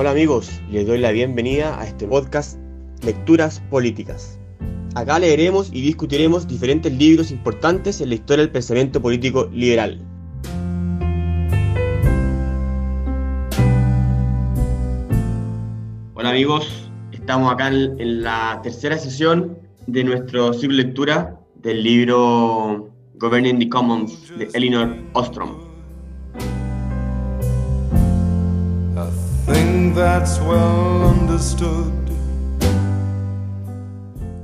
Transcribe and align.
Hola 0.00 0.12
amigos, 0.12 0.60
les 0.70 0.86
doy 0.86 0.98
la 0.98 1.10
bienvenida 1.10 1.76
a 1.80 1.84
este 1.84 2.06
podcast 2.06 2.56
Lecturas 3.02 3.60
Políticas. 3.68 4.38
Acá 4.94 5.18
leeremos 5.18 5.70
y 5.72 5.80
discutiremos 5.82 6.46
diferentes 6.46 6.92
libros 6.92 7.32
importantes 7.32 8.00
en 8.00 8.10
la 8.10 8.14
historia 8.14 8.44
del 8.44 8.52
pensamiento 8.52 9.02
político 9.02 9.50
liberal. 9.52 10.00
Hola 16.14 16.30
amigos, 16.30 16.88
estamos 17.10 17.52
acá 17.52 17.66
en 17.66 18.22
la 18.22 18.60
tercera 18.62 18.96
sesión 18.98 19.58
de 19.88 20.04
nuestro 20.04 20.52
ciclo 20.52 20.76
de 20.76 20.84
lectura 20.84 21.40
del 21.56 21.82
libro 21.82 22.88
Governing 23.16 23.58
the 23.58 23.68
Commons 23.68 24.32
de 24.38 24.48
Elinor 24.54 24.94
Ostrom. 25.14 25.67
That's 29.98 30.38
well 30.40 31.10
understood. 31.10 31.92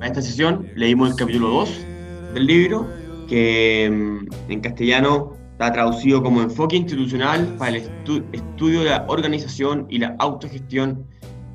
A 0.00 0.06
esta 0.08 0.20
sesión 0.20 0.68
leímos 0.74 1.10
el 1.10 1.16
capítulo 1.16 1.48
2 1.48 1.86
del 2.34 2.46
libro, 2.46 2.88
que 3.28 3.88
mm, 3.88 4.50
en 4.50 4.60
castellano 4.60 5.32
está 5.52 5.72
traducido 5.72 6.22
como 6.24 6.42
Enfoque 6.42 6.74
Institucional 6.76 7.54
para 7.56 7.76
el 7.76 7.88
estudio 8.32 8.80
de 8.80 8.90
la 8.90 9.04
organización 9.08 9.86
y 9.88 9.98
la 9.98 10.16
autogestión 10.18 11.06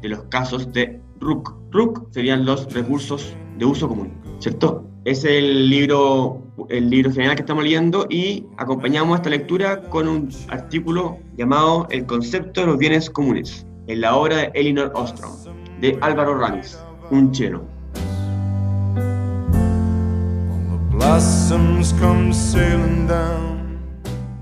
de 0.01 0.09
los 0.09 0.23
casos 0.29 0.71
de 0.71 1.01
RUC. 1.19 1.53
RUC 1.71 2.13
serían 2.13 2.45
los 2.45 2.73
recursos 2.73 3.35
de 3.57 3.65
uso 3.65 3.89
común, 3.89 4.13
¿cierto? 4.39 4.85
Es 5.03 5.25
el 5.25 5.69
libro, 5.69 6.41
el 6.69 6.89
libro 6.89 7.11
general 7.11 7.35
que 7.35 7.41
estamos 7.41 7.65
leyendo 7.65 8.07
y 8.09 8.45
acompañamos 8.57 9.17
esta 9.17 9.29
lectura 9.29 9.81
con 9.89 10.07
un 10.07 10.29
artículo 10.47 11.17
llamado 11.35 11.85
El 11.89 12.05
concepto 12.05 12.61
de 12.61 12.67
los 12.67 12.77
bienes 12.77 13.09
comunes, 13.09 13.65
en 13.89 14.01
la 14.01 14.15
obra 14.15 14.37
de 14.37 14.51
Elinor 14.53 14.91
Ostrom, 14.93 15.31
de 15.81 15.97
Álvaro 16.01 16.37
Ramis, 16.37 16.79
un 17.09 17.31
cheno. 17.31 17.63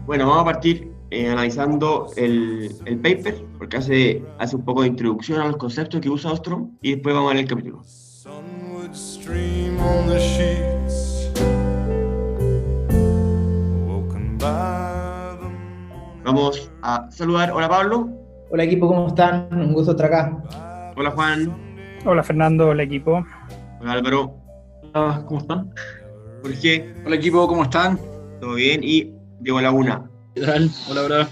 Bueno, 0.05 0.27
vamos 0.27 0.41
a 0.41 0.45
partir 0.45 0.91
eh, 1.11 1.29
analizando 1.29 2.07
el, 2.17 2.75
el, 2.83 2.97
paper, 2.99 3.45
porque 3.57 3.77
hace, 3.77 4.23
hace 4.37 4.57
un 4.57 4.65
poco 4.65 4.81
de 4.81 4.89
introducción 4.89 5.39
a 5.39 5.47
los 5.47 5.55
conceptos 5.55 6.01
que 6.01 6.09
usa 6.09 6.33
Ostrom, 6.33 6.71
y 6.81 6.95
después 6.95 7.15
vamos 7.15 7.31
a 7.31 7.33
leer 7.35 7.45
el 7.45 7.49
capítulo. 7.49 7.81
Vamos 16.25 16.69
a 16.81 17.09
saludar. 17.09 17.51
Hola 17.53 17.69
Pablo. 17.69 18.16
Hola 18.57 18.63
equipo, 18.63 18.87
¿cómo 18.87 19.09
están? 19.09 19.49
Un 19.51 19.71
gusto 19.71 19.91
estar 19.91 20.07
acá. 20.07 20.35
Hola 20.95 21.11
Juan. 21.11 21.55
Hola 22.03 22.23
Fernando, 22.23 22.69
hola 22.69 22.81
equipo. 22.81 23.23
Hola 23.79 23.91
Álvaro. 23.91 24.35
Hola, 24.95 25.23
¿cómo 25.27 25.41
están? 25.41 25.71
Jorge. 26.41 26.91
Hola 27.05 27.17
equipo, 27.17 27.47
¿cómo 27.47 27.61
están? 27.61 27.99
Todo 28.41 28.55
bien. 28.55 28.79
Y 28.83 29.13
Diego 29.41 29.61
Laguna. 29.61 30.09
¿Qué 30.33 30.41
tal? 30.41 30.71
Hola, 30.89 31.03
hola. 31.03 31.29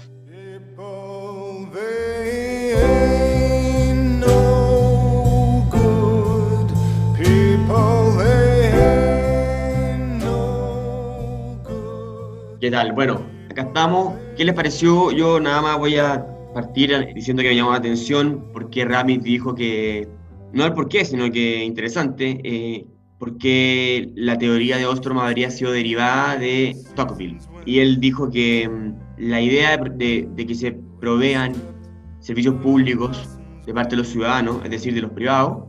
¿Qué 12.60 12.70
tal? 12.70 12.92
Bueno, 12.92 13.20
acá 13.50 13.62
estamos. 13.62 14.14
¿Qué 14.36 14.44
les 14.44 14.54
pareció? 14.54 15.10
Yo 15.10 15.40
nada 15.40 15.60
más 15.60 15.78
voy 15.78 15.98
a 15.98 16.24
partir 16.56 16.90
diciendo 17.14 17.42
que 17.42 17.50
me 17.50 17.54
llamó 17.54 17.72
la 17.72 17.76
atención 17.76 18.46
porque 18.54 18.86
Ramis 18.86 19.22
dijo 19.22 19.54
que, 19.54 20.08
no 20.54 20.64
el 20.64 20.72
por 20.72 20.88
qué, 20.88 21.04
sino 21.04 21.30
que 21.30 21.62
interesante, 21.62 22.40
eh, 22.44 22.86
porque 23.18 24.10
la 24.14 24.38
teoría 24.38 24.78
de 24.78 24.86
Ostrom 24.86 25.18
habría 25.18 25.50
sido 25.50 25.72
derivada 25.72 26.38
de 26.38 26.74
Tocqueville. 26.94 27.36
Y 27.66 27.80
él 27.80 28.00
dijo 28.00 28.30
que 28.30 28.66
mm, 28.66 28.94
la 29.18 29.42
idea 29.42 29.76
de, 29.76 30.28
que 30.34 30.54
se 30.54 30.72
provean 30.98 31.52
servicios 32.20 32.54
públicos 32.62 33.28
de 33.66 33.74
parte 33.74 33.90
de 33.90 33.98
los 33.98 34.08
ciudadanos, 34.08 34.64
es 34.64 34.70
decir, 34.70 34.94
de 34.94 35.02
los 35.02 35.10
privados, 35.10 35.62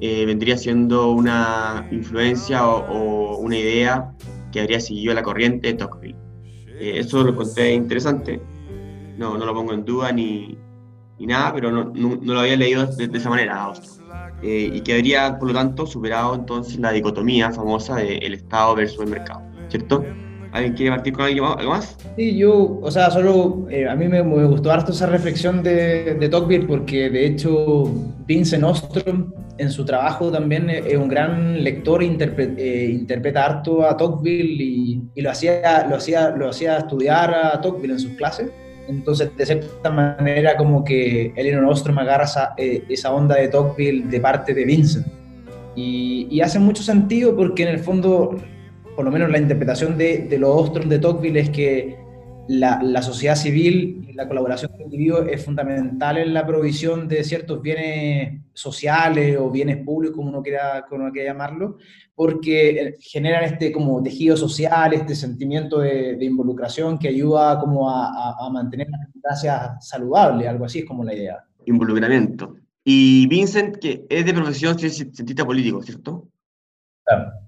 eh, 0.00 0.24
vendría 0.24 0.56
siendo 0.56 1.10
una 1.12 1.86
influencia 1.90 2.66
o, 2.66 3.36
una 3.36 3.58
idea 3.58 4.14
que 4.50 4.60
habría 4.60 4.80
seguido 4.80 5.12
la 5.12 5.22
corriente 5.22 5.68
de 5.68 5.74
Tocqueville. 5.74 6.16
Eh, 6.80 7.00
eso 7.00 7.22
lo 7.22 7.36
conté 7.36 7.74
interesante 7.74 8.40
no, 9.16 9.36
no 9.36 9.44
lo 9.44 9.54
pongo 9.54 9.72
en 9.72 9.84
duda 9.84 10.12
ni, 10.12 10.58
ni 11.18 11.26
nada, 11.26 11.52
pero 11.54 11.70
no, 11.70 11.92
no, 11.94 12.18
lo 12.20 12.40
había 12.40 12.56
leído 12.56 12.86
de, 12.86 13.16
esa 13.16 13.30
manera 13.30 13.72
eh, 14.42 14.70
y 14.74 14.80
que 14.80 14.94
habría, 14.94 15.38
por 15.38 15.48
lo 15.48 15.54
tanto, 15.54 15.86
superado 15.86 16.34
entonces 16.34 16.78
la 16.78 16.90
dicotomía 16.90 17.52
famosa 17.52 17.96
del 17.96 18.34
Estado 18.34 18.74
versus 18.74 19.00
el 19.02 19.10
mercado, 19.10 19.42
¿cierto? 19.68 20.04
¿Alguien 20.52 20.74
quiere 20.74 20.90
partir 20.90 21.14
con 21.14 21.24
algo 21.24 21.70
más? 21.70 21.96
Sí, 22.16 22.36
yo, 22.36 22.78
o 22.82 22.90
sea, 22.90 23.10
solo 23.10 23.66
eh, 23.70 23.88
a 23.88 23.94
mí 23.94 24.06
me, 24.06 24.20
gustó 24.20 24.70
harto 24.70 24.92
esa 24.92 25.06
reflexión 25.06 25.62
de, 25.62 26.14
de 26.14 26.28
Tocqueville 26.28 26.66
porque 26.66 27.08
de 27.08 27.26
hecho 27.26 27.84
Vincent 28.26 28.62
Ostrom 28.62 29.32
en 29.56 29.70
su 29.70 29.84
trabajo 29.84 30.30
también 30.30 30.68
es 30.68 30.96
un 30.96 31.08
gran 31.08 31.62
lector, 31.62 32.02
interpreta, 32.02 32.60
eh, 32.60 32.90
interpreta 32.90 33.46
harto 33.46 33.86
a 33.86 33.96
Tocqueville 33.96 34.62
y, 34.62 35.02
y, 35.14 35.22
lo, 35.22 35.30
hacía, 35.30 35.86
lo, 35.88 35.96
hacía, 35.96 36.30
lo 36.30 36.50
hacía 36.50 36.78
estudiar 36.78 37.34
a 37.34 37.60
Tocqueville 37.60 37.92
en 37.92 38.00
sus 38.00 38.12
clases. 38.12 38.50
Entonces, 38.98 39.30
de 39.36 39.46
cierta 39.46 39.90
manera, 39.90 40.56
como 40.56 40.84
que 40.84 41.32
Elinor 41.36 41.64
Ostrom 41.64 41.98
agarra 41.98 42.24
esa, 42.24 42.54
eh, 42.56 42.84
esa 42.88 43.12
onda 43.12 43.36
de 43.36 43.48
Tocqueville 43.48 44.08
de 44.08 44.20
parte 44.20 44.54
de 44.54 44.64
Vincent. 44.64 45.06
Y, 45.74 46.28
y, 46.30 46.40
hace 46.42 46.58
mucho 46.58 46.82
sentido 46.82 47.34
porque 47.34 47.62
en 47.62 47.70
el 47.70 47.78
fondo, 47.78 48.36
por 48.94 49.04
lo 49.04 49.10
menos 49.10 49.30
la 49.30 49.38
interpretación 49.38 49.96
de, 49.96 50.18
de 50.28 50.38
los 50.38 50.50
Ostrom 50.54 50.88
de 50.88 50.98
Tocqueville 50.98 51.40
es 51.40 51.50
que 51.50 52.01
la, 52.52 52.82
la, 52.82 53.02
sociedad 53.02 53.34
civil 53.34 54.04
y 54.08 54.12
la 54.12 54.28
colaboración 54.28 54.72
del 54.72 54.82
individuo 54.82 55.22
es 55.22 55.42
fundamental 55.44 56.18
en 56.18 56.34
la 56.34 56.46
provisión 56.46 57.08
de 57.08 57.24
ciertos 57.24 57.62
bienes 57.62 58.42
sociales 58.52 59.38
o 59.38 59.50
bienes 59.50 59.78
públicos, 59.78 60.16
como 60.16 60.28
uno 60.28 60.42
quiera, 60.42 60.84
como 60.86 61.04
uno 61.04 61.12
quiera 61.12 61.32
llamarlo, 61.32 61.78
porque 62.14 62.70
eh, 62.70 62.94
generan 63.00 63.44
este 63.44 63.72
como 63.72 64.02
tejido 64.02 64.36
social, 64.36 64.92
este 64.92 65.14
sentimiento 65.14 65.78
de, 65.78 66.22
involucración 66.22 66.98
que 66.98 67.08
ayuda 67.08 67.58
como 67.58 67.88
a, 67.88 68.36
a, 68.38 68.50
mantener 68.50 68.88
la 68.90 68.98
democracia 68.98 69.76
saludable, 69.80 70.46
algo 70.46 70.66
así 70.66 70.80
es 70.80 70.84
como 70.84 71.04
la 71.04 71.14
idea. 71.14 71.44
Involucramiento. 71.64 72.56
Y 72.84 73.26
Vincent, 73.28 73.76
que 73.76 74.04
es 74.10 74.26
de 74.26 74.34
profesión 74.34 74.78
cientista 74.78 75.44
político, 75.44 75.82
¿cierto? 75.82 76.28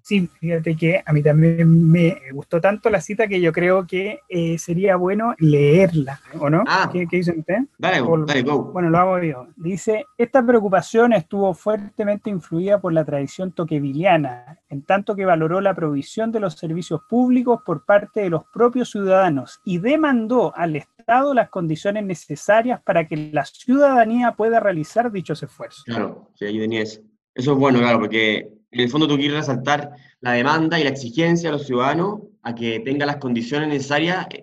Sí, 0.03 0.29
fíjate 0.39 0.77
que 0.77 1.03
a 1.05 1.13
mí 1.13 1.23
también 1.23 1.91
me 1.91 2.19
gustó 2.33 2.61
tanto 2.61 2.91
la 2.91 3.01
cita 3.01 3.27
que 3.27 3.41
yo 3.41 3.53
creo 3.53 3.87
que 3.87 4.21
eh, 4.29 4.59
sería 4.59 4.97
bueno 4.97 5.35
leerla, 5.39 6.21
¿o 6.39 6.51
no? 6.51 6.63
Ah. 6.67 6.91
¿Qué, 6.93 7.07
¿Qué, 7.07 7.19
dicen 7.19 7.39
ustedes? 7.39 7.63
Dale, 7.79 8.03
dale, 8.27 8.43
go. 8.43 8.65
Bueno, 8.65 8.91
lo 8.91 8.99
hago 8.99 9.23
yo. 9.23 9.47
Dice, 9.57 10.05
esta 10.19 10.45
preocupación 10.45 11.15
estuvo 11.15 11.55
fuertemente 11.55 12.29
influida 12.29 12.81
por 12.81 12.93
la 12.93 13.05
tradición 13.05 13.53
toqueviliana, 13.53 14.59
en 14.69 14.83
tanto 14.83 15.17
que 15.17 15.25
valoró 15.25 15.63
la 15.63 15.75
provisión 15.75 16.33
de 16.33 16.41
los 16.41 16.55
servicios 16.55 17.01
públicos 17.09 17.61
por 17.65 17.87
parte 17.87 18.21
de 18.21 18.31
los 18.31 18.45
propios 18.53 18.91
ciudadanos 18.91 19.61
y 19.65 19.79
demandó 19.79 20.55
al 20.55 20.77
Estado 20.77 21.33
las 21.33 21.49
condiciones 21.49 22.05
necesarias 22.05 22.83
para 22.83 23.07
que 23.09 23.31
la 23.33 23.47
ciudadanía 23.47 24.33
pueda 24.33 24.61
realizar 24.61 25.11
dichos 25.11 25.43
esfuerzos. 25.43 25.85
Claro, 25.85 26.31
sí, 26.35 26.45
ahí 26.45 26.59
tenía 26.59 26.83
eso. 26.83 27.01
Eso 27.35 27.53
es 27.53 27.59
bueno, 27.59 27.81
claro, 27.81 27.99
porque 27.99 28.49
en 28.75 28.81
el 28.81 28.89
fondo 28.91 29.07
tú 29.07 29.17
quieres 29.17 29.37
resaltar 29.39 29.93
la 30.21 30.33
demanda 30.33 30.79
y 30.81 30.85
la 30.85 30.91
exigencia 30.91 31.49
a 31.49 31.53
los 31.53 31.67
ciudadanos 31.67 32.23
a 32.43 32.55
que 32.55 32.81
tenga 32.81 33.07
las 33.07 33.17
condiciones 33.17 33.69
necesarias, 33.69 34.27
eh, 34.31 34.43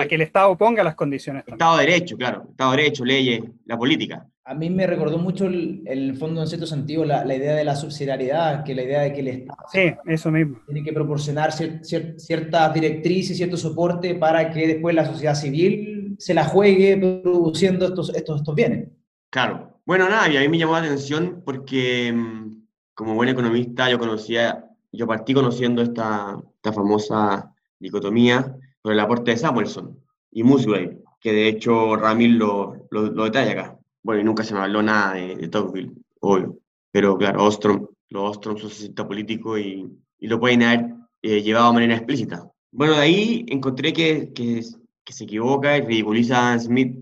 a 0.00 0.06
que 0.08 0.14
el 0.14 0.22
Estado 0.22 0.56
ponga 0.56 0.82
las 0.82 0.94
condiciones. 0.94 1.44
Estado 1.46 1.76
de 1.76 1.86
Derecho, 1.86 2.16
claro, 2.16 2.46
Estado 2.50 2.70
de 2.72 2.76
Derecho, 2.78 3.04
leyes, 3.04 3.42
la 3.66 3.76
política. 3.76 4.26
A 4.44 4.54
mí 4.54 4.70
me 4.70 4.86
recordó 4.86 5.18
mucho 5.18 5.46
el, 5.46 5.82
el 5.86 6.16
fondo, 6.16 6.40
en 6.40 6.48
cierto 6.48 6.66
sentido, 6.66 7.04
la, 7.04 7.24
la, 7.24 7.34
idea 7.34 7.54
de 7.54 7.64
la 7.64 7.76
subsidiariedad, 7.76 8.64
que 8.64 8.74
la 8.74 8.82
idea 8.82 9.02
de 9.02 9.12
que 9.12 9.20
el 9.20 9.28
Estado 9.28 9.58
sí, 9.70 9.92
eso 10.06 10.30
mismo. 10.30 10.58
tiene 10.66 10.82
que 10.82 10.92
proporcionar 10.92 11.52
cierta 11.52 12.18
ciertas 12.18 12.74
directrices, 12.74 13.36
cierto 13.36 13.56
soporte 13.56 14.14
para 14.14 14.50
que 14.50 14.66
después 14.66 14.94
la 14.94 15.04
sociedad 15.04 15.34
civil 15.34 16.16
se 16.18 16.32
la 16.32 16.44
juegue 16.44 16.96
produciendo 16.96 17.86
estos, 17.86 18.14
estos, 18.14 18.40
estos 18.40 18.54
bienes. 18.54 18.88
Claro. 19.30 19.80
Bueno, 19.84 20.08
nada, 20.08 20.28
y 20.28 20.36
a 20.36 20.40
mí 20.40 20.48
me 20.48 20.58
llamó 20.58 20.72
la 20.72 20.78
atención 20.78 21.42
porque 21.44 22.12
mm, 22.12 22.55
como 22.96 23.14
buen 23.14 23.28
economista, 23.28 23.90
yo 23.90 23.98
conocía, 23.98 24.64
yo 24.90 25.06
partí 25.06 25.34
conociendo 25.34 25.82
esta, 25.82 26.42
esta 26.56 26.72
famosa 26.72 27.54
dicotomía 27.78 28.56
por 28.80 28.94
el 28.94 29.00
aporte 29.00 29.32
de 29.32 29.36
Samuelson 29.36 30.00
y 30.32 30.42
Musgrave, 30.42 30.98
que 31.20 31.32
de 31.32 31.48
hecho 31.48 31.94
Ramil 31.96 32.38
lo, 32.38 32.88
lo, 32.90 33.24
detalla 33.24 33.52
acá. 33.52 33.78
Bueno, 34.02 34.22
y 34.22 34.24
nunca 34.24 34.42
se 34.44 34.54
me 34.54 34.60
habló 34.60 34.82
nada 34.82 35.12
de, 35.12 35.36
de 35.36 35.48
Tocqueville, 35.48 35.92
obvio. 36.20 36.58
Pero 36.90 37.18
claro, 37.18 37.44
Ostrom, 37.44 37.86
los 38.08 38.30
Ostrom 38.30 38.56
son 38.56 38.70
socialistas 38.70 39.06
políticos 39.06 39.60
y, 39.60 39.86
lo 40.20 40.40
pueden 40.40 40.62
haber 40.62 40.94
eh, 41.20 41.42
llevado 41.42 41.68
de 41.68 41.74
manera 41.74 41.96
explícita. 41.96 42.50
Bueno, 42.72 42.94
de 42.94 43.00
ahí 43.00 43.44
encontré 43.48 43.92
que, 43.92 44.32
que, 44.32 44.62
se 44.62 45.24
equivoca 45.24 45.76
y 45.76 45.82
ridiculiza 45.82 46.54
a 46.54 46.58
Smith 46.58 46.98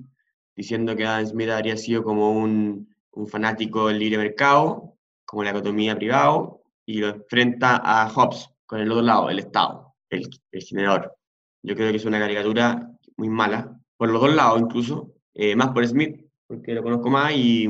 diciendo 0.57 0.97
que 0.97 1.07
Adam 1.07 1.25
Smith 1.25 1.51
habría 1.51 1.77
sido 1.77 2.03
como 2.03 2.33
un, 2.33 2.93
un 3.13 3.29
fanático 3.29 3.87
del 3.87 4.01
libre 4.01 4.19
mercado, 4.19 4.94
como 5.25 5.45
la 5.45 5.51
economía 5.51 5.97
privado, 5.97 6.63
y 6.87 6.99
lo 6.99 7.09
enfrenta 7.09 7.81
a 7.83 8.09
Hobbes, 8.11 8.49
con 8.67 8.81
el 8.81 8.91
otro 8.91 9.03
lado, 9.03 9.31
el 9.31 9.39
Estado, 9.39 9.95
el, 10.11 10.29
el 10.53 10.63
generador. 10.63 11.17
Yo 11.63 11.75
creo 11.75 11.91
que 11.91 11.97
es 11.97 12.05
una 12.05 12.19
caricatura 12.19 12.91
muy 13.17 13.29
mala, 13.29 13.79
por 13.97 14.11
los 14.11 14.21
dos 14.21 14.35
lados 14.35 14.61
incluso, 14.61 15.15
eh, 15.35 15.57
más 15.57 15.71
por 15.71 15.87
Smith, 15.87 16.21
porque 16.47 16.75
lo 16.75 16.83
conozco 16.83 17.09
más, 17.11 17.33
y 17.35 17.69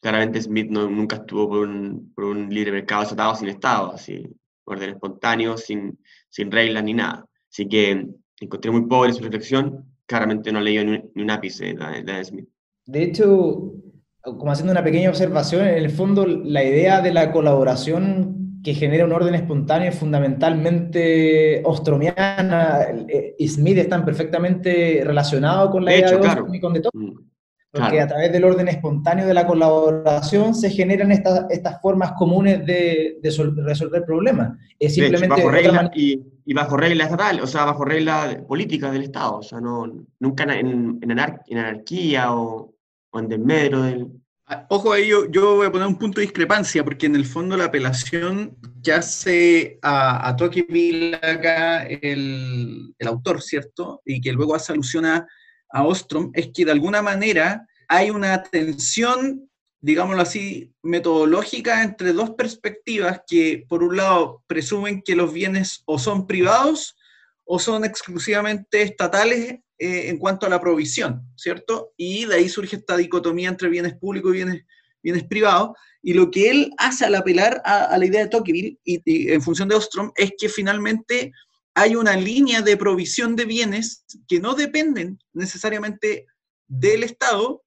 claramente 0.00 0.42
Smith 0.42 0.70
no, 0.70 0.88
nunca 0.88 1.16
estuvo 1.16 1.48
por 1.48 1.58
un, 1.60 2.12
por 2.14 2.24
un 2.24 2.48
libre 2.50 2.72
mercado 2.72 3.02
desatado 3.02 3.34
sin 3.34 3.48
Estado, 3.48 3.92
así, 3.92 4.26
orden 4.64 4.90
espontáneo, 4.90 5.56
sin, 5.56 5.98
sin 6.28 6.50
reglas 6.50 6.84
ni 6.84 6.94
nada. 6.94 7.26
Así 7.50 7.66
que 7.66 8.08
encontré 8.40 8.70
muy 8.70 8.86
pobre 8.86 9.12
su 9.12 9.22
reflexión, 9.22 9.86
claramente 10.06 10.52
no 10.52 10.60
leí 10.60 10.84
ni, 10.84 11.02
ni 11.14 11.22
un 11.22 11.30
ápice 11.30 11.74
de, 11.74 12.02
de 12.02 12.24
Smith. 12.24 12.48
De 12.86 13.02
hecho, 13.04 13.72
como 14.22 14.52
haciendo 14.52 14.72
una 14.72 14.84
pequeña 14.84 15.08
observación, 15.08 15.66
en 15.66 15.74
el 15.74 15.90
fondo 15.90 16.26
la 16.26 16.62
idea 16.64 17.00
de 17.00 17.12
la 17.12 17.32
colaboración 17.32 18.36
que 18.62 18.74
genera 18.74 19.06
un 19.06 19.12
orden 19.12 19.34
espontáneo 19.34 19.88
es 19.88 19.94
fundamentalmente 19.98 21.62
ostromiana. 21.64 22.86
Smith 23.46 23.78
están 23.78 24.04
perfectamente 24.04 25.02
relacionados 25.04 25.70
con 25.70 25.84
la 25.84 25.92
De 25.92 25.98
idea 25.98 26.08
hecho, 26.08 26.16
de 26.18 26.22
claro. 26.22 26.46
Y 26.54 26.60
con 26.60 26.72
de 26.74 26.80
Tocqueville. 26.80 27.12
Mm, 27.14 27.24
Porque 27.72 27.88
claro. 27.90 28.04
a 28.04 28.08
través 28.08 28.32
del 28.32 28.44
orden 28.44 28.68
espontáneo 28.68 29.26
de 29.26 29.32
la 29.34 29.46
colaboración 29.46 30.54
se 30.54 30.70
generan 30.70 31.12
estas, 31.12 31.46
estas 31.50 31.80
formas 31.80 32.12
comunes 32.18 32.66
de, 32.66 33.18
de 33.22 33.30
sol- 33.30 33.56
resolver 33.64 34.04
problemas. 34.04 34.58
Es 34.78 34.96
De 34.96 35.06
hecho, 35.06 35.16
simplemente 35.18 35.42
bajo 35.46 35.56
manera- 35.72 35.90
y, 35.94 36.20
y 36.44 36.52
bajo 36.52 36.76
reglas 36.76 37.06
estatales, 37.10 37.42
o 37.42 37.46
sea, 37.46 37.64
bajo 37.64 37.84
reglas 37.84 38.36
políticas 38.48 38.92
del 38.92 39.04
Estado, 39.04 39.36
o 39.38 39.42
sea, 39.42 39.60
no, 39.60 39.86
nunca 40.18 40.42
en, 40.44 40.98
en 41.00 41.10
anar- 41.10 41.42
en 41.46 41.58
anarquía 41.58 42.34
o, 42.34 42.69
o 43.10 43.18
en 43.18 43.28
del... 43.28 44.08
Ah, 44.46 44.66
Ojo 44.68 44.92
ahí, 44.92 45.06
yo, 45.08 45.30
yo 45.30 45.56
voy 45.56 45.66
a 45.66 45.72
poner 45.72 45.86
un 45.86 45.98
punto 45.98 46.20
de 46.20 46.26
discrepancia, 46.26 46.82
porque 46.82 47.06
en 47.06 47.14
el 47.14 47.24
fondo 47.24 47.56
la 47.56 47.66
apelación 47.66 48.56
que 48.82 48.92
hace 48.92 49.78
a, 49.82 50.28
a 50.28 50.36
Tocqueville 50.36 51.14
acá 51.14 51.84
el, 51.84 52.92
el 52.98 53.08
autor, 53.08 53.42
¿cierto? 53.42 54.02
Y 54.04 54.20
que 54.20 54.32
luego 54.32 54.56
hace 54.56 54.72
alusión 54.72 55.04
a 55.06 55.26
Ostrom, 55.72 56.32
es 56.34 56.50
que 56.52 56.64
de 56.64 56.72
alguna 56.72 57.00
manera 57.00 57.64
hay 57.86 58.10
una 58.10 58.42
tensión, 58.42 59.48
digámoslo 59.80 60.22
así, 60.22 60.72
metodológica 60.82 61.82
entre 61.84 62.12
dos 62.12 62.30
perspectivas 62.30 63.22
que, 63.26 63.64
por 63.68 63.84
un 63.84 63.96
lado, 63.96 64.42
presumen 64.46 65.02
que 65.02 65.14
los 65.14 65.32
bienes 65.32 65.82
o 65.86 65.98
son 65.98 66.26
privados 66.26 66.96
o 67.52 67.58
son 67.58 67.84
exclusivamente 67.84 68.80
estatales 68.80 69.58
eh, 69.76 70.08
en 70.08 70.18
cuanto 70.18 70.46
a 70.46 70.48
la 70.48 70.60
provisión, 70.60 71.26
¿cierto? 71.34 71.92
Y 71.96 72.24
de 72.26 72.36
ahí 72.36 72.48
surge 72.48 72.76
esta 72.76 72.96
dicotomía 72.96 73.48
entre 73.48 73.68
bienes 73.68 73.94
públicos 73.94 74.30
y 74.30 74.36
bienes, 74.36 74.62
bienes 75.02 75.24
privados. 75.24 75.70
Y 76.00 76.14
lo 76.14 76.30
que 76.30 76.48
él 76.48 76.70
hace 76.78 77.06
al 77.06 77.16
apelar 77.16 77.60
a, 77.64 77.98
la 77.98 78.06
idea 78.06 78.20
de 78.20 78.28
Tocqueville 78.28 78.78
y, 78.84 79.32
en 79.32 79.42
función 79.42 79.68
de 79.68 79.74
Ostrom 79.74 80.12
es 80.14 80.30
que 80.38 80.48
finalmente 80.48 81.32
hay 81.74 81.96
una 81.96 82.14
línea 82.14 82.62
de 82.62 82.76
provisión 82.76 83.34
de 83.34 83.46
bienes 83.46 84.04
que 84.28 84.38
no 84.38 84.54
dependen 84.54 85.18
necesariamente 85.32 86.26
del 86.68 87.02
Estado 87.02 87.64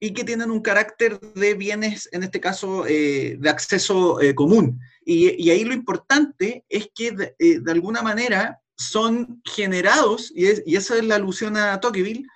y 0.00 0.14
que 0.14 0.24
tienen 0.24 0.50
un 0.50 0.62
carácter 0.62 1.20
de 1.20 1.52
bienes, 1.52 2.08
en 2.12 2.22
este 2.22 2.40
caso, 2.40 2.86
eh, 2.86 3.36
de 3.38 3.50
acceso 3.50 4.22
eh, 4.22 4.34
común. 4.34 4.80
Y, 5.04 5.50
ahí 5.50 5.64
lo 5.64 5.74
importante 5.74 6.64
es 6.70 6.88
que 6.94 7.12
de 7.38 7.72
alguna 7.72 8.00
manera 8.00 8.62
son 8.78 9.42
generados, 9.44 10.32
y, 10.34 10.46
es, 10.46 10.62
y, 10.64 10.76
esa 10.76 10.96
es 10.96 11.04
la 11.04 11.16
alusión 11.16 11.56
a 11.56 11.80
Tocqueville, 11.80 12.26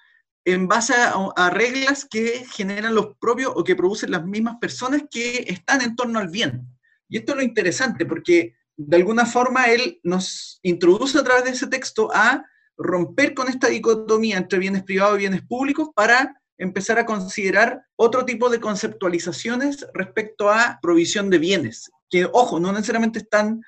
en 0.45 0.67
base 0.67 0.93
a, 0.95 1.15
a, 1.37 1.51
reglas 1.51 2.05
que 2.05 2.45
generan 2.51 2.97
los 2.97 3.17
propios 3.19 3.53
o 3.55 3.63
que 3.63 3.77
producen 3.77 4.11
las 4.11 4.25
mismas 4.25 4.57
personas 4.61 5.03
que 5.09 5.45
están 5.47 5.83
en 5.83 5.95
torno 5.95 6.19
al 6.19 6.29
bien. 6.29 6.67
Y 7.09 7.19
esto 7.19 7.33
es 7.33 7.37
lo 7.37 7.45
interesante, 7.45 8.05
porque 8.05 8.57
de 8.77 8.97
alguna 8.97 9.25
forma 9.25 9.67
él 9.67 10.01
nos 10.03 10.59
introduce 10.63 11.19
a 11.19 11.25
través 11.25 11.45
de 11.45 11.51
ese 11.51 11.69
texto 11.69 12.11
a 12.13 12.45
romper 12.77 13.35
con 13.35 13.49
esta 13.49 13.69
dicotomía 13.69 14.37
entre 14.37 14.59
bienes 14.59 14.83
privados 14.83 15.17
y 15.17 15.21
bienes 15.21 15.43
públicos 15.43 15.91
para 15.95 16.41
empezar 16.59 16.99
a 16.99 17.07
considerar 17.07 17.85
otro 17.97 18.25
tipo 18.25 18.49
de 18.49 18.61
conceptualizaciones 18.61 19.87
respecto 19.95 20.51
a 20.51 20.79
provisión 20.81 21.31
de 21.31 21.39
bienes, 21.39 21.91
que, 22.11 22.29
ojo, 22.33 22.61
no 22.61 22.73
necesariamente 22.73 23.21
están 23.21 23.63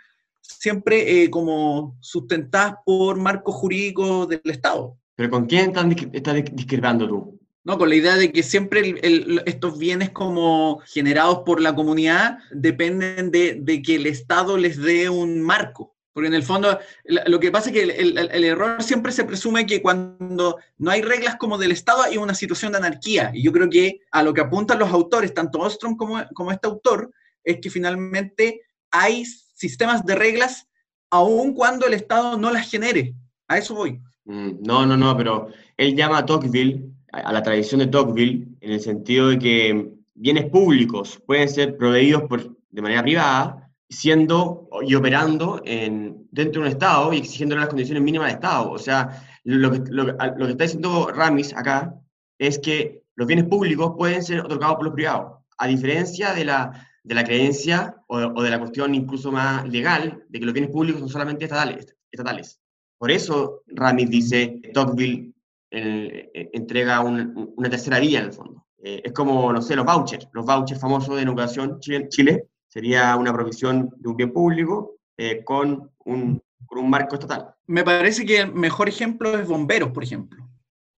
siempre 0.44 1.22
eh, 1.22 1.30
como 1.30 1.96
sustentadas 2.00 2.76
por 2.84 3.16
marcos 3.16 3.54
jurídicos 3.54 4.28
del 4.28 4.42
Estado. 4.44 4.96
¿Pero 5.16 5.30
con 5.30 5.46
quién 5.46 5.72
estás, 6.12 6.44
discrepando 6.52 7.08
tú? 7.08 7.40
No, 7.64 7.78
con 7.78 7.88
la 7.88 7.94
idea 7.94 8.16
de 8.16 8.30
que 8.30 8.42
siempre 8.42 8.80
el, 8.80 8.98
el, 9.02 9.42
estos 9.46 9.78
bienes 9.78 10.10
como 10.10 10.80
generados 10.86 11.40
por 11.46 11.62
la 11.62 11.74
comunidad 11.74 12.38
dependen 12.50 13.30
de, 13.30 13.58
de, 13.60 13.80
que 13.80 13.94
el 13.94 14.06
Estado 14.06 14.58
les 14.58 14.76
dé 14.76 15.08
un 15.08 15.40
marco. 15.40 15.94
Porque 16.12 16.28
en 16.28 16.34
el 16.34 16.42
fondo, 16.44 16.78
lo 17.04 17.40
que 17.40 17.50
pasa 17.50 17.70
es 17.70 17.72
que 17.74 17.82
el, 17.82 17.90
el, 17.90 18.30
el, 18.30 18.44
error 18.44 18.82
siempre 18.82 19.10
se 19.10 19.24
presume 19.24 19.66
que 19.66 19.82
cuando 19.82 20.58
no 20.78 20.90
hay 20.90 21.02
reglas 21.02 21.36
como 21.36 21.58
del 21.58 21.72
Estado 21.72 22.02
hay 22.02 22.18
una 22.18 22.34
situación 22.34 22.70
de 22.72 22.78
anarquía. 22.78 23.32
Y 23.34 23.42
yo 23.42 23.50
creo 23.50 23.68
que 23.68 24.00
a 24.12 24.22
lo 24.22 24.32
que 24.32 24.42
apuntan 24.42 24.78
los 24.78 24.90
autores, 24.90 25.34
tanto 25.34 25.58
Ostrom 25.58 25.96
como, 25.96 26.22
como 26.34 26.52
este 26.52 26.68
autor, 26.68 27.10
es 27.42 27.58
que 27.60 27.70
finalmente 27.70 28.60
hay 28.90 29.24
sistemas 29.68 30.04
de 30.04 30.14
reglas 30.14 30.68
aun 31.10 31.54
cuando 31.54 31.86
el 31.86 31.94
Estado 31.94 32.36
no 32.36 32.50
las 32.50 32.70
genere. 32.70 33.14
A 33.48 33.58
eso 33.58 33.74
voy. 33.74 34.00
No, 34.24 34.86
no, 34.86 34.96
no, 34.96 35.16
pero 35.16 35.48
él 35.76 35.94
llama 35.94 36.18
a 36.18 36.26
Tocqueville, 36.26 36.90
a 37.12 37.32
la 37.32 37.42
tradición 37.42 37.80
de 37.80 37.86
Tocqueville, 37.86 38.48
en 38.60 38.72
el 38.72 38.80
sentido 38.80 39.28
de 39.28 39.38
que 39.38 39.90
bienes 40.14 40.50
públicos 40.50 41.20
pueden 41.26 41.48
ser 41.48 41.76
proveídos 41.76 42.22
por, 42.24 42.56
de 42.70 42.82
manera 42.82 43.02
privada, 43.02 43.70
siendo 43.88 44.68
y 44.82 44.94
operando 44.94 45.62
en, 45.64 46.26
dentro 46.30 46.62
de 46.62 46.68
un 46.68 46.72
Estado 46.72 47.12
y 47.12 47.18
exigiendo 47.18 47.56
las 47.56 47.68
condiciones 47.68 48.02
mínimas 48.02 48.28
del 48.28 48.36
Estado. 48.36 48.70
O 48.70 48.78
sea, 48.78 49.24
lo 49.44 49.70
que 49.70 50.50
está 50.50 50.64
diciendo 50.64 51.08
Ramis 51.14 51.54
acá 51.54 51.94
es 52.38 52.58
que 52.58 53.02
los 53.14 53.26
bienes 53.26 53.46
públicos 53.46 53.92
pueden 53.96 54.22
ser 54.22 54.40
otorgados 54.40 54.76
por 54.76 54.86
los 54.86 54.94
privados, 54.94 55.38
a 55.58 55.66
diferencia 55.68 56.34
de 56.34 56.44
la, 56.46 56.88
de 57.04 57.14
la 57.14 57.22
creencia 57.22 57.96
o, 58.08 58.42
de 58.42 58.50
la 58.50 58.58
cuestión 58.58 58.94
incluso 58.94 59.30
más 59.30 59.68
legal 59.68 60.24
de 60.28 60.40
que 60.40 60.44
los 60.44 60.54
bienes 60.54 60.72
públicos 60.72 61.00
son 61.00 61.08
solamente 61.08 61.44
estatales. 61.44 61.94
estatales. 62.10 62.60
Por 62.98 63.10
eso 63.10 63.62
Ramis 63.66 64.10
dice, 64.10 64.60
Tocqueville 64.72 65.32
eh, 65.70 66.50
entrega 66.52 67.00
un, 67.00 67.52
una 67.56 67.70
tercera 67.70 68.00
vía 68.00 68.20
en 68.20 68.26
el 68.26 68.32
fondo. 68.32 68.64
Eh, 68.82 69.02
es 69.04 69.12
como, 69.12 69.52
no 69.52 69.62
sé, 69.62 69.76
los 69.76 69.86
vouchers, 69.86 70.28
los 70.32 70.44
vouchers 70.44 70.80
famosos 70.80 71.16
de 71.16 71.22
educación 71.22 71.80
Chile, 71.80 72.08
Chile 72.08 72.48
sería 72.68 73.16
una 73.16 73.32
provisión 73.32 73.90
de 73.96 74.08
un 74.08 74.16
bien 74.16 74.32
público 74.32 74.96
eh, 75.16 75.42
con, 75.44 75.90
un, 76.04 76.42
con 76.66 76.78
un 76.78 76.90
marco 76.90 77.14
estatal. 77.14 77.54
Me 77.66 77.82
parece 77.82 78.26
que 78.26 78.40
el 78.40 78.52
mejor 78.52 78.88
ejemplo 78.88 79.38
es 79.38 79.48
bomberos, 79.48 79.90
por 79.90 80.04
ejemplo. 80.04 80.43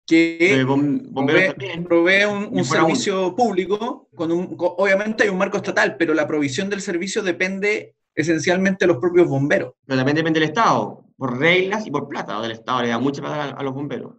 Que 0.07 0.63
bom, 0.67 1.01
bomberos 1.11 1.55
provee, 1.55 1.81
provee 1.83 2.25
un, 2.27 2.49
un 2.51 2.65
servicio 2.65 3.29
un... 3.29 3.37
público, 3.37 4.09
con 4.15 4.31
un, 4.31 4.55
con, 4.55 4.73
obviamente 4.77 5.25
hay 5.25 5.31
un 5.31 5.39
marco 5.39 5.57
estatal, 5.57 5.97
pero 5.97 6.13
la 6.13 6.27
provisión 6.27 6.69
del 6.69 6.83
servicio 6.83 7.23
depende 7.23 7.95
esencialmente 8.15 8.85
de 8.85 8.93
los 8.93 8.99
propios 9.01 9.27
bomberos. 9.29 9.73
Pero 9.87 9.99
también 9.99 10.17
depende 10.17 10.41
del 10.41 10.51
Estado, 10.51 11.05
por 11.17 11.39
reglas 11.39 11.87
y 11.87 11.91
por 11.91 12.09
plata, 12.09 12.41
del 12.43 12.53
Estado 12.53 12.83
le 12.83 12.89
da 12.89 12.99
mucha 12.99 13.23
plata 13.23 13.45
a, 13.45 13.49
a 13.51 13.63
los 13.63 13.73
bomberos. 13.73 14.13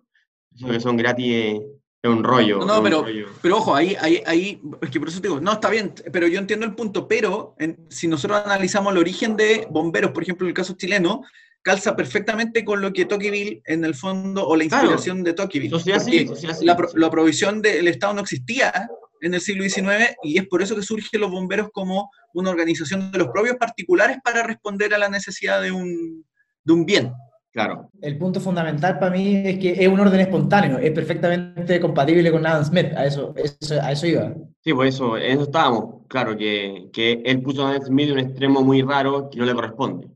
Eso 0.55 0.67
que 0.67 0.79
son 0.79 0.97
gratis 0.97 1.25
es 1.25 1.61
eh, 2.03 2.07
un 2.07 2.23
rollo. 2.23 2.59
No, 2.59 2.65
no 2.65 2.83
pero, 2.83 3.03
rollo. 3.03 3.27
pero 3.41 3.57
ojo, 3.57 3.75
ahí, 3.75 3.95
ahí, 3.99 4.21
ahí, 4.25 4.61
es 4.81 4.89
que 4.89 4.99
por 4.99 5.09
eso 5.09 5.21
te 5.21 5.27
digo, 5.27 5.41
no, 5.41 5.53
está 5.53 5.69
bien, 5.69 5.93
pero 6.11 6.27
yo 6.27 6.39
entiendo 6.39 6.65
el 6.65 6.73
punto, 6.73 7.07
pero 7.07 7.55
en, 7.59 7.85
si 7.89 8.07
nosotros 8.07 8.41
analizamos 8.45 8.93
el 8.93 8.99
origen 8.99 9.35
de 9.35 9.67
bomberos, 9.69 10.11
por 10.11 10.23
ejemplo, 10.23 10.45
en 10.45 10.49
el 10.49 10.55
caso 10.55 10.73
chileno, 10.73 11.23
calza 11.65 11.95
perfectamente 11.95 12.63
con 12.63 12.79
lo 12.79 12.93
que 12.93 13.05
Tocqueville, 13.05 13.63
en 13.65 13.83
el 13.83 13.95
fondo, 13.95 14.47
o 14.47 14.55
la 14.55 14.65
inspiración 14.65 15.17
claro. 15.17 15.23
de 15.23 15.33
Tocqueville. 15.33 15.71
Sociedad 15.71 15.99
civil, 15.99 16.27
sociedad 16.27 16.53
civil, 16.53 16.67
la, 16.67 16.77
la, 16.93 17.09
provisión 17.09 17.59
del 17.59 17.87
Estado 17.87 18.13
no 18.13 18.21
existía 18.21 18.87
en 19.21 19.33
el 19.33 19.41
siglo 19.41 19.63
XIX 19.63 20.15
y 20.21 20.37
es 20.37 20.47
por 20.47 20.61
eso 20.61 20.75
que 20.75 20.83
surgen 20.83 21.21
los 21.21 21.31
bomberos 21.31 21.69
como 21.73 22.11
una 22.35 22.51
organización 22.51 23.11
de 23.11 23.17
los 23.17 23.29
propios 23.29 23.55
particulares 23.55 24.17
para 24.23 24.43
responder 24.43 24.93
a 24.93 24.99
la 24.99 25.09
necesidad 25.09 25.59
de 25.59 25.71
un, 25.71 26.23
de 26.63 26.73
un 26.73 26.85
bien. 26.85 27.11
Claro. 27.51 27.89
El 27.99 28.19
punto 28.19 28.39
fundamental 28.39 28.99
para 28.99 29.11
mí 29.11 29.35
es 29.43 29.57
que 29.57 29.71
es 29.71 29.87
un 29.87 29.99
orden 29.99 30.19
espontáneo, 30.19 30.77
es 30.77 30.91
perfectamente 30.91 31.79
compatible 31.79 32.31
con 32.31 32.45
Adam 32.45 32.63
Smith, 32.63 32.93
a 32.95 33.07
eso, 33.07 33.33
eso, 33.37 33.81
a 33.81 33.91
eso 33.91 34.05
iba. 34.05 34.35
Sí, 34.59 34.71
por 34.71 34.85
eso, 34.85 35.17
en 35.17 35.31
eso 35.31 35.43
estábamos. 35.43 36.05
Claro, 36.09 36.37
que, 36.37 36.89
que 36.93 37.23
él 37.25 37.41
puso 37.41 37.65
a 37.65 37.71
Adam 37.71 37.81
Smith 37.81 38.09
en 38.09 38.13
un 38.13 38.19
extremo 38.19 38.61
muy 38.61 38.83
raro 38.83 39.31
que 39.31 39.39
no 39.39 39.45
le 39.45 39.55
corresponde. 39.55 40.14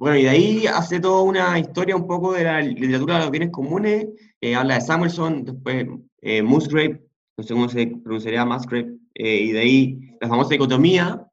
Bueno, 0.00 0.16
y 0.16 0.22
de 0.22 0.30
ahí 0.30 0.66
hace 0.66 0.98
toda 0.98 1.20
una 1.20 1.58
historia 1.58 1.94
un 1.94 2.06
poco 2.06 2.32
de 2.32 2.44
la 2.44 2.62
literatura 2.62 3.16
de 3.16 3.20
los 3.20 3.30
bienes 3.30 3.50
comunes, 3.50 4.06
eh, 4.40 4.54
habla 4.54 4.76
de 4.76 4.80
Samuelson, 4.80 5.44
después 5.44 5.86
eh, 6.22 6.42
Musgrave, 6.42 7.06
no 7.36 7.44
sé 7.44 7.52
cómo 7.52 7.68
se 7.68 7.86
pronunciaría 7.86 8.46
Musgrave, 8.46 8.96
eh, 9.12 9.36
y 9.42 9.52
de 9.52 9.60
ahí 9.60 10.16
la 10.18 10.28
famosa 10.28 10.54
dicotomía, 10.54 11.26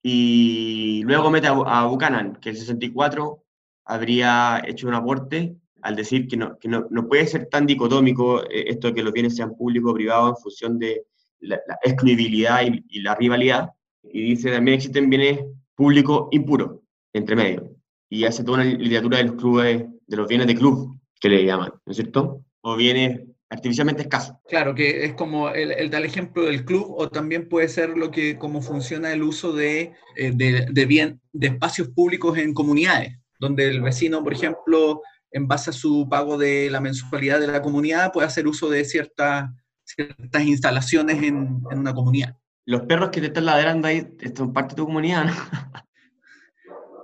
y 0.00 1.02
luego 1.06 1.28
mete 1.28 1.48
a, 1.48 1.50
a 1.50 1.86
Buchanan, 1.86 2.36
que 2.40 2.50
el 2.50 2.56
64 2.56 3.42
habría 3.86 4.62
hecho 4.64 4.86
un 4.86 4.94
aporte 4.94 5.56
al 5.82 5.96
decir 5.96 6.28
que 6.28 6.36
no, 6.36 6.56
que 6.56 6.68
no, 6.68 6.86
no 6.90 7.08
puede 7.08 7.26
ser 7.26 7.46
tan 7.46 7.66
dicotómico 7.66 8.44
eh, 8.44 8.66
esto 8.68 8.86
de 8.86 8.94
que 8.94 9.02
los 9.02 9.12
bienes 9.12 9.34
sean 9.34 9.56
públicos 9.56 9.90
o 9.90 9.94
privados 9.94 10.36
en 10.36 10.42
función 10.44 10.78
de 10.78 11.04
la, 11.40 11.58
excluibilidad 11.82 12.62
y, 12.64 12.80
y, 12.90 13.00
la 13.00 13.16
rivalidad. 13.16 13.70
Y 14.04 14.22
dice 14.22 14.52
también 14.52 14.76
existen 14.76 15.10
bienes 15.10 15.40
públicos 15.74 16.28
impuros, 16.30 16.78
entre 17.12 17.34
medio. 17.34 17.77
Y 18.10 18.24
hace 18.24 18.42
toda 18.44 18.62
una 18.62 18.64
literatura 18.64 19.18
de 19.18 19.24
los 19.24 19.34
clubes, 19.34 19.84
de 20.06 20.16
los 20.16 20.28
bienes 20.28 20.46
de 20.46 20.54
club, 20.54 20.98
que 21.20 21.28
le 21.28 21.44
llaman, 21.44 21.70
¿no 21.84 21.90
es 21.90 21.96
cierto? 21.96 22.44
O 22.62 22.76
bienes 22.76 23.20
artificialmente 23.50 24.02
escasos. 24.02 24.36
Claro, 24.48 24.74
que 24.74 25.04
es 25.04 25.14
como 25.14 25.50
el, 25.50 25.72
el, 25.72 25.92
el 25.92 26.04
ejemplo 26.04 26.44
del 26.44 26.64
club, 26.64 26.94
o 26.96 27.08
también 27.08 27.48
puede 27.48 27.68
ser 27.68 27.96
lo 27.96 28.10
que, 28.10 28.38
cómo 28.38 28.62
funciona 28.62 29.12
el 29.12 29.22
uso 29.22 29.52
de, 29.52 29.92
eh, 30.16 30.32
de, 30.34 30.66
de, 30.70 30.86
bien, 30.86 31.20
de 31.32 31.48
espacios 31.48 31.88
públicos 31.88 32.36
en 32.38 32.54
comunidades, 32.54 33.18
donde 33.40 33.68
el 33.68 33.82
vecino, 33.82 34.22
por 34.22 34.32
ejemplo, 34.32 35.02
en 35.30 35.46
base 35.46 35.70
a 35.70 35.72
su 35.72 36.08
pago 36.08 36.38
de 36.38 36.70
la 36.70 36.80
mensualidad 36.80 37.40
de 37.40 37.46
la 37.46 37.62
comunidad, 37.62 38.12
puede 38.12 38.26
hacer 38.26 38.46
uso 38.46 38.68
de 38.68 38.84
ciertas, 38.84 39.50
ciertas 39.84 40.42
instalaciones 40.42 41.22
en, 41.22 41.60
en 41.70 41.78
una 41.78 41.94
comunidad. 41.94 42.36
Los 42.66 42.82
perros 42.82 43.10
que 43.10 43.20
te 43.20 43.28
están 43.28 43.46
ladrando 43.46 43.88
ahí 43.88 44.06
son 44.36 44.52
parte 44.52 44.74
de 44.74 44.76
tu 44.76 44.86
comunidad, 44.86 45.24
¿no? 45.24 45.32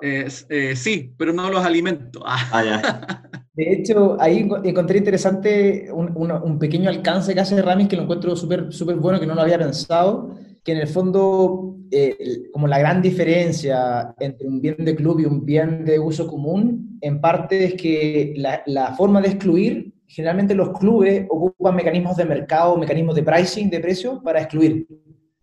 Eh, 0.07 0.29
eh, 0.51 0.77
sí, 0.77 1.15
pero 1.17 1.33
no 1.33 1.49
los 1.49 1.65
alimento. 1.65 2.23
Ah, 2.27 2.63
ya. 2.63 3.31
De 3.55 3.73
hecho, 3.73 4.21
ahí 4.21 4.47
encontré 4.65 4.99
interesante 4.99 5.89
un, 5.91 6.13
un, 6.15 6.31
un, 6.31 6.59
pequeño 6.59 6.91
alcance 6.91 7.33
que 7.33 7.41
hace 7.41 7.63
Ramis 7.63 7.89
que 7.89 7.97
lo 7.97 8.03
encuentro 8.03 8.37
súper 8.37 8.71
súper 8.71 8.97
bueno, 8.97 9.19
que 9.19 9.27
no 9.27 9.35
lo 9.35 9.41
había 9.41 9.59
pensado, 9.59 10.35
que 10.63 10.73
en 10.73 10.79
el 10.79 10.89
fondo, 10.89 11.77
eh, 11.91 12.51
como 12.53 12.67
la 12.67 12.81
gran 12.81 13.01
diferencia 13.01 14.15
entre 14.19 14.47
un 14.47 14.61
bien 14.61 14.77
de 14.79 14.95
club 14.95 15.21
y 15.21 15.25
un 15.25 15.47
bien 15.47 15.87
de 15.87 15.99
uso 15.99 16.27
común, 16.27 16.99
en 17.01 17.21
parte 17.21 17.65
es 17.65 17.75
que 17.75 18.35
la, 18.37 18.63
la 18.67 18.93
forma 18.95 19.23
de 19.23 19.29
excluir, 19.29 19.95
generalmente 20.07 20.55
los 20.55 20.77
clubes 20.79 21.25
ocupan 21.31 21.77
mecanismos 21.77 22.17
de 22.17 22.27
mercado, 22.27 22.77
mecanismos 22.77 23.15
de 23.15 23.23
pricing, 23.23 23.71
de 23.71 23.81
precio, 23.81 24.21
para 24.23 24.41
excluir, 24.41 24.87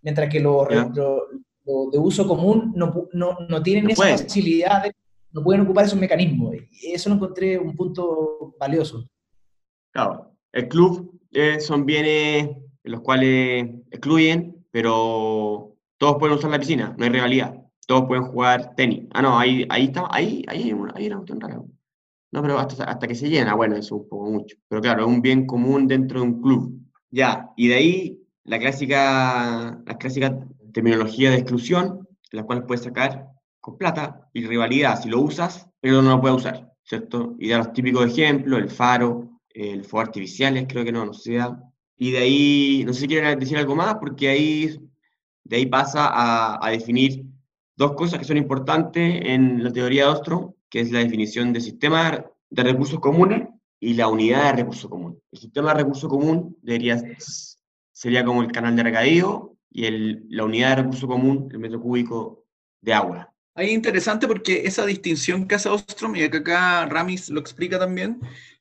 mientras 0.03 0.29
que 0.29 0.39
los, 0.39 0.67
yeah. 0.67 0.91
lo, 0.93 0.93
lo 0.93 1.21
de 1.65 1.99
uso 1.99 2.27
común 2.27 2.73
no, 2.75 3.07
no, 3.13 3.37
no 3.47 3.63
tienen 3.63 3.85
no 3.85 3.89
esa 3.91 4.01
puede. 4.03 4.17
facilidad 4.17 4.83
de 4.83 4.95
no 5.33 5.43
pueden 5.43 5.61
ocupar 5.61 5.85
esos 5.85 5.99
mecanismos. 5.99 6.55
Y 6.71 6.91
eso 6.91 7.09
lo 7.09 7.15
encontré 7.15 7.57
un 7.57 7.75
punto 7.75 8.55
valioso. 8.59 9.07
Claro, 9.91 10.31
el 10.51 10.67
club 10.67 11.19
eh, 11.31 11.59
son 11.59 11.85
bienes 11.85 12.49
en 12.83 12.91
los 12.91 13.01
cuales 13.01 13.69
excluyen, 13.89 14.65
pero 14.71 15.75
todos 15.97 16.17
pueden 16.17 16.37
usar 16.37 16.51
la 16.51 16.59
piscina, 16.59 16.95
no 16.97 17.03
hay 17.03 17.11
rivalidad. 17.11 17.55
Todos 17.87 18.05
pueden 18.07 18.25
jugar 18.25 18.75
tenis. 18.75 19.07
Ah, 19.13 19.21
no, 19.21 19.37
ahí, 19.37 19.65
ahí 19.69 19.85
está, 19.85 20.07
ahí, 20.11 20.43
ahí 20.47 20.63
hay 20.63 20.73
una, 20.73 20.93
hay 20.95 21.07
una 21.07 21.17
cuestión 21.17 21.41
rara. 21.41 21.61
No, 22.31 22.41
pero 22.41 22.57
hasta, 22.57 22.85
hasta 22.85 23.07
que 23.07 23.15
se 23.15 23.29
llena, 23.29 23.55
bueno, 23.55 23.75
eso 23.75 23.95
es 23.95 24.01
un 24.03 24.09
poco 24.09 24.29
mucho. 24.29 24.55
Pero 24.69 24.81
claro, 24.81 25.01
es 25.01 25.07
un 25.07 25.21
bien 25.21 25.45
común 25.45 25.87
dentro 25.87 26.19
de 26.21 26.25
un 26.27 26.41
club. 26.41 26.79
Ya, 27.09 27.49
y 27.57 27.67
de 27.67 27.75
ahí 27.75 28.21
la 28.45 28.57
clásica, 28.59 29.81
la 29.85 29.97
clásica 29.97 30.39
terminología 30.71 31.31
de 31.31 31.37
exclusión, 31.37 32.07
la 32.31 32.43
cual 32.43 32.65
puedes 32.65 32.83
sacar 32.83 33.27
con 33.59 33.77
plata 33.77 34.29
y 34.33 34.45
rivalidad. 34.45 35.01
Si 35.01 35.09
lo 35.09 35.21
usas, 35.21 35.67
pero 35.79 36.01
no 36.01 36.11
lo 36.11 36.21
puede 36.21 36.35
usar, 36.35 36.71
¿cierto? 36.83 37.35
Y 37.39 37.49
da 37.49 37.59
los 37.59 37.73
típicos 37.73 38.05
ejemplos, 38.05 38.59
el 38.59 38.69
faro, 38.69 39.39
el 39.49 39.83
fuego 39.83 40.07
artificiales, 40.07 40.65
creo 40.67 40.83
que 40.83 40.91
no, 40.91 41.05
no 41.05 41.13
sea. 41.13 41.57
Y 41.97 42.11
de 42.11 42.17
ahí, 42.17 42.83
no 42.85 42.93
sé 42.93 43.01
si 43.01 43.07
quieren 43.07 43.39
decir 43.39 43.57
algo 43.57 43.75
más, 43.75 43.95
porque 43.95 44.29
ahí, 44.29 44.79
de 45.43 45.55
ahí 45.55 45.65
pasa 45.65 46.07
a, 46.07 46.65
a 46.65 46.69
definir 46.71 47.23
dos 47.75 47.93
cosas 47.93 48.19
que 48.19 48.25
son 48.25 48.37
importantes 48.37 49.21
en 49.23 49.63
la 49.63 49.71
teoría 49.71 50.05
de 50.05 50.11
Ostrom, 50.11 50.53
que 50.69 50.81
es 50.81 50.91
la 50.91 50.99
definición 50.99 51.53
de 51.53 51.61
sistema 51.61 52.25
de 52.49 52.63
recursos 52.63 52.99
comunes 52.99 53.47
y 53.79 53.93
la 53.95 54.07
unidad 54.07 54.51
de 54.51 54.61
recursos 54.61 54.89
común. 54.89 55.19
El 55.31 55.39
sistema 55.39 55.73
de 55.73 55.79
recursos 55.79 56.09
común 56.09 56.57
debería, 56.61 57.01
sería 57.91 58.23
como 58.23 58.41
el 58.41 58.51
canal 58.51 58.75
de 58.75 58.83
regadío 58.83 59.57
y 59.71 59.89
la 60.29 60.43
unidad 60.43 60.69
de 60.69 60.83
recurso 60.83 61.07
común, 61.07 61.49
el 61.51 61.59
metro 61.59 61.81
cúbico 61.81 62.45
de 62.81 62.93
agua. 62.93 63.33
Ahí 63.55 63.67
es 63.67 63.73
interesante 63.73 64.27
porque 64.27 64.63
esa 64.65 64.85
distinción 64.85 65.47
que 65.47 65.55
hace 65.55 65.69
Ostrom, 65.69 66.15
y 66.15 66.29
que 66.29 66.37
acá 66.37 66.85
Ramis 66.85 67.29
lo 67.29 67.39
explica 67.39 67.79
también, 67.79 68.19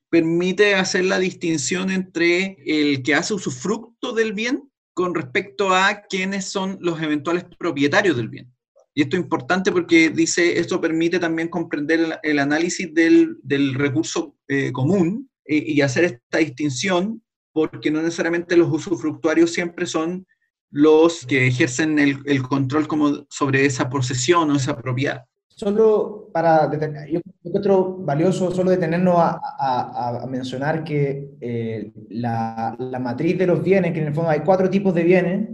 permite 0.09 0.75
hacer 0.75 1.05
la 1.05 1.19
distinción 1.19 1.89
entre 1.89 2.57
el 2.65 3.01
que 3.03 3.15
hace 3.15 3.33
usufructo 3.33 4.13
del 4.13 4.33
bien 4.33 4.69
con 4.93 5.15
respecto 5.15 5.73
a 5.73 6.01
quiénes 6.09 6.45
son 6.45 6.77
los 6.81 7.01
eventuales 7.01 7.45
propietarios 7.57 8.17
del 8.17 8.27
bien. 8.27 8.53
Y 8.93 9.03
esto 9.03 9.15
es 9.15 9.23
importante 9.23 9.71
porque 9.71 10.09
dice, 10.09 10.59
esto 10.59 10.81
permite 10.81 11.17
también 11.17 11.47
comprender 11.47 11.99
el, 12.01 12.13
el 12.23 12.39
análisis 12.39 12.93
del, 12.93 13.37
del 13.41 13.73
recurso 13.73 14.35
eh, 14.49 14.73
común 14.73 15.29
eh, 15.45 15.63
y 15.65 15.81
hacer 15.81 16.03
esta 16.03 16.39
distinción 16.39 17.23
porque 17.53 17.91
no 17.91 18.01
necesariamente 18.01 18.57
los 18.57 18.71
usufructuarios 18.71 19.51
siempre 19.53 19.85
son 19.85 20.25
los 20.71 21.25
que 21.25 21.47
ejercen 21.47 21.99
el, 21.99 22.17
el, 22.25 22.41
control 22.43 22.87
como 22.87 23.25
sobre 23.29 23.65
esa 23.65 23.89
posesión 23.89 24.49
o 24.49 24.55
esa 24.55 24.77
propiedad. 24.77 25.25
Solo 25.47 26.29
para, 26.33 26.71
yo 27.07 27.19
encuentro 27.43 27.97
valioso 27.97 28.51
solo 28.51 28.71
detenernos 28.71 29.15
a, 29.17 29.39
a, 29.59 30.23
a 30.23 30.27
mencionar 30.27 30.83
que 30.83 31.35
eh, 31.41 31.91
la, 32.09 32.75
la, 32.79 32.99
matriz 32.99 33.37
de 33.37 33.47
los 33.47 33.61
bienes, 33.61 33.91
que 33.91 33.99
en 33.99 34.07
el 34.07 34.13
fondo 34.13 34.31
hay 34.31 34.39
cuatro 34.39 34.69
tipos 34.69 34.95
de 34.95 35.03
bienes, 35.03 35.49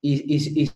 y, 0.00 0.36
y, 0.36 0.62
y, 0.62 0.70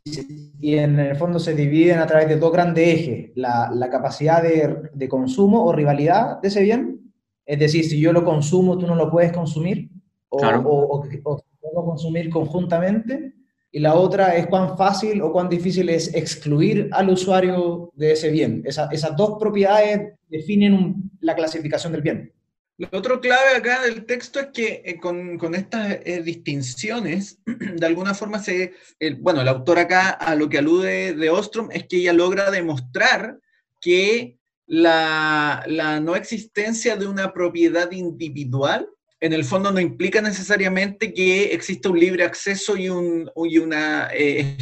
y 0.60 0.76
en 0.76 0.98
el 0.98 1.16
fondo 1.16 1.38
se 1.38 1.54
dividen 1.54 2.00
a 2.00 2.06
través 2.06 2.28
de 2.28 2.36
dos 2.36 2.52
grandes 2.52 2.86
ejes, 2.86 3.30
la, 3.36 3.70
la 3.72 3.88
capacidad 3.88 4.42
de, 4.42 4.90
de, 4.92 5.08
consumo 5.08 5.64
o 5.64 5.72
rivalidad 5.72 6.40
de 6.40 6.48
ese 6.48 6.62
bien, 6.62 7.12
es 7.46 7.58
decir, 7.58 7.84
si 7.84 8.00
yo 8.00 8.12
lo 8.12 8.24
consumo, 8.24 8.76
tú 8.76 8.86
no 8.86 8.96
lo 8.96 9.10
puedes 9.10 9.32
consumir, 9.32 9.88
o, 10.28 10.38
claro. 10.38 10.62
o, 10.62 10.98
o, 10.98 11.08
o 11.24 11.44
puedo 11.60 11.84
consumir 11.84 12.28
conjuntamente, 12.28 13.34
y 13.72 13.78
la 13.78 13.94
otra 13.94 14.36
es 14.36 14.46
cuán 14.48 14.76
fácil 14.76 15.22
o 15.22 15.32
cuán 15.32 15.48
difícil 15.48 15.88
es 15.88 16.12
excluir 16.14 16.88
al 16.92 17.10
usuario 17.10 17.90
de 17.94 18.12
ese 18.12 18.30
bien. 18.30 18.62
Esa, 18.64 18.88
esas 18.90 19.16
dos 19.16 19.36
propiedades 19.38 20.14
definen 20.28 21.10
la 21.20 21.36
clasificación 21.36 21.92
del 21.92 22.02
bien. 22.02 22.32
Lo 22.78 22.88
otro 22.92 23.20
clave 23.20 23.56
acá 23.56 23.82
del 23.82 24.06
texto 24.06 24.40
es 24.40 24.46
que 24.54 24.82
eh, 24.84 24.98
con, 24.98 25.54
estas 25.54 25.98
eh, 26.02 26.22
distinciones, 26.24 27.38
de 27.44 27.86
alguna 27.86 28.14
forma 28.14 28.38
se, 28.38 28.72
el, 28.98 29.16
bueno, 29.16 29.42
el 29.42 29.48
autor 29.48 29.78
acá 29.78 30.08
a 30.10 30.34
lo 30.34 30.48
que 30.48 30.58
alude 30.58 31.12
de 31.12 31.30
Ostrom 31.30 31.68
es 31.72 31.86
que 31.86 31.98
ella 31.98 32.12
logra 32.12 32.50
demostrar 32.50 33.38
que 33.80 34.38
la 34.66 36.00
no 36.00 36.14
existencia 36.14 36.96
de 36.96 37.06
una 37.06 37.32
propiedad 37.32 37.90
individual 37.90 38.88
en 39.20 39.34
el 39.34 39.44
fondo 39.44 39.70
no 39.70 39.80
implica 39.80 40.22
necesariamente 40.22 41.12
que 41.12 41.52
exista 41.52 41.90
un 41.90 42.00
libre 42.00 42.24
acceso 42.24 42.76
y 42.76 42.88
un 42.88 43.30
y 43.36 43.58
una 43.58 44.08
eh, 44.14 44.56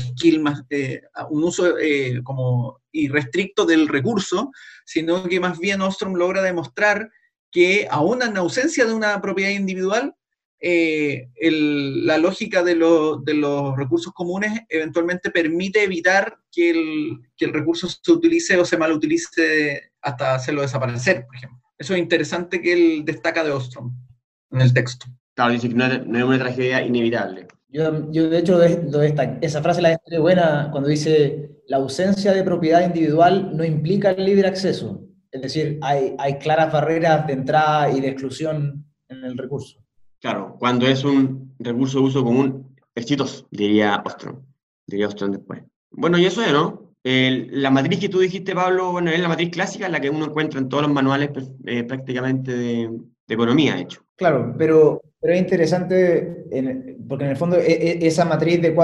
eh, 0.70 1.02
un 1.30 1.44
uso 1.44 1.78
eh, 1.78 2.20
como 2.24 2.80
irrestricto 2.90 3.64
del 3.64 3.86
recurso, 3.86 4.50
sino 4.84 5.22
que 5.28 5.38
más 5.38 5.58
bien 5.60 5.80
Ostrom 5.80 6.14
logra 6.14 6.42
demostrar 6.42 7.08
que 7.52 7.86
aún 7.88 8.20
en 8.22 8.36
ausencia 8.36 8.84
de 8.84 8.92
una 8.92 9.20
propiedad 9.22 9.52
individual, 9.52 10.14
eh, 10.60 11.28
la 11.40 12.18
lógica 12.18 12.64
de, 12.64 12.74
lo, 12.74 13.18
de, 13.18 13.34
los 13.34 13.76
recursos 13.76 14.12
comunes 14.12 14.60
eventualmente 14.68 15.30
permite 15.30 15.84
evitar 15.84 16.36
que 16.50 16.70
el, 16.70 17.20
que 17.36 17.44
el 17.44 17.52
recurso 17.52 17.88
se 17.88 18.10
utilice 18.10 18.56
o 18.56 18.64
se 18.64 18.76
malutilice 18.76 19.92
hasta 20.02 20.34
hacerlo 20.34 20.62
desaparecer, 20.62 21.24
por 21.26 21.36
ejemplo. 21.36 21.62
Eso 21.78 21.94
es 21.94 22.00
interesante 22.00 22.60
que 22.60 22.72
él 22.72 23.04
destaca 23.04 23.44
de 23.44 23.52
Ostrom 23.52 24.07
en 24.50 24.60
el 24.60 24.72
texto. 24.72 25.06
Claro, 25.34 25.52
dice 25.52 25.68
que 25.68 25.74
no 25.74 25.84
es, 25.86 26.06
no 26.06 26.18
es 26.18 26.24
una 26.24 26.38
tragedia 26.38 26.84
inevitable. 26.84 27.46
Yo, 27.68 28.10
yo 28.10 28.30
de 28.30 28.38
hecho, 28.38 28.62
esta, 28.62 29.38
esa 29.40 29.62
frase 29.62 29.82
la 29.82 29.92
encontré 29.92 30.18
buena 30.18 30.68
cuando 30.72 30.88
dice 30.88 31.50
la 31.66 31.76
ausencia 31.76 32.32
de 32.32 32.42
propiedad 32.42 32.84
individual 32.84 33.54
no 33.54 33.64
implica 33.64 34.10
el 34.10 34.24
libre 34.24 34.48
acceso. 34.48 35.04
Es 35.30 35.42
decir, 35.42 35.78
hay, 35.82 36.14
hay 36.18 36.38
claras 36.38 36.72
barreras 36.72 37.26
de 37.26 37.34
entrada 37.34 37.90
y 37.92 38.00
de 38.00 38.08
exclusión 38.08 38.86
en 39.08 39.24
el 39.24 39.36
recurso. 39.36 39.78
Claro, 40.20 40.56
cuando 40.58 40.86
es 40.86 41.04
un 41.04 41.54
recurso 41.58 41.98
de 41.98 42.04
uso 42.04 42.24
común, 42.24 42.74
exitoso, 42.94 43.46
diría 43.50 44.02
Ostrom. 44.04 44.42
Diría 44.86 45.08
Ostrom 45.08 45.32
después. 45.32 45.62
Bueno, 45.90 46.18
y 46.18 46.24
eso 46.24 46.42
es, 46.42 46.52
¿no? 46.52 46.94
El, 47.04 47.62
la 47.62 47.70
matriz 47.70 48.00
que 48.00 48.08
tú 48.08 48.18
dijiste, 48.18 48.54
Pablo, 48.54 48.92
bueno, 48.92 49.10
es 49.10 49.20
la 49.20 49.28
matriz 49.28 49.50
clásica, 49.50 49.88
la 49.88 50.00
que 50.00 50.10
uno 50.10 50.26
encuentra 50.26 50.58
en 50.58 50.68
todos 50.68 50.84
los 50.84 50.92
manuales 50.92 51.30
eh, 51.66 51.84
prácticamente 51.84 52.56
de, 52.56 52.90
de 53.26 53.34
economía, 53.34 53.76
de 53.76 53.82
hecho. 53.82 54.02
Claro, 54.18 54.52
pero, 54.58 55.00
pero 55.20 55.32
es 55.32 55.40
interesante 55.40 56.44
en, 56.50 57.06
porque 57.08 57.24
en 57.24 57.30
el 57.30 57.36
fondo 57.36 57.56
e, 57.56 57.72
e, 57.72 58.06
esa 58.06 58.24
matriz 58.24 58.60
de, 58.60 58.74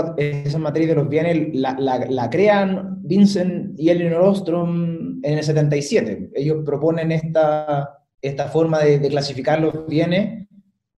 esa 0.46 0.58
matriz 0.58 0.86
de 0.86 0.94
los 0.94 1.08
bienes 1.08 1.48
la, 1.54 1.76
la, 1.76 2.06
la 2.08 2.30
crean 2.30 3.02
Vincent 3.02 3.78
y 3.78 3.90
Elinor 3.90 4.22
Ostrom 4.22 5.20
en 5.24 5.38
el 5.38 5.42
77. 5.42 6.30
Ellos 6.34 6.62
proponen 6.64 7.10
esta, 7.10 7.98
esta 8.22 8.46
forma 8.46 8.78
de, 8.78 9.00
de 9.00 9.08
clasificar 9.08 9.60
los 9.60 9.88
bienes 9.88 10.46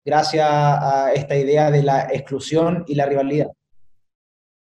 gracias 0.05 0.49
a 0.51 1.13
esta 1.15 1.37
idea 1.37 1.71
de 1.71 1.85
la 1.85 2.09
exclusión 2.13 2.85
y 2.89 2.97
la 2.97 3.07
rivalidad. 3.07 3.53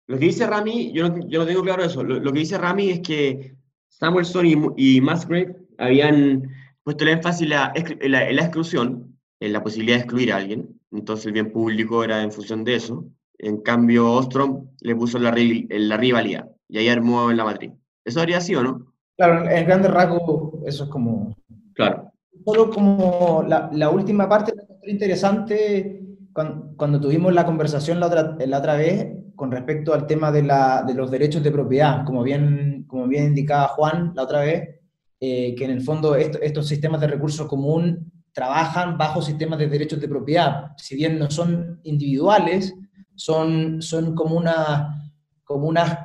Lo 0.08 0.18
que 0.18 0.28
dice 0.28 0.48
Rami, 0.48 0.94
yo 0.94 1.10
no, 1.10 1.28
yo 1.28 1.40
no 1.40 1.46
tengo 1.46 1.62
claro 1.62 1.84
eso, 1.84 2.06
lo, 2.06 2.22
lo, 2.22 2.32
que 2.32 2.40
dice 2.40 2.58
Rami 2.58 2.92
es 2.92 3.00
que 3.02 3.54
Samuelson 3.90 4.46
y, 4.46 4.56
y 4.78 5.02
Musgrave 5.02 5.58
habían 5.78 6.50
puesto 6.84 7.04
el 7.04 7.10
énfasis 7.10 7.42
en 7.42 7.50
la, 7.50 7.74
en 7.76 8.12
la, 8.14 8.30
en 8.30 8.36
la 8.38 8.44
exclusión, 8.44 9.07
en 9.40 9.54
la 9.54 9.64
posibilidad 9.64 9.98
de 9.98 10.04
excluir 10.04 10.34
a 10.34 10.38
alguien, 10.38 10.80
entonces 10.92 11.26
el 11.28 11.34
bien 11.34 11.52
público 11.52 12.04
era 12.04 12.24
en 12.24 12.32
función 12.32 12.64
de 12.64 12.76
eso. 12.76 13.06
En 13.38 13.58
cambio, 13.62 14.12
Ostrom 14.12 14.70
le 14.82 14.96
puso 14.96 15.20
la, 15.20 15.32
la 15.32 15.98
rivalidad 15.98 16.50
y 16.68 16.80
ahí 16.80 16.90
armó 16.90 17.30
en 17.30 17.38
la 17.38 17.46
matriz. 17.46 17.72
¿Eso 18.04 18.20
habría 18.20 18.42
sido, 18.42 18.64
no? 18.64 18.94
Claro, 19.16 19.50
en 19.50 19.66
grandes 19.66 19.92
rasgos 19.92 20.54
eso 20.66 20.86
es 20.86 20.90
como... 20.90 21.36
Claro. 21.74 22.12
Solo 22.46 22.70
como 22.70 23.44
la, 23.48 23.70
la 23.74 23.90
última 23.90 24.30
parte 24.30 24.54
interesante 24.84 26.02
cuando, 26.34 26.76
cuando, 26.78 27.00
tuvimos 27.02 27.34
la 27.34 27.46
conversación 27.46 28.00
la 28.00 28.08
otra, 28.08 28.38
la 28.40 28.60
otra 28.60 28.76
vez 28.76 29.08
con 29.36 29.52
respecto 29.52 29.94
al 29.94 30.08
tema 30.08 30.32
de, 30.32 30.44
la, 30.44 30.84
de 30.86 30.94
los 30.94 31.12
derechos 31.12 31.44
de 31.44 31.52
propiedad, 31.52 32.04
como 32.06 32.24
bien, 32.24 32.86
como 32.88 33.08
bien 33.08 33.26
indicaba 33.26 33.68
Juan 33.70 34.14
la 34.16 34.24
otra 34.24 34.42
vez, 34.42 34.82
eh, 35.20 35.56
que 35.56 35.66
en 35.66 35.72
el 35.72 35.82
fondo 35.82 36.16
estos 36.16 36.68
sistemas 36.68 37.02
de 37.02 37.08
recursos 37.08 37.48
común 37.48 38.12
trabajan 38.34 38.98
bajo 38.98 39.22
sistemas 39.22 39.60
de 39.60 39.68
derechos 39.68 40.00
de 40.00 40.08
propiedad, 40.08 40.72
si 40.78 40.96
bien 40.96 41.18
no 41.18 41.30
son 41.32 41.80
individuales, 41.84 42.74
son, 43.16 43.82
son 43.82 44.16
como, 44.16 44.36
una, 44.36 45.12
como 45.44 45.68
unas, 45.68 45.98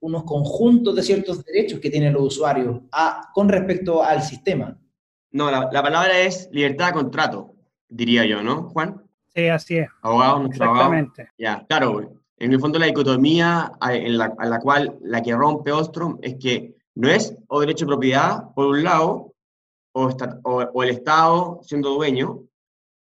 unos 0.00 0.24
conjuntos 0.24 0.94
de 0.94 1.02
ciertos 1.02 1.44
derechos 1.44 1.78
que 1.80 1.90
tienen 1.90 2.14
los 2.14 2.22
usuarios 2.22 2.80
a, 2.92 3.30
con 3.34 3.48
respecto 3.48 4.02
al 4.02 4.22
sistema. 4.22 4.78
No, 5.30 5.50
la, 5.50 5.68
la, 5.70 5.82
palabra 5.82 6.18
es 6.18 6.48
libertad 6.52 6.86
de 6.86 6.92
contrato, 6.94 7.54
diría 7.88 8.24
yo, 8.24 8.42
¿no, 8.42 8.70
Juan? 8.70 9.02
Sí, 9.26 9.48
así 9.48 9.78
es. 9.78 9.88
Abogado, 10.00 10.40
nuestro 10.40 10.64
Exactamente. 10.64 11.22
Abogado. 11.22 11.34
Ya, 11.38 11.66
claro, 11.68 12.18
en 12.38 12.52
el 12.52 12.60
fondo 12.60 12.78
la 12.78 12.86
dicotomía 12.86 13.72
en 13.90 14.16
la, 14.16 14.32
a 14.38 14.46
la 14.46 14.58
cual 14.60 14.96
la 15.02 15.22
que 15.22 15.34
rompe 15.34 15.72
Ostrom 15.72 16.18
es 16.22 16.36
que 16.36 16.76
no 16.94 17.08
es 17.08 17.34
o 17.48 17.60
derecho 17.60 17.84
de 17.84 17.90
propiedad, 17.90 18.52
por 18.54 18.66
un 18.66 18.82
lado, 18.82 19.34
o, 19.98 20.62
o, 20.72 20.82
el 20.82 20.90
Estado 20.90 21.60
siendo 21.62 21.90
dueño, 21.90 22.44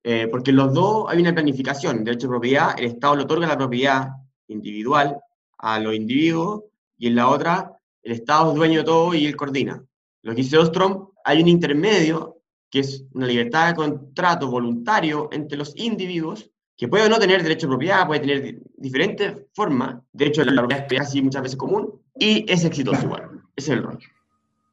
eh, 0.02 0.28
porque 0.30 0.52
los 0.52 0.72
dos 0.72 1.06
hay 1.08 1.20
una 1.20 1.34
planificación. 1.34 2.04
Derecho 2.04 2.26
de 2.26 2.32
propiedad, 2.32 2.78
el 2.78 2.86
Estado 2.86 3.16
le 3.16 3.22
otorga 3.22 3.46
la 3.46 3.56
propiedad 3.56 4.08
individual 4.48 5.18
a 5.58 5.80
los 5.80 5.94
individuos, 5.94 6.64
y 6.98 7.08
en 7.08 7.16
la 7.16 7.28
otra, 7.28 7.78
el 8.02 8.12
Estado 8.12 8.50
es 8.50 8.56
dueño 8.56 8.80
de 8.80 8.84
todo 8.84 9.14
y 9.14 9.26
él 9.26 9.36
coordina. 9.36 9.82
Lo 10.22 10.32
que 10.32 10.42
dice 10.42 10.58
Ostrom, 10.58 11.08
hay 11.24 11.42
un 11.42 11.48
intermedio, 11.48 12.38
que 12.70 12.80
es 12.80 13.04
una 13.12 13.26
libertad 13.26 13.68
de 13.68 13.74
contrato 13.74 14.50
voluntario 14.50 15.28
entre 15.32 15.56
los 15.56 15.74
individuos, 15.76 16.50
que 16.76 16.88
puede 16.88 17.08
no 17.08 17.18
tener 17.18 17.42
derecho 17.42 17.66
de 17.66 17.70
propiedad, 17.70 18.06
puede 18.06 18.20
tener 18.20 18.62
diferentes 18.76 19.46
formas, 19.54 20.02
de 20.12 20.26
la 20.44 20.62
propiedad 20.62 20.86
es 20.92 20.98
casi 20.98 21.22
muchas 21.22 21.42
veces 21.42 21.56
común, 21.56 22.02
y 22.18 22.50
es 22.50 22.64
exitoso. 22.64 23.08
Ese 23.56 23.72
es 23.72 23.78
el 23.78 23.82
rol. 23.82 23.98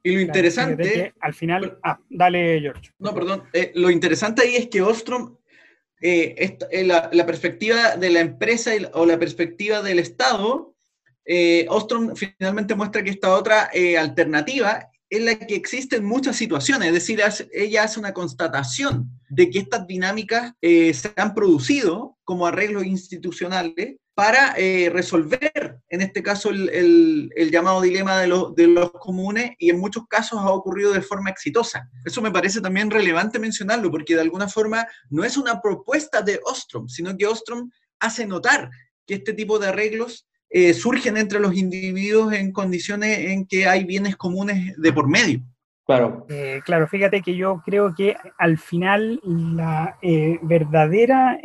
Y 0.02 0.14
lo 0.14 0.20
interesante. 0.20 1.14
al 1.20 1.34
final. 1.34 1.78
Ah, 1.82 1.98
dale, 2.10 2.60
George. 2.60 2.90
No, 2.98 3.14
perdón. 3.14 3.44
Eh, 3.52 3.72
lo 3.74 3.90
interesante 3.90 4.42
ahí 4.42 4.56
es 4.56 4.68
que 4.68 4.82
Ostrom, 4.82 5.36
eh, 6.00 6.56
eh, 6.70 6.84
la, 6.84 7.26
perspectiva 7.26 7.96
de 7.96 8.10
la 8.10 8.20
empresa 8.20 8.72
o 8.94 9.06
la 9.06 9.18
perspectiva 9.18 9.80
del 9.82 10.00
Estado, 10.00 10.74
Ostrom 11.68 12.16
finalmente 12.16 12.74
muestra 12.74 13.04
que 13.04 13.10
esta 13.10 13.36
otra 13.36 13.70
alternativa 13.98 14.88
es 15.08 15.22
la 15.22 15.38
que 15.38 15.54
existe 15.54 15.96
en 15.96 16.04
muchas 16.04 16.34
situaciones. 16.34 16.88
Es 16.88 16.94
decir, 16.94 17.22
ella 17.52 17.84
hace 17.84 18.00
una 18.00 18.12
constatación 18.12 19.08
de 19.28 19.48
que 19.48 19.60
estas 19.60 19.86
dinámicas 19.86 20.52
se 20.60 21.12
han 21.14 21.32
producido 21.32 22.18
como 22.24 22.46
arreglos 22.46 22.84
institucionales 22.84 23.98
para 24.14 24.54
eh, 24.58 24.90
resolver, 24.92 25.78
en 25.88 26.02
este 26.02 26.22
caso, 26.22 26.50
el, 26.50 27.30
el, 27.34 27.50
llamado 27.50 27.80
dilema 27.80 28.18
de, 28.18 28.28
de, 28.56 28.66
los 28.66 28.92
comunes 28.92 29.52
y 29.58 29.70
en 29.70 29.80
muchos 29.80 30.06
casos 30.06 30.38
ha 30.40 30.50
ocurrido 30.50 30.92
de 30.92 31.00
forma 31.00 31.30
exitosa. 31.30 31.88
Eso 32.04 32.20
me 32.20 32.30
parece 32.30 32.60
también 32.60 32.90
relevante 32.90 33.38
mencionarlo 33.38 33.90
porque 33.90 34.14
de 34.14 34.20
alguna 34.20 34.48
forma 34.48 34.86
no 35.08 35.24
es 35.24 35.36
una 35.36 35.60
propuesta 35.62 36.20
de 36.20 36.40
Ostrom, 36.44 36.88
sino 36.88 37.16
que 37.16 37.26
Ostrom 37.26 37.70
hace 38.00 38.26
notar 38.26 38.70
que 39.06 39.14
este 39.14 39.32
tipo 39.32 39.58
de 39.58 39.68
arreglos 39.68 40.26
eh, 40.50 40.74
surgen 40.74 41.16
entre 41.16 41.40
los 41.40 41.54
individuos 41.54 42.34
en 42.34 42.52
condiciones 42.52 43.18
en 43.18 43.46
que 43.46 43.66
hay 43.66 43.84
bienes 43.84 44.16
comunes 44.16 44.76
de 44.76 44.92
por 44.92 45.08
medio. 45.08 45.40
Claro. 45.86 46.26
Eh, 46.28 46.60
claro, 46.64 46.86
fíjate 46.86 47.22
que 47.22 47.34
yo 47.34 47.62
creo 47.64 47.94
que 47.94 48.14
al 48.38 48.56
final 48.58 49.20
la 49.24 49.98
verdadera 50.42 51.38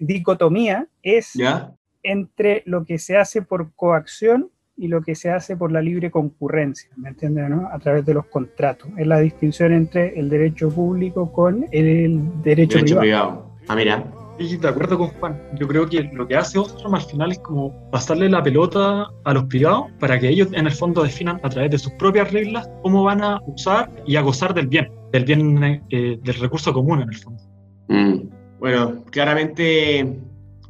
dicotomía 0.00 0.88
es 1.02 1.32
¿Ya? 1.34 1.77
Entre 2.10 2.62
lo 2.66 2.84
que 2.84 2.98
se 2.98 3.16
hace 3.16 3.42
por 3.42 3.72
coacción 3.74 4.50
y 4.76 4.88
lo 4.88 5.02
que 5.02 5.14
se 5.14 5.30
hace 5.30 5.56
por 5.56 5.72
la 5.72 5.82
libre 5.82 6.10
concurrencia, 6.10 6.88
¿me 6.96 7.08
entiendes? 7.08 7.50
No? 7.50 7.68
A 7.72 7.78
través 7.80 8.06
de 8.06 8.14
los 8.14 8.26
contratos. 8.26 8.88
Es 8.96 9.06
la 9.06 9.18
distinción 9.18 9.72
entre 9.72 10.18
el 10.18 10.28
derecho 10.28 10.70
público 10.70 11.32
con 11.32 11.66
el 11.72 12.42
derecho, 12.42 12.78
derecho 12.78 12.98
privado. 12.98 13.50
Ah, 13.66 13.74
mira. 13.74 14.04
Sí, 14.38 14.56
de 14.56 14.68
acuerdo 14.68 14.98
con 14.98 15.08
Juan. 15.08 15.36
Yo 15.58 15.66
creo 15.66 15.88
que 15.88 16.04
lo 16.12 16.28
que 16.28 16.36
hace 16.36 16.60
Ostrom 16.60 16.94
al 16.94 17.02
final 17.02 17.32
es 17.32 17.40
como 17.40 17.90
pasarle 17.90 18.28
la 18.28 18.40
pelota 18.40 19.08
a 19.24 19.34
los 19.34 19.44
privados 19.46 19.86
para 19.98 20.18
que 20.20 20.28
ellos 20.28 20.48
en 20.52 20.66
el 20.66 20.72
fondo 20.72 21.02
definan 21.02 21.40
a 21.42 21.48
través 21.48 21.72
de 21.72 21.78
sus 21.78 21.92
propias 21.94 22.32
reglas 22.32 22.70
cómo 22.82 23.02
van 23.02 23.22
a 23.22 23.40
usar 23.46 23.90
y 24.06 24.14
a 24.14 24.20
gozar 24.20 24.54
del 24.54 24.68
bien, 24.68 24.92
del 25.12 25.24
bien 25.24 25.82
eh, 25.90 26.20
del 26.22 26.34
recurso 26.36 26.72
común 26.72 27.02
en 27.02 27.08
el 27.08 27.16
fondo. 27.16 27.42
Mm. 27.88 28.28
Bueno, 28.60 29.04
claramente 29.10 30.18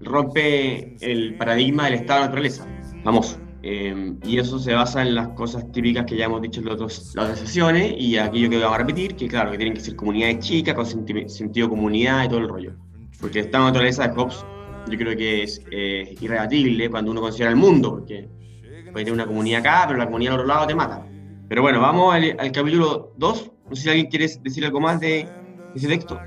rompe 0.00 0.96
el 1.00 1.36
paradigma 1.36 1.84
del 1.86 1.94
estado 1.94 2.20
de 2.20 2.26
naturaleza, 2.26 2.66
vamos. 3.04 3.38
Eh, 3.62 4.14
y 4.24 4.38
eso 4.38 4.58
se 4.58 4.72
basa 4.72 5.02
en 5.02 5.16
las 5.16 5.28
cosas 5.30 5.70
típicas 5.72 6.06
que 6.06 6.16
ya 6.16 6.26
hemos 6.26 6.40
dicho 6.40 6.60
en 6.60 6.66
las 6.66 6.74
otras 6.80 7.38
sesiones 7.38 7.92
y 7.98 8.16
aquello 8.16 8.48
que 8.48 8.58
vamos 8.58 8.76
a 8.76 8.78
repetir, 8.78 9.16
que 9.16 9.26
claro, 9.26 9.50
que 9.50 9.58
tienen 9.58 9.74
que 9.74 9.80
ser 9.80 9.96
comunidades 9.96 10.38
chicas, 10.38 10.74
con 10.74 10.86
sentido 10.86 11.66
de 11.66 11.68
comunidad 11.68 12.24
y 12.24 12.28
todo 12.28 12.38
el 12.38 12.48
rollo. 12.48 12.76
Porque 13.20 13.40
el 13.40 13.46
estado 13.46 13.64
de 13.64 13.70
naturaleza 13.70 14.06
de 14.06 14.14
Hobbes 14.14 14.44
yo 14.88 14.96
creo 14.96 15.16
que 15.16 15.42
es 15.42 15.60
eh, 15.70 16.14
irrebatible 16.20 16.88
cuando 16.88 17.10
uno 17.10 17.20
considera 17.20 17.50
el 17.50 17.56
mundo, 17.56 17.90
porque 17.90 18.28
puede 18.92 19.04
tener 19.04 19.12
una 19.12 19.26
comunidad 19.26 19.60
acá, 19.60 19.84
pero 19.86 19.98
la 19.98 20.06
comunidad 20.06 20.34
al 20.34 20.40
otro 20.40 20.54
lado 20.54 20.66
te 20.66 20.74
mata. 20.74 21.06
Pero 21.48 21.62
bueno, 21.62 21.80
vamos 21.80 22.14
al, 22.14 22.36
al 22.38 22.52
capítulo 22.52 23.12
2. 23.16 23.52
No 23.68 23.76
sé 23.76 23.82
si 23.82 23.88
alguien 23.88 24.06
quiere 24.06 24.28
decir 24.42 24.64
algo 24.64 24.80
más 24.80 25.00
de 25.00 25.28
ese 25.74 25.88
texto. 25.88 26.18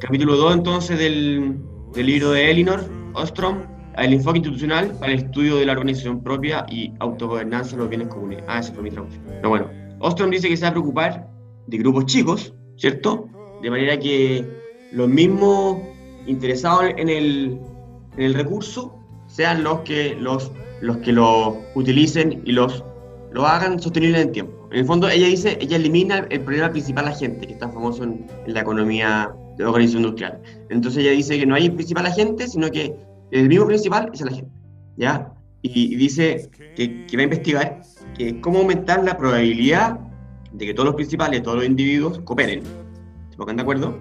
Capítulo 0.00 0.36
2 0.36 0.54
entonces 0.54 0.98
del, 0.98 1.60
libro 1.94 2.30
de 2.32 2.50
Elinor 2.50 2.84
Ostrom, 3.14 3.62
el 3.96 4.14
enfoque 4.14 4.38
institucional 4.38 4.92
para 4.98 5.12
el 5.12 5.18
estudio 5.18 5.56
de 5.56 5.66
la 5.66 5.72
organización 5.72 6.22
propia 6.22 6.64
y 6.70 6.92
autogobernanza 7.00 7.72
de 7.72 7.82
los 7.82 7.88
bienes 7.88 8.08
comunes. 8.08 8.42
Ah, 8.48 8.60
esa 8.60 8.72
fue 8.72 8.82
mi 8.82 8.90
traducción. 8.90 9.22
Pero 9.26 9.48
bueno, 9.48 9.70
Ostrom 9.98 10.30
dice 10.30 10.48
que 10.48 10.56
se 10.56 10.62
va 10.62 10.68
a 10.68 10.72
preocupar 10.72 11.28
de 11.66 11.78
grupos 11.78 12.06
chicos, 12.06 12.54
¿cierto? 12.76 13.28
De 13.62 13.70
manera 13.70 13.98
que 13.98 14.44
los 14.92 15.08
mismos 15.08 15.78
interesados 16.26 16.84
en 16.96 17.08
el, 17.08 17.60
recurso 18.34 18.94
sean 19.26 19.62
los 19.62 19.80
que, 19.80 20.16
los, 20.18 20.50
los 20.80 20.96
que 20.98 21.12
lo 21.12 21.58
utilicen 21.74 22.42
y 22.44 22.52
los 22.52 22.84
lo 23.32 23.46
hagan 23.46 23.80
sostenible 23.80 24.20
en 24.20 24.28
el 24.28 24.32
tiempo. 24.32 24.59
En 24.70 24.78
el 24.78 24.84
fondo, 24.84 25.08
ella 25.08 25.26
dice, 25.26 25.58
ella 25.60 25.76
elimina 25.76 26.26
el 26.30 26.42
problema 26.42 26.70
principal 26.70 27.08
agente, 27.08 27.46
que 27.46 27.54
está 27.54 27.68
famoso 27.68 28.04
en, 28.04 28.26
la 28.46 28.60
economía 28.60 29.34
de 29.56 29.64
la 29.64 29.70
organización 29.70 30.04
industrial. 30.04 30.40
Entonces 30.68 31.02
ella 31.02 31.10
dice 31.10 31.38
que 31.38 31.46
no 31.46 31.56
hay 31.56 31.70
principal 31.70 32.06
agente, 32.06 32.46
sino 32.46 32.70
que 32.70 32.94
el 33.32 33.48
mismo 33.48 33.66
principal 33.66 34.10
es 34.12 34.20
el 34.20 34.28
agente. 34.28 34.50
¿Ya? 34.96 35.32
Y, 35.62 35.96
dice 35.96 36.48
que, 36.76 37.04
que, 37.06 37.16
va 37.16 37.22
a 37.22 37.24
investigar 37.24 37.80
que 38.16 38.40
cómo 38.40 38.60
aumentar 38.60 39.02
la 39.04 39.16
probabilidad 39.16 39.98
de 40.52 40.66
que 40.66 40.74
todos 40.74 40.86
los 40.86 40.94
principales, 40.94 41.42
todos 41.42 41.58
los 41.58 41.66
individuos 41.66 42.20
cooperen. 42.20 42.62
¿Se 43.30 43.36
pongan 43.36 43.56
de 43.56 43.62
acuerdo? 43.62 43.98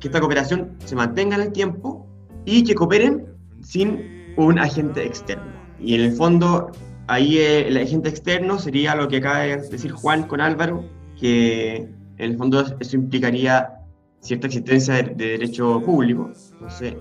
Que 0.00 0.08
esta 0.08 0.20
cooperación 0.20 0.76
se 0.84 0.96
mantenga 0.96 1.36
en 1.36 1.42
el 1.42 1.52
tiempo 1.52 2.06
y 2.44 2.62
que 2.62 2.74
cooperen 2.74 3.26
sin 3.62 4.34
un 4.36 4.58
agente 4.58 5.04
externo. 5.04 5.50
Y 5.80 5.94
en 5.94 6.02
el 6.02 6.12
fondo, 6.12 6.70
ahí 7.08 7.38
eh, 7.38 7.66
el 7.66 7.76
agente 7.76 8.08
externo 8.08 8.58
sería 8.58 8.94
lo 8.94 9.08
que 9.08 9.16
acaba 9.16 9.40
de 9.40 9.56
decir 9.56 9.90
Juan 9.90 10.24
con 10.24 10.40
Álvaro, 10.40 10.84
que 11.18 11.76
en 11.76 12.30
el 12.30 12.36
fondo 12.36 12.64
eso 12.78 12.96
implicaría 12.96 13.74
cierta 14.20 14.46
existencia 14.46 14.94
de, 14.94 15.14
derecho 15.14 15.82
público. 15.82 16.30
Entonces, 16.52 16.94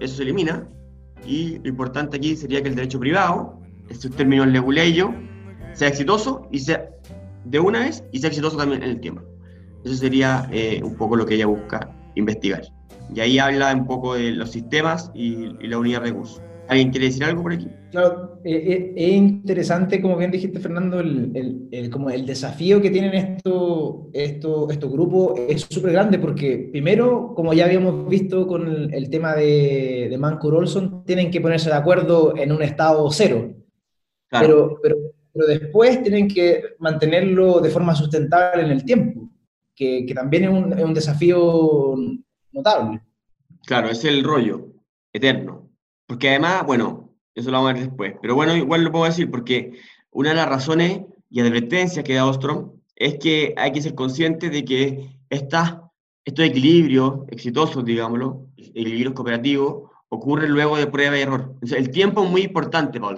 eso 0.00 0.16
se 0.16 0.22
elimina. 0.22 0.66
Y 1.26 1.58
lo 1.58 1.68
importante 1.68 2.16
aquí 2.16 2.34
sería 2.34 2.62
que 2.62 2.68
el 2.68 2.74
derecho 2.74 2.98
privado, 2.98 3.60
estos 3.88 4.10
términos 4.12 4.46
leguleyo, 4.48 5.14
sea 5.74 5.88
exitoso 5.88 6.48
y 6.50 6.60
sea 6.60 6.88
de 7.44 7.60
una 7.60 7.80
vez 7.80 8.02
y 8.12 8.18
sea 8.18 8.28
exitoso 8.28 8.56
también 8.56 8.82
en 8.82 8.90
el 8.90 9.00
tiempo. 9.00 9.22
Eso 9.84 9.94
sería 9.94 10.48
eh, 10.50 10.80
un 10.82 10.94
poco 10.94 11.16
lo 11.16 11.26
que 11.26 11.34
ella 11.34 11.46
busca 11.46 11.90
investigar. 12.14 12.62
Y 13.14 13.20
ahí 13.20 13.38
habla 13.38 13.74
un 13.74 13.86
poco 13.86 14.14
de 14.14 14.30
los 14.32 14.50
sistemas 14.50 15.10
y, 15.14 15.56
y 15.60 15.66
la 15.66 15.78
unidad 15.78 16.00
de 16.02 16.10
recursos. 16.10 16.42
¿Alguien 16.70 16.90
quiere 16.90 17.06
decir 17.06 17.24
algo 17.24 17.42
por 17.42 17.52
aquí? 17.52 17.66
Claro, 17.90 18.40
eh, 18.44 18.54
eh, 18.54 18.92
es 18.94 19.12
interesante, 19.12 20.00
como 20.00 20.16
bien 20.16 20.30
dijiste, 20.30 20.60
Fernando, 20.60 21.00
el, 21.00 21.68
el, 21.72 21.90
como 21.90 22.10
el 22.10 22.24
desafío 22.24 22.80
que 22.80 22.90
tienen 22.90 23.12
estos 23.12 24.06
esto, 24.12 24.70
estos 24.70 24.92
grupos 24.92 25.36
es 25.48 25.62
súper 25.62 25.90
grande 25.90 26.20
porque, 26.20 26.68
primero, 26.70 27.32
como 27.34 27.52
ya 27.54 27.64
habíamos 27.64 28.08
visto 28.08 28.46
con 28.46 28.94
el, 28.94 29.10
tema 29.10 29.34
de, 29.34 30.06
de 30.10 30.16
Mancur 30.16 30.54
Olson, 30.54 31.02
tienen 31.04 31.32
que 31.32 31.40
ponerse 31.40 31.70
de 31.70 31.74
acuerdo 31.74 32.36
en 32.36 32.52
un 32.52 32.62
estado 32.62 33.10
cero. 33.10 33.52
Pero, 34.30 34.78
pero, 34.80 34.96
pero, 35.32 35.46
después 35.48 36.04
tienen 36.04 36.28
que 36.28 36.76
mantenerlo 36.78 37.58
de 37.58 37.70
forma 37.70 37.96
sustentable 37.96 38.62
en 38.62 38.70
el 38.70 38.84
tiempo, 38.84 39.28
que, 39.74 40.06
que 40.06 40.14
también 40.14 40.44
es 40.44 40.50
un, 40.50 40.72
es 40.72 40.84
un 40.84 40.94
desafío 40.94 41.96
notable. 42.52 43.00
Claro, 43.66 43.88
es 43.88 44.04
el 44.04 44.22
rollo 44.22 44.68
eterno. 45.12 45.69
Porque 46.10 46.30
además, 46.30 46.66
bueno, 46.66 47.14
eso 47.36 47.52
lo 47.52 47.58
vamos 47.58 47.70
a 47.70 47.74
ver 47.74 47.84
después, 47.84 48.14
pero 48.20 48.34
bueno, 48.34 48.56
igual 48.56 48.82
lo 48.82 48.90
puedo 48.90 49.04
decir, 49.04 49.30
porque 49.30 49.78
una 50.10 50.30
de 50.30 50.34
las 50.34 50.48
razones 50.48 51.02
y 51.28 51.38
advertencias 51.38 52.04
que 52.04 52.14
da 52.14 52.26
Ostrom 52.26 52.72
es 52.96 53.16
que 53.18 53.54
hay 53.56 53.70
que 53.70 53.80
ser 53.80 53.94
consciente 53.94 54.50
de 54.50 54.64
que 54.64 55.08
esta, 55.28 55.88
estos 56.24 56.44
equilibrios 56.44 57.20
exitosos, 57.28 57.84
digámoslo, 57.84 58.48
equilibrios 58.56 59.14
cooperativos, 59.14 59.88
ocurren 60.08 60.50
luego 60.50 60.78
de 60.78 60.88
prueba 60.88 61.16
y 61.16 61.20
error. 61.20 61.54
el 61.62 61.90
tiempo 61.92 62.24
es 62.24 62.30
muy 62.30 62.42
importante 62.42 62.98
para 62.98 63.16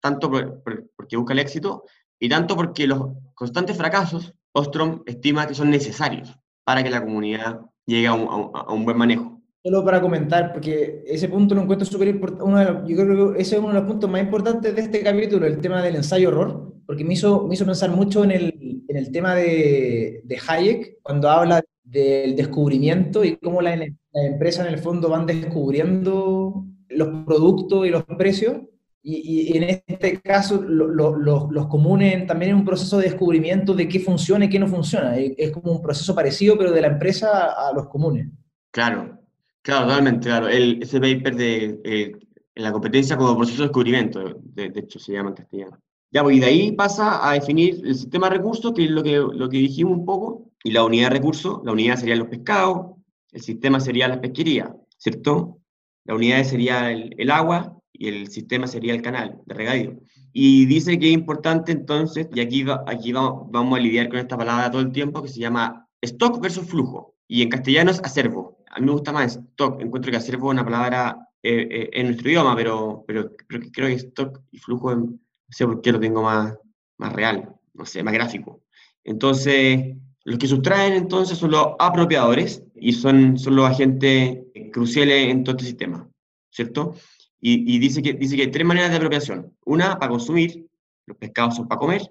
tanto 0.00 0.28
porque 0.28 1.16
busca 1.16 1.34
el 1.34 1.38
éxito 1.38 1.84
y 2.18 2.28
tanto 2.28 2.56
porque 2.56 2.88
los 2.88 3.12
constantes 3.34 3.76
fracasos, 3.76 4.34
Ostrom 4.50 5.04
estima 5.06 5.46
que 5.46 5.54
son 5.54 5.70
necesarios 5.70 6.36
para 6.64 6.82
que 6.82 6.90
la 6.90 7.04
comunidad 7.04 7.60
llegue 7.86 8.08
a 8.08 8.14
un 8.14 8.84
buen 8.84 8.98
manejo 8.98 9.31
solo 9.62 9.84
para 9.84 10.00
comentar, 10.00 10.52
porque 10.52 11.04
ese 11.06 11.28
punto 11.28 11.54
lo 11.54 11.62
encuentro 11.62 11.86
súper 11.86 12.08
importante, 12.08 12.92
yo 12.92 12.96
creo 12.96 13.32
que 13.32 13.40
ese 13.40 13.54
es 13.54 13.60
uno 13.60 13.68
de 13.68 13.80
los 13.80 13.84
puntos 13.84 14.10
más 14.10 14.20
importantes 14.20 14.74
de 14.74 14.80
este 14.80 15.02
capítulo, 15.02 15.46
el 15.46 15.60
tema 15.60 15.82
del 15.82 15.96
ensayo-horror, 15.96 16.74
porque 16.84 17.04
me 17.04 17.14
hizo, 17.14 17.46
me 17.46 17.54
hizo 17.54 17.64
pensar 17.64 17.90
mucho 17.90 18.24
en 18.24 18.32
el, 18.32 18.82
en 18.88 18.96
el 18.96 19.12
tema 19.12 19.36
de, 19.36 20.20
de, 20.24 20.38
Hayek, 20.48 20.98
cuando 21.02 21.30
habla 21.30 21.62
del 21.84 22.34
descubrimiento 22.34 23.24
y 23.24 23.36
cómo 23.36 23.62
las 23.62 23.78
la 23.78 23.86
empresas 24.26 24.66
en 24.66 24.74
el 24.74 24.80
fondo 24.80 25.08
van 25.08 25.26
descubriendo 25.26 26.66
los 26.88 27.24
productos 27.24 27.86
y 27.86 27.90
los 27.90 28.04
precios, 28.04 28.56
y, 29.04 29.52
y 29.52 29.56
en 29.56 29.82
este 29.86 30.20
caso 30.20 30.60
lo, 30.60 30.86
lo, 30.88 31.50
los 31.50 31.66
comunes 31.66 32.26
también 32.26 32.52
es 32.52 32.56
un 32.56 32.64
proceso 32.64 32.98
de 32.98 33.04
descubrimiento 33.04 33.74
de 33.74 33.88
qué 33.88 34.00
funciona 34.00 34.44
y 34.44 34.48
qué 34.48 34.58
no 34.58 34.66
funciona, 34.66 35.16
es 35.16 35.50
como 35.52 35.72
un 35.72 35.82
proceso 35.82 36.14
parecido, 36.16 36.58
pero 36.58 36.72
de 36.72 36.80
la 36.80 36.88
empresa 36.88 37.68
a 37.68 37.72
los 37.72 37.88
comunes. 37.88 38.28
Claro, 38.70 39.21
Claro, 39.62 39.86
totalmente, 39.86 40.26
claro. 40.26 40.48
El, 40.48 40.82
ese 40.82 41.00
paper 41.00 41.36
de 41.36 41.80
eh, 41.84 42.12
la 42.56 42.72
competencia 42.72 43.16
como 43.16 43.36
proceso 43.36 43.62
de 43.62 43.68
descubrimiento, 43.68 44.34
de, 44.42 44.72
hecho 44.74 44.98
se 44.98 45.12
llama 45.12 45.30
en 45.30 45.36
castellano. 45.36 45.78
Ya, 46.10 46.22
pues, 46.22 46.36
y 46.36 46.40
de 46.40 46.46
ahí 46.46 46.72
pasa 46.72 47.26
a 47.26 47.34
definir 47.34 47.80
el 47.84 47.94
sistema 47.94 48.28
de 48.28 48.36
recursos, 48.36 48.72
que 48.74 48.84
es 48.84 48.90
lo 48.90 49.02
que, 49.02 49.16
lo 49.16 49.48
que 49.48 49.58
dijimos 49.58 49.96
un 49.98 50.04
poco, 50.04 50.50
y 50.64 50.72
la 50.72 50.84
unidad 50.84 51.10
de 51.10 51.16
recursos, 51.16 51.60
la 51.64 51.72
unidad 51.72 51.96
sería 51.96 52.16
los 52.16 52.28
pescados, 52.28 52.96
el 53.30 53.40
sistema 53.40 53.80
sería 53.80 54.08
la 54.08 54.20
pesquería, 54.20 54.74
¿cierto? 54.98 55.58
La 56.04 56.14
unidad 56.16 56.42
sería 56.44 56.90
el, 56.90 57.14
el 57.16 57.30
agua 57.30 57.78
y 57.92 58.08
el 58.08 58.28
sistema 58.28 58.66
sería 58.66 58.94
el 58.94 59.00
canal 59.02 59.40
de 59.46 59.54
regadío. 59.54 60.00
Y 60.32 60.66
dice 60.66 60.98
que 60.98 61.06
es 61.06 61.14
importante 61.14 61.72
entonces, 61.72 62.28
y 62.34 62.40
aquí, 62.40 62.64
aquí 62.86 63.12
vamos, 63.12 63.44
vamos 63.50 63.78
a 63.78 63.82
lidiar 63.82 64.08
con 64.08 64.18
esta 64.18 64.36
palabra 64.36 64.70
todo 64.70 64.82
el 64.82 64.92
tiempo, 64.92 65.22
que 65.22 65.28
se 65.28 65.40
llama 65.40 65.88
stock 66.00 66.40
versus 66.40 66.66
flujo, 66.66 67.14
y 67.28 67.42
en 67.42 67.48
castellano 67.48 67.90
es 67.92 68.00
acervo 68.00 68.61
a 68.72 68.80
mí 68.80 68.86
me 68.86 68.92
gusta 68.92 69.12
más 69.12 69.36
stock, 69.36 69.80
encuentro 69.80 70.10
que 70.10 70.16
acervo 70.16 70.48
es 70.48 70.54
una 70.54 70.64
palabra 70.64 71.28
eh, 71.42 71.68
eh, 71.70 71.90
en 71.92 72.06
nuestro 72.06 72.30
idioma, 72.30 72.56
pero, 72.56 73.04
pero 73.06 73.30
que, 73.36 73.70
creo 73.70 73.88
que 73.88 73.94
stock 73.94 74.40
y 74.50 74.58
flujo, 74.58 74.94
no 74.94 75.18
sé 75.50 75.66
por 75.66 75.82
qué 75.82 75.92
lo 75.92 76.00
tengo 76.00 76.22
más, 76.22 76.56
más 76.96 77.12
real, 77.12 77.54
no 77.74 77.84
sé, 77.84 78.02
más 78.02 78.14
gráfico. 78.14 78.62
Entonces, 79.04 79.94
los 80.24 80.38
que 80.38 80.48
sustraen 80.48 80.94
entonces 80.94 81.36
son 81.36 81.50
los 81.50 81.68
apropiadores 81.78 82.62
y 82.74 82.92
son, 82.92 83.38
son 83.38 83.56
los 83.56 83.68
agentes 83.68 84.38
cruciales 84.72 85.28
en 85.28 85.44
todo 85.44 85.56
este 85.56 85.66
sistema, 85.66 86.08
¿cierto? 86.50 86.94
Y, 87.40 87.74
y, 87.74 87.78
dice, 87.78 88.00
que, 88.00 88.14
dice 88.14 88.36
que 88.36 88.42
hay 88.42 88.50
tres 88.50 88.64
maneras 88.64 88.90
de 88.90 88.96
apropiación. 88.96 89.54
Una 89.66 89.98
para 89.98 90.10
consumir, 90.10 90.66
los 91.04 91.18
pescados 91.18 91.56
son 91.56 91.68
para 91.68 91.78
comer, 91.78 92.10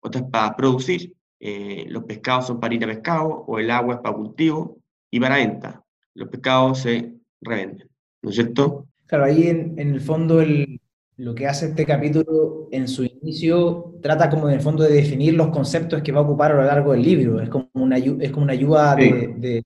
otra 0.00 0.22
es 0.22 0.26
para 0.28 0.56
producir, 0.56 1.14
eh, 1.38 1.84
los 1.88 2.02
pescados 2.04 2.48
son 2.48 2.58
para 2.58 2.74
ir 2.74 2.82
a 2.82 2.88
pescado, 2.88 3.28
o 3.28 3.58
el 3.60 3.70
agua 3.70 3.94
es 3.96 4.00
para 4.00 4.16
cultivo 4.16 4.78
y 5.08 5.20
para 5.20 5.36
venta 5.36 5.79
los 6.14 6.28
pescados 6.28 6.80
se 6.80 7.14
revenden, 7.40 7.88
¿no 8.22 8.30
es 8.30 8.36
cierto? 8.36 8.86
Claro, 9.06 9.24
ahí 9.24 9.48
en, 9.48 9.78
el 9.78 10.00
fondo 10.00 10.40
el, 10.40 10.80
lo 11.16 11.34
que 11.34 11.46
hace 11.46 11.66
este 11.66 11.84
capítulo 11.84 12.68
en 12.70 12.88
su 12.88 13.04
inicio 13.04 13.98
trata 14.00 14.30
como 14.30 14.48
en 14.48 14.54
el 14.54 14.60
fondo 14.60 14.84
de 14.84 14.92
definir 14.92 15.34
los 15.34 15.48
conceptos 15.48 16.02
que 16.02 16.12
va 16.12 16.20
a 16.20 16.22
ocupar 16.22 16.52
a 16.52 16.54
lo 16.54 16.62
largo 16.62 16.92
del 16.92 17.02
libro. 17.02 17.40
Es 17.40 17.48
como 17.48 17.68
una, 17.74 17.98
es 17.98 18.30
como 18.30 18.44
una 18.44 18.52
ayuda 18.52 18.94
de, 18.94 19.34
de, 19.36 19.64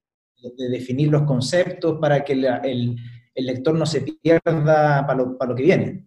definir 0.70 1.09
los 1.09 1.22
conceptos 1.22 1.98
para 2.00 2.24
que 2.24 2.35
el, 2.35 2.44
el, 2.44 2.96
lector 3.37 3.74
no 3.74 3.87
se 3.87 4.02
pierda 4.02 5.07
para 5.07 5.14
lo, 5.14 5.38
para 5.38 5.50
lo 5.50 5.57
que 5.57 5.62
viene. 5.62 6.07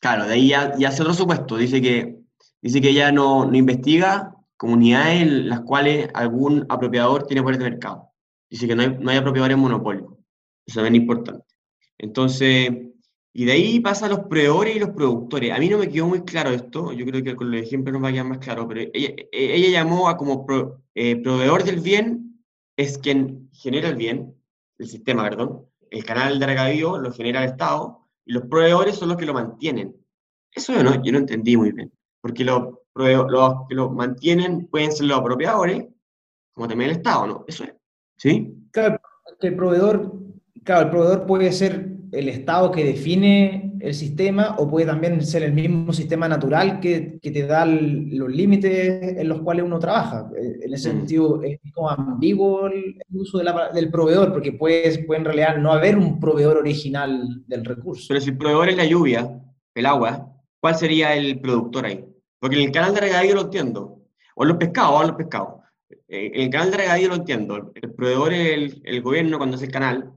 Claro, 0.00 0.26
de 0.26 0.34
ahí 0.34 0.48
ya, 0.48 0.76
ya, 0.78 0.88
hace 0.88 1.02
otro 1.02 1.14
supuesto. 1.14 1.56
Dice 1.56 1.80
que, 1.80 2.18
dice 2.60 2.80
que 2.80 2.90
ella 2.90 3.12
no, 3.12 3.44
no 3.44 3.56
investiga 3.56 4.34
comunidades 4.56 5.22
en 5.22 5.48
las 5.48 5.60
cuales 5.60 6.08
algún 6.14 6.66
apropiador 6.68 7.26
tiene 7.26 7.42
poder 7.42 7.58
de 7.58 7.70
mercado. 7.70 8.11
Dice 8.52 8.68
que 8.68 8.76
no 8.76 8.82
hay, 8.82 8.98
no 9.00 9.10
hay 9.10 9.16
apropiadores 9.16 9.56
monopolio. 9.56 10.18
Eso 10.66 10.84
es 10.84 10.94
importante. 10.94 11.46
Entonces, 11.96 12.70
y 13.32 13.46
de 13.46 13.52
ahí 13.52 13.80
pasa 13.80 14.04
a 14.04 14.08
los 14.10 14.18
proveedores 14.20 14.76
y 14.76 14.78
los 14.78 14.90
productores. 14.90 15.52
A 15.52 15.58
mí 15.58 15.70
no 15.70 15.78
me 15.78 15.88
quedó 15.88 16.06
muy 16.06 16.22
claro 16.22 16.50
esto, 16.50 16.92
yo 16.92 17.06
creo 17.06 17.24
que 17.24 17.34
con 17.34 17.50
los 17.50 17.62
ejemplos 17.62 17.94
nos 17.94 18.04
va 18.04 18.08
a 18.08 18.12
quedar 18.12 18.26
más 18.26 18.38
claro, 18.40 18.68
pero 18.68 18.82
ella, 18.92 19.14
ella 19.32 19.70
llamó 19.70 20.06
a 20.10 20.18
como 20.18 20.44
eh, 20.94 21.16
proveedor 21.16 21.64
del 21.64 21.80
bien, 21.80 22.44
es 22.76 22.98
quien 22.98 23.48
genera 23.54 23.88
el 23.88 23.96
bien, 23.96 24.34
el 24.76 24.86
sistema, 24.86 25.22
perdón, 25.22 25.64
el 25.90 26.04
canal 26.04 26.38
de 26.38 26.44
regadío 26.44 26.98
lo 26.98 27.10
genera 27.10 27.42
el 27.42 27.52
Estado, 27.52 28.06
y 28.26 28.34
los 28.34 28.42
proveedores 28.48 28.96
son 28.96 29.08
los 29.08 29.16
que 29.16 29.24
lo 29.24 29.32
mantienen. 29.32 29.96
Eso 30.54 30.74
yo 30.74 30.82
no, 30.82 31.02
yo 31.02 31.10
no 31.12 31.18
entendí 31.18 31.56
muy 31.56 31.72
bien, 31.72 31.90
porque 32.20 32.44
los, 32.44 32.68
los 32.94 33.54
que 33.66 33.74
lo 33.74 33.88
mantienen 33.88 34.66
pueden 34.66 34.92
ser 34.92 35.06
los 35.06 35.18
apropiadores, 35.18 35.86
como 36.52 36.68
también 36.68 36.90
el 36.90 36.96
Estado, 36.98 37.26
¿no? 37.26 37.44
Eso 37.48 37.64
es. 37.64 37.72
¿Sí? 38.22 38.54
Claro, 38.70 39.00
el 39.40 39.56
proveedor, 39.56 40.12
claro, 40.62 40.82
el 40.82 40.90
proveedor 40.90 41.26
puede 41.26 41.50
ser 41.50 41.88
el 42.12 42.28
Estado 42.28 42.70
que 42.70 42.84
define 42.84 43.74
el 43.80 43.94
sistema 43.94 44.54
o 44.58 44.70
puede 44.70 44.86
también 44.86 45.26
ser 45.26 45.42
el 45.42 45.52
mismo 45.52 45.92
sistema 45.92 46.28
natural 46.28 46.78
que, 46.78 47.18
que 47.20 47.32
te 47.32 47.44
da 47.44 47.66
los 47.66 48.30
límites 48.30 49.18
en 49.18 49.28
los 49.28 49.40
cuales 49.40 49.64
uno 49.64 49.80
trabaja. 49.80 50.30
Eh, 50.38 50.66
en 50.66 50.72
ese 50.72 50.92
mm. 50.92 50.96
sentido 50.98 51.42
es 51.42 51.58
como 51.74 51.90
ambiguo 51.90 52.68
el, 52.68 53.02
uso 53.12 53.38
del 53.38 53.90
proveedor, 53.90 54.32
porque 54.32 54.52
puede, 54.52 55.02
puede 55.02 55.18
en 55.18 55.24
realidad 55.24 55.56
no 55.56 55.72
haber 55.72 55.98
un 55.98 56.20
proveedor 56.20 56.58
original 56.58 57.42
del 57.48 57.64
recurso. 57.64 58.04
Pero 58.08 58.20
si 58.20 58.30
el 58.30 58.38
proveedor 58.38 58.68
es 58.68 58.76
la 58.76 58.84
lluvia, 58.84 59.36
el 59.74 59.86
agua, 59.86 60.32
¿cuál 60.60 60.76
sería 60.76 61.16
el 61.16 61.40
productor 61.40 61.86
ahí? 61.86 62.04
Porque 62.38 62.54
en 62.54 62.68
el 62.68 62.72
canal 62.72 62.94
de 62.94 63.00
regadío 63.00 63.34
lo 63.34 63.40
entiendo. 63.42 63.98
O 64.36 64.44
los 64.44 64.58
pescados, 64.58 65.00
o 65.00 65.06
los 65.08 65.16
pescados. 65.16 65.61
Eh, 66.08 66.30
el 66.34 66.50
canal 66.50 66.70
de 66.70 66.76
regadío 66.78 67.08
lo 67.08 67.16
entiendo. 67.16 67.72
El 67.74 67.92
proveedor 67.94 68.32
es 68.32 68.80
el, 68.84 69.02
gobierno 69.02 69.38
cuando 69.38 69.56
hace 69.56 69.66
el 69.66 69.72
canal, 69.72 70.12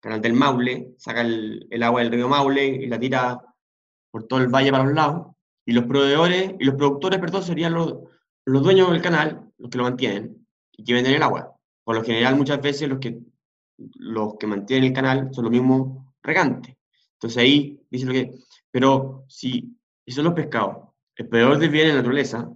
canal 0.00 0.20
del 0.20 0.32
Maule, 0.32 0.94
saca 0.98 1.22
el, 1.22 1.82
agua 1.82 2.02
del 2.02 2.12
río 2.12 2.28
Maule 2.28 2.66
y 2.66 2.86
la 2.86 2.98
tira 2.98 3.40
por 4.10 4.26
todo 4.26 4.40
el 4.40 4.48
valle 4.48 4.70
para 4.70 4.84
los 4.84 4.94
lados. 4.94 5.34
Y 5.64 5.72
los 5.72 5.84
proveedores 5.84 6.54
y 6.58 6.64
los 6.64 6.76
productores, 6.76 7.18
perdón, 7.18 7.42
serían 7.42 7.74
los, 7.74 7.96
los 8.44 8.62
dueños 8.62 8.90
del 8.90 9.02
canal, 9.02 9.50
los 9.58 9.70
que 9.70 9.78
lo 9.78 9.84
mantienen 9.84 10.46
y 10.72 10.84
que 10.84 10.94
venden 10.94 11.14
el 11.14 11.22
agua. 11.22 11.54
Por 11.84 11.96
lo 11.96 12.04
general, 12.04 12.36
muchas 12.36 12.60
veces 12.60 12.88
los 12.88 12.98
que, 12.98 13.18
los 13.76 14.36
que 14.36 14.46
mantienen 14.46 14.88
el 14.88 14.94
canal 14.94 15.28
son 15.32 15.44
los 15.44 15.52
mismos 15.52 16.04
regantes. 16.22 16.76
Entonces 17.14 17.38
ahí 17.38 17.80
dice 17.90 18.06
lo 18.06 18.12
que. 18.12 18.34
Pero 18.70 19.24
si, 19.28 19.76
si 20.04 20.12
son 20.12 20.24
los 20.24 20.34
pescados, 20.34 20.88
el 21.16 21.28
proveedor 21.28 21.58
del 21.58 21.70
bien 21.70 21.86
en 21.86 21.92
la 21.92 22.02
naturaleza, 22.02 22.50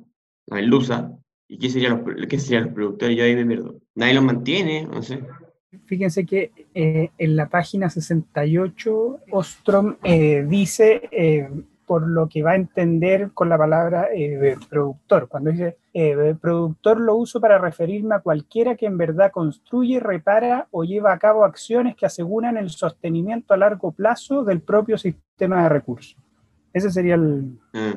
la 0.47 0.57
merluza, 0.57 1.20
¿Y 1.51 1.59
qué 1.59 1.69
serían 1.69 2.05
los, 2.07 2.27
qué 2.29 2.39
serían 2.39 2.67
los 2.67 2.75
productores? 2.75 3.17
Yo 3.17 3.25
ahí 3.25 3.35
me 3.35 3.45
pierdo. 3.45 3.75
Nadie 3.97 4.15
los 4.15 4.23
mantiene, 4.23 4.85
no 4.85 5.03
sé. 5.03 5.21
Fíjense 5.87 6.25
que 6.25 6.53
eh, 6.73 7.11
en 7.19 7.35
la 7.35 7.49
página 7.49 7.91
68, 7.91 9.19
Ostrom 9.33 9.97
eh, 10.05 10.47
dice, 10.49 11.09
eh, 11.11 11.51
por 11.87 12.07
lo 12.07 12.29
que 12.29 12.45
va 12.45 12.53
a 12.53 12.55
entender 12.55 13.33
con 13.35 13.49
la 13.49 13.59
palabra 13.59 14.09
productor, 14.69 15.27
cuando 15.27 15.51
dice 15.51 15.77
productor 16.41 17.01
lo 17.01 17.17
uso 17.17 17.41
para 17.41 17.59
referirme 17.59 18.15
a 18.15 18.21
cualquiera 18.21 18.77
que 18.77 18.87
en 18.87 18.97
verdad 18.97 19.33
construye, 19.33 19.99
repara 19.99 20.69
o 20.71 20.85
lleva 20.85 21.13
a 21.13 21.19
cabo 21.19 21.45
acciones 21.45 21.97
que 21.97 22.07
aseguran 22.07 22.59
el 22.59 22.71
sostenimiento 22.71 23.55
a 23.55 23.57
largo 23.57 23.91
plazo 23.91 24.45
del 24.45 24.61
propio 24.61 24.97
sistema 24.97 25.65
de 25.65 25.69
recursos. 25.69 26.17
Ese 26.73 26.93
sería 26.93 27.17
el... 27.17 27.59
Ah. 27.75 27.95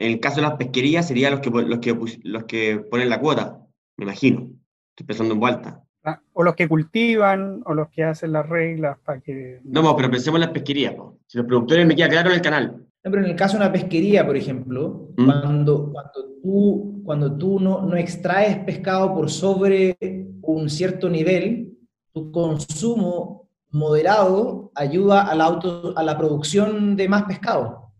En 0.00 0.12
el 0.12 0.20
caso 0.20 0.36
de 0.36 0.42
las 0.42 0.54
pesquerías 0.54 1.08
serían 1.08 1.32
los 1.32 1.40
que, 1.40 1.50
los 1.50 1.80
que, 1.80 1.98
los 2.22 2.44
que 2.44 2.78
ponen 2.88 3.08
la 3.08 3.20
cuota, 3.20 3.58
me 3.96 4.04
imagino. 4.04 4.48
Estoy 4.90 5.06
pensando 5.06 5.34
en 5.34 5.40
vuelta. 5.40 5.82
Ah, 6.04 6.20
o 6.32 6.44
los 6.44 6.54
que 6.54 6.68
cultivan, 6.68 7.62
o 7.66 7.74
los 7.74 7.88
que 7.88 8.04
hacen 8.04 8.32
las 8.32 8.48
reglas 8.48 8.96
para 9.04 9.20
que... 9.20 9.60
No, 9.64 9.96
pero 9.96 10.08
pensemos 10.08 10.36
en 10.36 10.42
las 10.42 10.50
pesquerías. 10.50 10.94
Si 11.26 11.36
los 11.36 11.46
productores 11.48 11.84
me 11.84 11.96
queda 11.96 12.08
claro 12.08 12.30
en 12.30 12.36
el 12.36 12.42
canal. 12.42 12.86
pero 13.02 13.18
en 13.18 13.24
el 13.24 13.34
caso 13.34 13.58
de 13.58 13.64
una 13.64 13.72
pesquería, 13.72 14.24
por 14.24 14.36
ejemplo, 14.36 15.08
¿Mm? 15.16 15.24
cuando, 15.24 15.92
cuando 15.92 16.12
tú, 16.42 17.02
cuando 17.04 17.36
tú 17.36 17.58
no, 17.58 17.82
no 17.82 17.96
extraes 17.96 18.58
pescado 18.58 19.12
por 19.16 19.28
sobre 19.28 19.96
un 20.42 20.70
cierto 20.70 21.10
nivel, 21.10 21.76
tu 22.12 22.30
consumo 22.30 23.48
moderado 23.70 24.70
ayuda 24.76 25.22
a 25.22 25.34
la, 25.34 25.44
auto, 25.44 25.92
a 25.96 26.04
la 26.04 26.16
producción 26.16 26.94
de 26.94 27.08
más 27.08 27.24
pescado, 27.24 27.90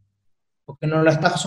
porque 0.64 0.86
no 0.86 1.02
lo 1.02 1.10
estás 1.10 1.42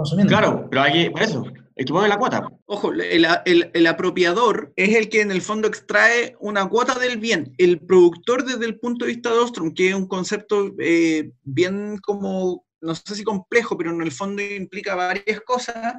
consumiendo. 0.00 0.30
Claro, 0.30 0.66
pero 0.68 0.82
hay 0.82 0.92
que, 0.92 1.10
por 1.10 1.22
eso, 1.22 1.44
el 1.76 1.84
que 1.86 1.92
pone 1.92 2.08
la 2.08 2.18
cuota. 2.18 2.48
Ojo, 2.66 2.92
el, 2.92 3.26
el, 3.44 3.70
el, 3.72 3.86
apropiador 3.86 4.72
es 4.76 4.96
el 4.96 5.08
que 5.08 5.20
en 5.22 5.30
el 5.30 5.42
fondo 5.42 5.68
extrae 5.68 6.36
una 6.40 6.68
cuota 6.68 6.98
del 6.98 7.18
bien. 7.18 7.54
El 7.58 7.80
productor 7.80 8.44
desde 8.44 8.66
el 8.66 8.78
punto 8.78 9.04
de 9.04 9.12
vista 9.12 9.30
de 9.30 9.38
Ostrom, 9.38 9.72
que 9.72 9.88
es 9.88 9.94
un 9.94 10.06
concepto 10.06 10.72
eh, 10.78 11.32
bien 11.44 11.98
como 11.98 12.64
no 12.82 12.94
sé 12.94 13.14
si 13.14 13.24
complejo, 13.24 13.76
pero 13.76 13.90
en 13.90 14.00
el 14.00 14.12
fondo 14.12 14.42
implica 14.42 14.94
varias 14.94 15.40
cosas. 15.42 15.94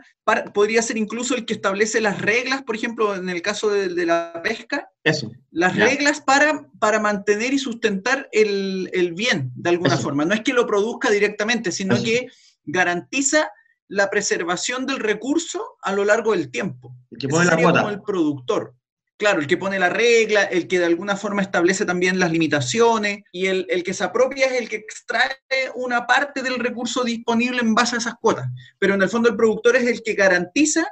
podría 0.54 0.82
ser 0.82 0.98
incluso 0.98 1.36
el 1.36 1.46
que 1.46 1.54
establece 1.54 2.02
las 2.02 2.20
reglas, 2.20 2.64
por 2.64 2.76
ejemplo, 2.76 3.16
en 3.16 3.30
el 3.30 3.42
caso 3.42 3.70
de, 3.70 4.06
la 4.06 4.42
pesca. 4.44 4.90
Eso. 5.04 5.32
Las 5.52 5.76
reglas 5.76 6.22
para, 6.22 6.68
para 6.80 7.00
mantener 7.00 7.54
y 7.54 7.60
sustentar 7.60 8.30
el, 8.32 8.90
el 8.94 9.14
bien, 9.14 9.52
de 9.56 9.70
alguna 9.70 9.98
forma. 9.98 10.26
No 10.26 10.34
es 10.34 10.42
que 10.42 10.54
lo 10.54 10.66
produzca 10.66 11.10
directamente, 11.12 11.72
sino 11.72 12.02
que 12.02 12.28
garantiza 12.66 13.52
la 13.92 14.10
preservación 14.10 14.86
del 14.86 15.00
recurso 15.00 15.76
a 15.82 15.92
lo 15.92 16.06
largo 16.06 16.32
del 16.32 16.50
tiempo. 16.50 16.96
El 17.12 17.18
que 17.18 17.28
pone 17.28 17.46
la 17.46 17.58
cuota. 17.58 17.82
Como 17.82 17.92
el 17.92 18.02
productor. 18.02 18.74
Claro, 19.18 19.42
el 19.42 19.48
que 19.48 19.58
pone 19.58 19.78
la 19.78 19.90
regla, 19.90 20.44
el 20.44 20.68
que 20.68 20.80
de 20.80 20.86
alguna 20.86 21.18
forma 21.18 21.42
establece 21.42 21.86
también 21.86 22.18
las 22.18 22.32
limitaciones 22.32 23.24
y 23.34 23.48
el, 23.48 23.68
que 23.84 23.94
se 23.94 24.06
apropia 24.06 24.48
es 24.48 24.54
el 24.54 24.70
que 24.70 24.78
extrae 24.78 25.36
una 25.76 26.08
parte 26.08 26.42
del 26.42 26.58
recurso 26.58 27.04
disponible 27.04 27.60
en 27.60 27.76
base 27.76 27.96
a 27.96 28.00
esas 28.00 28.16
cuotas. 28.16 28.48
Pero 28.80 28.96
en 28.96 29.02
el 29.02 29.10
fondo 29.10 29.30
el 29.30 29.36
productor 29.36 29.76
es 29.76 29.86
el 29.86 30.02
que 30.02 30.14
garantiza 30.14 30.88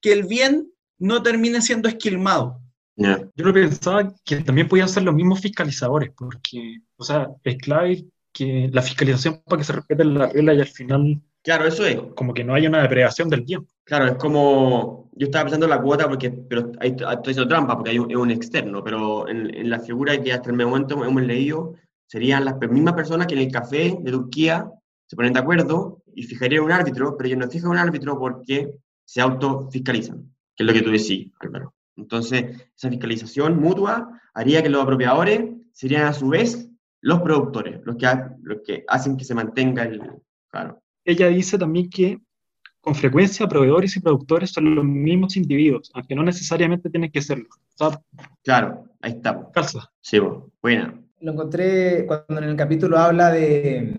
que 0.00 0.12
el 0.12 0.22
bien 0.22 0.72
no 0.98 1.22
termine 1.22 1.60
siendo 1.60 1.88
esquilmado. 1.88 2.60
Yo 2.96 3.18
lo 3.34 3.52
pensaba 3.52 4.14
que 4.24 4.36
también 4.36 4.68
podían 4.68 4.88
ser 4.88 5.02
los 5.02 5.14
mismos 5.14 5.40
fiscalizadores, 5.40 6.12
porque, 6.16 6.78
o 6.96 7.04
sea, 7.04 7.28
es 7.42 7.56
clave 7.58 8.06
que 8.32 8.70
la 8.72 8.80
fiscalización 8.80 9.42
para 9.44 9.58
que 9.58 9.64
se 9.64 9.72
respeten 9.72 10.16
las 10.16 10.32
reglas 10.32 10.56
y 10.56 10.60
al 10.60 10.68
final 10.68 11.22
Claro, 11.44 11.66
eso 11.66 11.84
es. 11.84 11.98
Como 12.16 12.32
que 12.32 12.42
no 12.42 12.54
haya 12.54 12.70
una 12.70 12.80
depredación 12.80 13.28
del 13.28 13.42
bien. 13.42 13.66
Claro, 13.84 14.06
es 14.06 14.14
como. 14.14 15.10
Yo 15.12 15.26
estaba 15.26 15.44
pensando 15.44 15.66
en 15.66 15.70
la 15.70 15.82
cuota, 15.82 16.08
porque, 16.08 16.30
pero 16.30 16.72
ahí 16.80 16.90
estoy 16.90 17.14
haciendo 17.14 17.46
trampa, 17.46 17.76
porque 17.76 17.90
hay 17.90 17.98
un, 17.98 18.10
es 18.10 18.16
un 18.16 18.30
externo, 18.30 18.82
pero 18.82 19.28
en, 19.28 19.54
en, 19.54 19.70
la 19.70 19.78
figura 19.78 20.20
que 20.20 20.32
hasta 20.32 20.50
el 20.50 20.56
momento 20.56 21.04
hemos 21.04 21.22
leído, 21.22 21.74
serían 22.06 22.44
las 22.44 22.58
mismas 22.58 22.94
personas 22.94 23.28
que 23.28 23.34
en 23.34 23.40
el 23.42 23.52
café 23.52 23.96
de 24.00 24.10
Turquía 24.10 24.68
se 25.06 25.14
ponen 25.14 25.34
de 25.34 25.38
acuerdo 25.38 26.02
y 26.14 26.24
fijarían 26.24 26.64
un 26.64 26.72
árbitro, 26.72 27.16
pero 27.16 27.28
ellos 27.28 27.38
no 27.38 27.48
fijan 27.48 27.70
un 27.70 27.78
árbitro 27.78 28.18
porque 28.18 28.72
se 29.04 29.20
autofiscalizan, 29.20 30.34
que 30.56 30.64
es 30.64 30.66
lo 30.66 30.72
que 30.72 30.82
tú 30.82 30.90
decís, 30.90 31.30
Álvaro. 31.38 31.74
Entonces, 31.96 32.68
esa 32.76 32.88
fiscalización 32.88 33.60
mutua 33.60 34.20
haría 34.32 34.62
que 34.62 34.70
los 34.70 34.82
apropiadores 34.82 35.44
serían 35.72 36.06
a 36.06 36.12
su 36.12 36.28
vez 36.28 36.68
los 37.02 37.20
productores, 37.20 37.80
los 37.84 37.96
que, 37.96 38.06
los 38.42 38.62
que 38.66 38.84
hacen 38.88 39.16
que 39.16 39.24
se 39.24 39.34
mantenga 39.34 39.84
el. 39.84 40.00
Claro 40.50 40.83
ella 41.04 41.28
dice 41.28 41.58
también 41.58 41.90
que 41.90 42.18
con 42.80 42.94
frecuencia 42.94 43.48
proveedores 43.48 43.96
y 43.96 44.00
productores 44.00 44.50
son 44.50 44.74
los 44.74 44.84
mismos 44.84 45.36
individuos, 45.36 45.90
aunque 45.94 46.14
no 46.14 46.22
necesariamente 46.22 46.90
tienen 46.90 47.10
que 47.10 47.22
serlo. 47.22 47.48
Claro, 48.42 48.84
ahí 49.00 49.12
está. 49.12 49.50
Calza. 49.52 49.90
Sí, 50.02 50.18
buena. 50.62 51.00
Lo 51.20 51.32
encontré 51.32 52.04
cuando 52.06 52.42
en 52.42 52.50
el 52.50 52.56
capítulo 52.56 52.98
habla 52.98 53.30
de... 53.32 53.98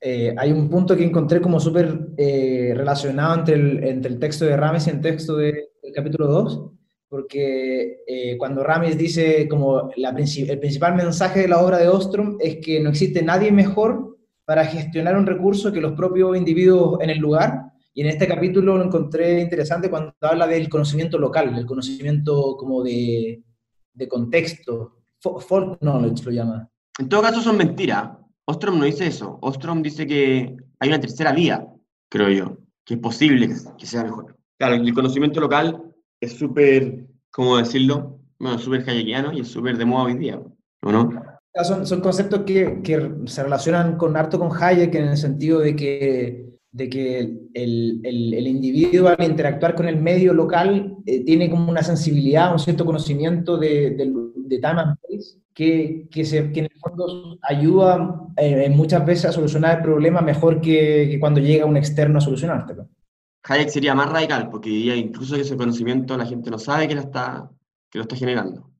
Eh, 0.00 0.34
hay 0.36 0.52
un 0.52 0.68
punto 0.68 0.96
que 0.96 1.04
encontré 1.04 1.40
como 1.40 1.58
súper 1.58 2.08
eh, 2.16 2.72
relacionado 2.76 3.34
entre 3.36 3.54
el, 3.54 3.84
entre 3.84 4.12
el 4.12 4.18
texto 4.20 4.44
de 4.44 4.56
Rames 4.56 4.86
y 4.86 4.90
el 4.90 5.00
texto 5.00 5.36
del 5.36 5.64
capítulo 5.94 6.26
2, 6.26 6.70
porque 7.08 8.02
eh, 8.06 8.36
cuando 8.36 8.62
Rames 8.62 8.98
dice 8.98 9.48
como 9.48 9.90
la, 9.96 10.10
el 10.10 10.58
principal 10.58 10.94
mensaje 10.94 11.40
de 11.40 11.48
la 11.48 11.60
obra 11.60 11.78
de 11.78 11.88
Ostrom 11.88 12.36
es 12.38 12.58
que 12.58 12.80
no 12.80 12.90
existe 12.90 13.22
nadie 13.22 13.50
mejor 13.50 14.13
para 14.44 14.64
gestionar 14.66 15.16
un 15.16 15.26
recurso 15.26 15.72
que 15.72 15.80
los 15.80 15.92
propios 15.92 16.36
individuos 16.36 17.00
en 17.00 17.10
el 17.10 17.18
lugar. 17.18 17.72
Y 17.94 18.02
en 18.02 18.08
este 18.08 18.26
capítulo 18.26 18.76
lo 18.76 18.84
encontré 18.84 19.40
interesante 19.40 19.88
cuando 19.88 20.12
habla 20.20 20.46
del 20.46 20.68
conocimiento 20.68 21.18
local, 21.18 21.56
el 21.56 21.66
conocimiento 21.66 22.56
como 22.56 22.82
de, 22.82 23.42
de 23.92 24.08
contexto, 24.08 25.04
folk 25.20 25.78
knowledge 25.80 26.24
lo 26.24 26.32
llama. 26.32 26.68
En 26.98 27.08
todo 27.08 27.22
caso 27.22 27.40
son 27.40 27.56
mentiras. 27.56 28.10
Ostrom 28.46 28.78
no 28.78 28.84
dice 28.84 29.06
eso. 29.06 29.38
Ostrom 29.40 29.82
dice 29.82 30.06
que 30.06 30.56
hay 30.78 30.88
una 30.88 31.00
tercera 31.00 31.32
vía, 31.32 31.66
creo 32.10 32.28
yo, 32.28 32.58
que 32.84 32.94
es 32.94 33.00
posible 33.00 33.48
que 33.78 33.86
sea 33.86 34.04
mejor. 34.04 34.36
Claro, 34.58 34.74
el 34.74 34.94
conocimiento 34.94 35.40
local 35.40 35.94
es 36.20 36.36
súper, 36.36 37.06
¿cómo 37.30 37.56
decirlo? 37.56 38.20
Bueno, 38.38 38.58
súper 38.58 38.88
hayekiano 38.88 39.32
y 39.32 39.40
es 39.40 39.48
súper 39.48 39.78
de 39.78 39.84
moda 39.84 40.04
hoy 40.04 40.14
día, 40.14 40.40
¿o 40.82 40.92
no? 40.92 41.10
Son, 41.62 41.86
son 41.86 42.00
conceptos 42.00 42.40
que, 42.42 42.82
que, 42.82 43.12
se 43.26 43.42
relacionan 43.44 43.96
con 43.96 44.16
harto 44.16 44.40
con 44.40 44.50
Hayek 44.50 44.92
en 44.96 45.04
el 45.04 45.16
sentido 45.16 45.60
de 45.60 45.76
que, 45.76 46.46
de 46.72 46.88
que 46.88 47.20
el, 47.54 48.00
el, 48.02 48.34
el 48.34 48.46
individuo 48.48 49.08
al 49.08 49.22
interactuar 49.22 49.76
con 49.76 49.86
el 49.86 50.00
medio 50.02 50.34
local 50.34 50.96
eh, 51.06 51.24
tiene 51.24 51.48
como 51.48 51.70
una 51.70 51.84
sensibilidad, 51.84 52.52
un 52.52 52.58
cierto 52.58 52.84
conocimiento 52.84 53.56
de, 53.56 53.92
de, 53.92 54.12
de 54.34 54.58
time 54.58 54.80
and 54.80 54.98
place 54.98 55.38
que, 55.54 56.08
que, 56.10 56.24
se, 56.24 56.50
que 56.50 56.58
en 56.58 56.66
el 56.66 56.80
fondo 56.80 57.38
ayuda 57.42 58.20
eh, 58.36 58.68
muchas 58.70 59.06
veces 59.06 59.26
a 59.26 59.32
solucionar 59.32 59.76
el 59.76 59.84
problema 59.84 60.22
mejor 60.22 60.60
que, 60.60 61.06
que 61.08 61.20
cuando 61.20 61.38
llega 61.38 61.66
un 61.66 61.76
externo 61.76 62.18
a 62.18 62.20
solucionártelo. 62.20 62.88
Hayek 63.44 63.68
sería 63.68 63.94
más 63.94 64.10
radical 64.10 64.50
porque 64.50 64.70
diría 64.70 64.96
incluso 64.96 65.36
que 65.36 65.42
ese 65.42 65.56
conocimiento 65.56 66.16
la 66.16 66.26
gente 66.26 66.50
no 66.50 66.58
sabe 66.58 66.88
que, 66.88 66.96
la 66.96 67.02
está, 67.02 67.48
que 67.88 67.98
lo 67.98 68.02
está 68.02 68.16
generando 68.16 68.73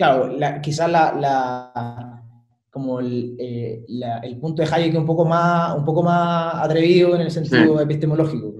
claro, 0.00 0.60
quizás 0.62 0.90
la, 0.90 2.22
como 2.70 3.02
eh, 3.02 3.84
el, 3.86 4.38
punto 4.40 4.62
de 4.62 4.68
Hayek 4.72 4.94
es 4.94 4.98
un 4.98 5.04
poco 5.04 5.26
más, 5.26 5.76
un 5.76 5.84
poco 5.84 6.02
más 6.02 6.54
atrevido 6.54 7.14
en 7.14 7.20
el 7.20 7.30
sentido 7.30 7.78
epistemológico. 7.78 8.54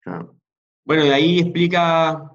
Claro. 0.00 0.34
Bueno, 0.84 1.06
y 1.06 1.10
ahí 1.10 1.38
explica 1.38 2.32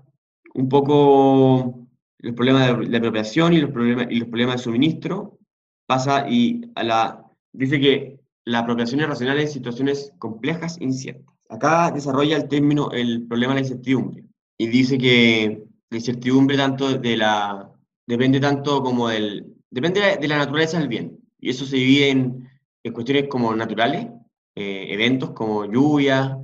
un 0.53 0.69
poco 0.69 1.85
los 2.19 2.33
problemas 2.33 2.89
de, 2.89 2.97
apropiación 2.97 3.51
y 3.51 3.59
los 3.59 3.71
problemas, 3.71 4.07
y 4.09 4.19
los 4.19 4.29
problemas 4.29 4.55
de 4.55 4.63
suministro. 4.63 5.37
Pasa 5.85 6.25
y 6.29 6.61
a 6.75 6.83
la, 6.83 7.25
dice 7.51 7.77
que 7.77 8.21
la 8.45 8.59
apropiación 8.59 9.01
es 9.01 9.09
racional 9.09 9.37
en 9.39 9.49
situaciones 9.49 10.13
complejas 10.17 10.77
e 10.77 10.85
inciertas. 10.85 11.35
Acá 11.49 11.91
desarrolla 11.91 12.37
el 12.37 12.47
término, 12.47 12.89
el 12.91 13.27
problema 13.27 13.53
de 13.53 13.59
la 13.59 13.67
incertidumbre. 13.67 14.23
Y 14.57 14.67
dice 14.67 14.97
que 14.97 15.65
la 15.89 15.97
incertidumbre 15.97 16.55
tanto 16.55 16.97
de 16.97 17.17
la 17.17 17.72
depende 18.05 18.39
tanto 18.39 18.81
como 18.81 19.09
del... 19.09 19.55
Depende 19.69 20.17
de 20.19 20.27
la 20.27 20.37
naturaleza 20.37 20.79
del 20.79 20.87
bien. 20.87 21.19
Y 21.39 21.49
eso 21.49 21.65
se 21.65 21.77
divide 21.77 22.09
en, 22.09 22.49
cuestiones 22.93 23.27
como 23.27 23.55
naturales, 23.55 24.07
eh, 24.55 24.87
eventos 24.89 25.31
como 25.31 25.65
lluvia, 25.65 26.37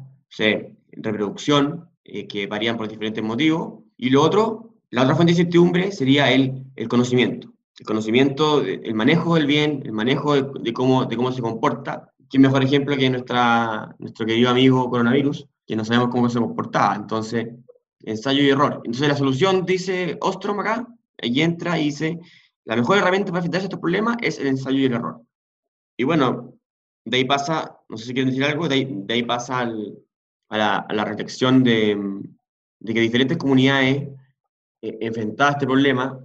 reproducción, 0.91 1.89
eh, 2.03 2.27
que 2.27 2.47
varían 2.47 2.75
por 2.75 2.87
diferentes 2.87 3.23
motivos. 3.23 3.83
Y 3.97 4.09
lo 4.09 4.23
otro, 4.23 4.73
la 4.89 5.03
otra 5.03 5.15
fuente 5.15 5.33
de 5.33 5.39
incertidumbre 5.39 5.91
sería 5.91 6.31
el, 6.31 6.63
el 6.75 6.87
conocimiento. 6.87 7.53
El 7.79 7.85
conocimiento, 7.85 8.61
el 8.61 8.93
manejo 8.93 9.35
del 9.35 9.45
bien, 9.45 9.81
el 9.85 9.93
manejo 9.93 10.35
de, 10.35 10.73
cómo, 10.73 11.05
de 11.05 11.15
cómo 11.15 11.31
se 11.31 11.41
comporta. 11.41 12.11
¿Qué 12.29 12.37
mejor 12.37 12.63
ejemplo 12.63 12.97
que 12.97 13.09
nuestra, 13.09 13.95
nuestro 13.99 14.25
querido 14.25 14.49
amigo 14.49 14.89
coronavirus, 14.89 15.47
que 15.65 15.77
no 15.77 15.85
sabemos 15.85 16.09
cómo 16.09 16.29
se 16.29 16.39
comportaba? 16.39 16.95
Entonces, 16.95 17.47
ensayo 18.01 18.43
y 18.43 18.49
error. 18.49 18.81
Entonces, 18.83 19.07
la 19.07 19.15
solución, 19.15 19.65
dice 19.65 20.17
Ostrom 20.19 20.59
acá, 20.59 20.87
y 21.21 21.41
entra 21.41 21.79
y 21.79 21.85
dice, 21.85 22.19
la 22.65 22.75
mejor 22.75 22.97
herramienta 22.97 23.31
para 23.31 23.39
enfrentarse 23.39 23.65
a 23.65 23.67
estos 23.67 23.79
problemas 23.79 24.17
es 24.21 24.39
el 24.39 24.47
ensayo 24.47 24.77
y 24.77 24.85
el 24.85 24.93
error. 24.93 25.21
Y 25.97 26.03
bueno, 26.03 26.53
de 27.05 27.17
ahí 27.17 27.25
pasa, 27.25 27.79
no 27.89 27.97
sé 27.97 28.05
si 28.05 28.13
quieren 28.13 28.29
decir 28.29 28.45
algo, 28.45 28.67
de 28.67 29.05
ahí, 29.09 29.23
pasa 29.23 29.59
a, 29.59 30.57
la, 30.57 31.05
reflexión 31.05 31.63
de, 31.63 32.21
que 32.85 33.01
diferentes 33.01 33.37
comunidades 33.37 34.09
eh, 34.81 34.97
enfrentadas 35.01 35.55
a 35.55 35.57
este 35.57 35.65
problema 35.65 36.19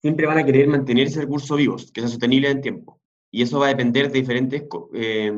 siempre 0.00 0.26
van 0.26 0.38
a 0.38 0.44
querer 0.44 0.68
mantener 0.68 1.06
ese 1.06 1.20
recurso 1.20 1.56
vivos, 1.56 1.90
que 1.92 2.00
sea 2.00 2.08
sostenible 2.08 2.50
en 2.50 2.60
tiempo. 2.60 3.00
Y 3.30 3.42
eso 3.42 3.58
va 3.58 3.66
a 3.66 3.70
depender 3.70 4.10
de 4.10 4.20
diferentes, 4.20 4.64
eh, 4.94 5.32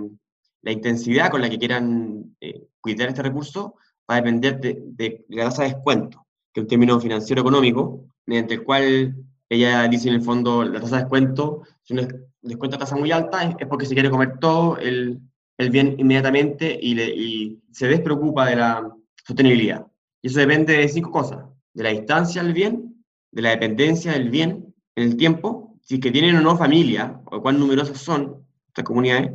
la 0.63 0.73
intensidad 0.73 1.31
con 1.31 1.41
la 1.41 1.51
que 1.51 1.59
quieran 1.59 2.37
eh, 2.41 2.63
cuidar 2.81 3.09
este 3.09 3.23
recurso 3.23 3.77
va 4.09 4.17
a 4.17 4.21
depender 4.21 4.61
de, 4.61 4.83
de 4.87 5.25
la 5.29 5.45
tasa 5.45 5.63
de 5.65 5.71
descuento, 5.71 6.27
que 6.53 6.61
es 6.61 6.65
un 6.65 6.69
término 6.69 7.01
financiero 7.01 7.43
económico, 7.43 8.07
mediante 8.27 8.55
el 8.55 8.65
cual 8.65 9.15
ella 9.49 9.87
dice 9.89 10.09
en 10.09 10.17
el 10.17 10.23
fondo 10.23 10.65
la 10.65 10.81
tasa 10.81 10.97
de 10.97 11.03
descuento, 11.03 11.62
si 11.83 11.95
uno 11.95 12.03
descuenta 12.43 12.79
tasa 12.79 12.97
muy 12.97 13.12
alta 13.12 13.55
es, 13.59 13.67
porque 13.69 13.87
se 13.87 13.95
quiere 13.95 14.11
comer 14.11 14.39
todo 14.39 14.77
el, 14.79 15.21
el 15.59 15.71
bien 15.71 15.95
inmediatamente 15.99 16.79
y, 16.81 16.95
le, 16.95 17.07
y, 17.07 17.62
se 17.71 17.89
despreocupa 17.89 18.47
de 18.47 18.57
la 18.57 18.93
sostenibilidad. 19.25 19.87
Y 20.23 20.29
eso 20.29 20.41
depende 20.41 20.77
de 20.77 20.89
cinco 20.89 21.11
cosas, 21.11 21.45
de 21.75 21.83
la 21.83 21.91
distancia 21.91 22.43
del 22.43 22.53
bien, 22.53 23.05
de 23.31 23.43
la 23.43 23.51
dependencia 23.51 24.12
del 24.12 24.31
bien 24.31 24.75
en 24.97 25.05
el 25.05 25.17
tiempo, 25.17 25.79
si 25.83 25.97
es 25.97 26.01
que 26.01 26.11
tienen 26.11 26.37
o 26.37 26.41
no 26.41 26.57
familia, 26.57 27.21
o 27.27 27.41
cuán 27.43 27.61
numerosos 27.61 27.99
son, 27.99 28.45
estas 28.69 28.85
comunidades, 28.85 29.31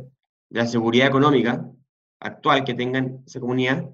de 0.50 0.60
la 0.60 0.66
seguridad 0.66 1.08
económica 1.08 1.66
actual 2.20 2.64
que 2.64 2.74
tengan 2.74 3.22
esa 3.26 3.40
comunidad 3.40 3.88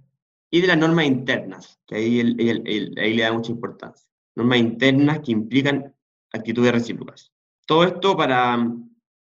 y 0.50 0.60
de 0.60 0.66
las 0.66 0.78
normas 0.78 1.06
internas, 1.06 1.78
que 1.86 1.96
ahí, 1.96 2.20
ahí 2.20 3.14
le 3.14 3.22
da 3.22 3.32
mucha 3.32 3.52
importancia. 3.52 4.07
Normas 4.38 4.58
internas 4.58 5.18
que 5.18 5.32
implican 5.32 5.92
actitudes 6.32 6.72
recíprocas. 6.72 7.32
Todo 7.66 7.82
esto 7.82 8.16
para 8.16 8.56
mm, 8.56 8.88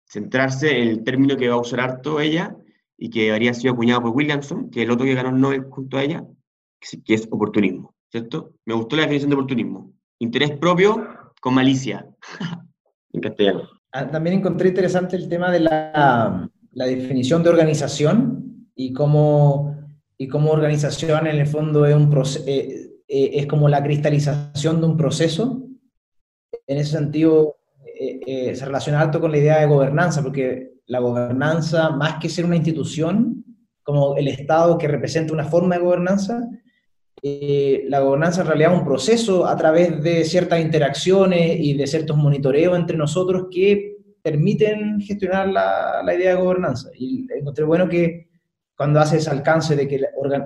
centrarse 0.07 0.81
en 0.81 0.87
el 0.87 1.03
término 1.03 1.35
que 1.35 1.49
va 1.49 1.55
a 1.55 1.59
usar 1.59 1.81
harto 1.81 2.21
ella 2.21 2.55
y 2.97 3.09
que 3.09 3.31
habría 3.31 3.53
sido 3.53 3.73
acuñado 3.73 4.01
por 4.01 4.11
Williamson, 4.11 4.69
que 4.69 4.79
es 4.79 4.85
el 4.85 4.91
otro 4.91 5.05
que 5.05 5.13
ganó 5.13 5.29
el 5.29 5.41
Nobel 5.41 5.63
junto 5.69 5.97
a 5.97 6.03
ella, 6.03 6.25
que 7.05 7.13
es 7.13 7.27
oportunismo, 7.29 7.93
¿cierto? 8.09 8.53
Me 8.65 8.73
gustó 8.73 8.95
la 8.95 9.01
definición 9.01 9.29
de 9.29 9.35
oportunismo. 9.35 9.93
Interés 10.19 10.51
propio 10.51 11.05
con 11.41 11.53
malicia, 11.53 12.07
en 13.11 13.21
castellano. 13.21 13.69
Ah, 13.91 14.09
también 14.09 14.37
encontré 14.37 14.69
interesante 14.69 15.17
el 15.17 15.27
tema 15.27 15.51
de 15.51 15.59
la, 15.59 16.49
la 16.71 16.85
definición 16.85 17.43
de 17.43 17.49
organización 17.49 18.69
y 18.73 18.93
cómo, 18.93 19.75
y 20.17 20.29
cómo 20.29 20.51
organización 20.51 21.27
en 21.27 21.35
el 21.41 21.47
fondo 21.47 21.85
es, 21.85 21.93
un 21.93 22.09
eh, 22.47 22.82
eh, 23.15 23.41
es 23.41 23.45
como 23.45 23.69
la 23.69 23.83
cristalización 23.83 24.81
de 24.81 24.87
un 24.87 24.97
proceso. 24.97 25.61
En 26.65 26.79
ese 26.79 26.97
sentido, 26.97 27.57
eh, 27.85 28.55
se 28.55 28.65
relaciona 28.65 29.01
alto 29.01 29.21
con 29.21 29.31
la 29.31 29.37
idea 29.37 29.59
de 29.59 29.67
gobernanza, 29.67 30.23
porque 30.23 30.71
la 30.87 30.97
gobernanza, 30.97 31.91
más 31.91 32.15
que 32.19 32.27
ser 32.27 32.43
una 32.43 32.55
institución, 32.55 33.45
como 33.83 34.17
el 34.17 34.27
Estado 34.29 34.79
que 34.79 34.87
representa 34.87 35.31
una 35.31 35.43
forma 35.43 35.75
de 35.75 35.83
gobernanza, 35.83 36.41
eh, 37.21 37.83
la 37.87 37.99
gobernanza 37.99 38.41
en 38.41 38.47
realidad 38.47 38.73
es 38.73 38.79
un 38.79 38.85
proceso 38.85 39.45
a 39.45 39.55
través 39.57 40.01
de 40.01 40.25
ciertas 40.25 40.59
interacciones 40.59 41.59
y 41.59 41.75
de 41.75 41.85
ciertos 41.85 42.17
monitoreos 42.17 42.75
entre 42.75 42.97
nosotros 42.97 43.45
que 43.51 43.97
permiten 44.23 44.99
gestionar 44.99 45.49
la, 45.49 46.01
la 46.03 46.15
idea 46.15 46.35
de 46.35 46.41
gobernanza. 46.41 46.89
Y 46.97 47.27
encontré 47.37 47.63
bueno 47.63 47.87
que 47.87 48.32
cuando 48.83 48.99
hace 48.99 49.15
ese 49.15 49.29
alcance 49.29 49.77
de 49.77 49.87
que 49.87 49.97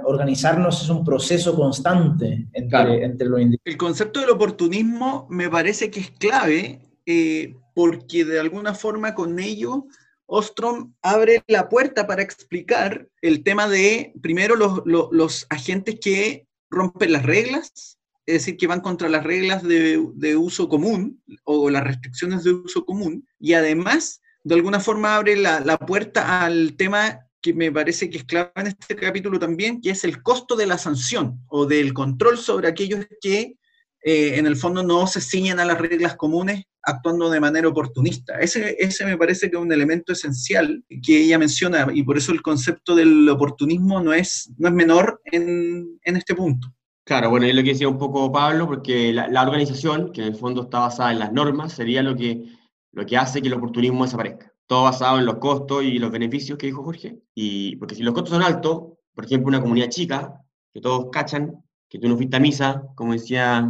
organizarnos 0.04 0.84
es 0.84 0.90
un 0.90 1.04
proceso 1.04 1.56
constante 1.56 2.48
entre, 2.54 3.04
entre 3.04 3.28
los 3.28 3.42
individuos. 3.42 3.66
El 3.66 3.78
concepto 3.78 4.20
del 4.20 4.30
oportunismo 4.30 5.26
me 5.28 5.50
parece 5.50 5.90
que 5.90 6.02
es 6.02 6.12
clave 6.12 6.80
eh, 7.08 7.56
porque 7.74 8.26
de 8.26 8.40
alguna 8.40 8.76
forma 8.76 9.16
con 9.16 9.40
ello 9.40 9.88
Ostrom 10.28 10.94
abre 11.02 11.44
la 11.48 11.68
puerta 11.68 12.06
para 12.06 12.22
explicar 12.22 13.08
el 13.24 13.44
tema 13.44 13.68
de, 13.68 14.14
primero, 14.22 14.56
los, 14.56 14.84
los 14.86 15.48
agentes 15.50 16.00
que 16.00 16.46
rompen 16.70 17.14
las 17.14 17.24
reglas, 17.24 17.98
es 18.28 18.36
decir, 18.36 18.58
que 18.58 18.68
van 18.68 18.82
contra 18.82 19.10
las 19.10 19.24
reglas 19.24 19.64
de, 19.64 20.00
de, 20.14 20.38
uso 20.38 20.70
común 20.70 21.24
o 21.44 21.72
las 21.72 21.84
restricciones 21.84 22.44
de 22.44 22.52
uso 22.52 22.86
común, 22.86 23.28
y 23.40 23.54
además, 23.54 24.22
de 24.44 24.54
alguna 24.54 24.80
forma, 24.80 25.16
abre 25.16 25.38
la, 25.38 25.60
la 25.62 25.80
puerta 25.80 26.46
al 26.46 26.76
tema 26.78 27.27
que 27.42 27.54
me 27.54 27.72
parece 27.72 28.10
que 28.10 28.18
es 28.18 28.24
clave 28.24 28.52
en 28.56 28.68
este 28.68 28.96
capítulo 28.96 29.40
también, 29.40 29.82
que 29.82 29.92
es 29.92 30.04
el 30.04 30.22
costo 30.22 30.56
de 30.56 30.66
la 30.66 30.78
sanción 30.78 31.42
o 31.48 31.66
del 31.66 31.94
control 31.94 32.38
sobre 32.38 32.68
aquellos 32.68 33.06
que 33.22 33.58
eh, 34.04 34.38
en 34.38 34.46
el 34.46 34.56
fondo 34.56 34.84
no 34.84 35.08
se 35.08 35.22
ciñen 35.22 35.60
a 35.60 35.66
las 35.66 35.80
reglas 35.80 36.16
comunes 36.16 36.64
actuando 36.84 37.30
de 37.30 37.40
manera 37.40 37.68
oportunista. 37.68 38.40
Ese, 38.40 38.76
ese 38.80 39.06
me 39.06 39.18
parece 39.18 39.50
que 39.50 39.58
es 39.58 39.62
un 39.62 39.74
elemento 39.74 40.14
esencial 40.14 40.84
que 41.04 41.24
ella 41.24 41.38
menciona 41.38 41.88
y 41.94 42.04
por 42.04 42.18
eso 42.18 42.32
el 42.32 42.42
concepto 42.42 42.96
del 42.96 43.28
oportunismo 43.28 44.00
no 44.00 44.14
es, 44.14 44.50
no 44.58 44.70
es 44.70 44.74
menor 44.74 45.22
en, 45.26 46.00
en 46.04 46.16
este 46.16 46.36
punto. 46.36 46.74
Claro, 47.04 47.30
bueno, 47.30 47.46
es 47.46 47.56
lo 47.56 47.64
que 47.64 47.70
decía 47.70 47.88
un 47.88 47.98
poco 47.98 48.32
Pablo, 48.32 48.68
porque 48.68 49.14
la, 49.14 49.28
la, 49.30 49.44
organización, 49.44 50.12
que 50.12 50.22
en 50.22 50.28
el 50.28 50.36
fondo 50.36 50.64
está 50.64 50.80
basada 50.80 51.12
en 51.12 51.20
las 51.20 51.32
normas, 51.32 51.72
sería 51.74 52.04
lo 52.04 52.16
que, 52.18 52.46
lo 52.92 53.06
que 53.06 53.18
hace 53.18 53.42
que 53.42 53.48
el 53.48 53.54
oportunismo 53.54 54.04
desaparezca. 54.04 54.54
Todo 54.68 54.84
basado 54.84 55.18
en 55.18 55.26
los 55.26 55.38
costos 55.38 55.84
y 55.84 55.98
los 55.98 56.12
beneficios 56.12 56.58
que 56.58 56.68
dijo 56.68 56.84
Jorge. 56.84 57.20
Y 57.34 57.76
porque 57.78 57.96
si 57.96 58.04
los 58.04 58.14
costos 58.14 58.34
son 58.34 58.44
altos, 58.44 58.98
por 59.14 59.26
ejemplo, 59.26 59.48
una 59.48 59.62
comunidad 59.62 59.90
chica, 59.90 60.42
que 60.74 60.82
todos 60.82 61.08
cachan, 61.12 61.64
que 61.90 62.00
tú 62.00 62.08
no 62.08 62.18
fuiste 62.18 62.38
a 62.38 62.40
misa, 62.40 62.84
como 62.96 63.14
decía 63.14 63.68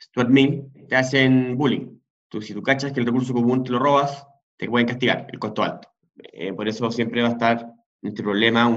Stuart 0.00 0.28
Mill, 0.28 0.64
te 0.88 0.96
hacen 0.96 1.56
bullying. 1.56 1.98
Tú, 2.28 2.42
si 2.42 2.52
tú 2.52 2.62
cachas 2.62 2.92
que 2.92 3.00
el 3.00 3.06
recurso 3.06 3.32
común 3.32 3.62
te 3.62 3.70
lo 3.70 3.78
robas, 3.78 4.26
te 4.56 4.68
pueden 4.68 4.86
castigar, 4.86 5.26
el 5.32 5.38
costo 5.38 5.62
alto. 5.62 5.88
Eh, 6.16 6.52
por 6.52 6.68
eso 6.68 6.90
siempre 6.90 7.22
va 7.22 7.28
a 7.28 7.32
estar 7.32 7.72
en 8.02 8.08
este 8.08 8.22
problema 8.22 8.68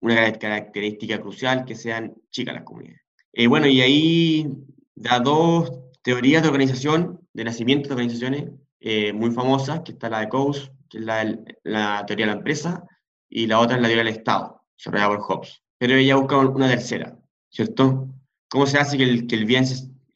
una 0.00 0.32
característica 0.32 1.20
crucial 1.20 1.64
que 1.64 1.74
sean 1.74 2.14
chicas 2.30 2.54
las 2.54 2.64
comunidades. 2.64 3.02
Eh, 3.32 3.46
bueno, 3.46 3.66
y 3.66 3.80
ahí 3.80 4.46
da 4.94 5.20
dos 5.20 5.70
teorías 6.02 6.42
de 6.42 6.48
organización, 6.48 7.20
de 7.32 7.44
nacimiento 7.44 7.88
de 7.88 7.94
organizaciones 7.94 8.50
eh, 8.80 9.12
muy 9.12 9.30
famosas, 9.30 9.80
que 9.80 9.92
está 9.92 10.08
la 10.08 10.20
de 10.20 10.28
Coase, 10.28 10.70
que 10.88 10.98
es 10.98 11.04
la, 11.04 11.24
la, 11.64 12.04
teoría 12.06 12.26
de 12.26 12.32
la 12.32 12.38
empresa, 12.38 12.84
y 13.28 13.46
la 13.46 13.58
otra 13.58 13.76
es 13.76 13.82
la 13.82 13.88
teoría 13.88 14.04
del 14.04 14.14
Estado, 14.14 14.62
desarrollada 14.76 15.16
por 15.16 15.20
Hobbes. 15.20 15.62
Pero 15.78 15.94
ella 15.94 16.16
busca 16.16 16.38
una 16.38 16.68
tercera, 16.68 17.16
¿cierto? 17.50 18.08
¿Cómo 18.48 18.66
se 18.66 18.78
hace 18.78 18.96
que 18.96 19.04
el, 19.04 19.26
que 19.26 19.36
el 19.36 19.44
bien 19.44 19.64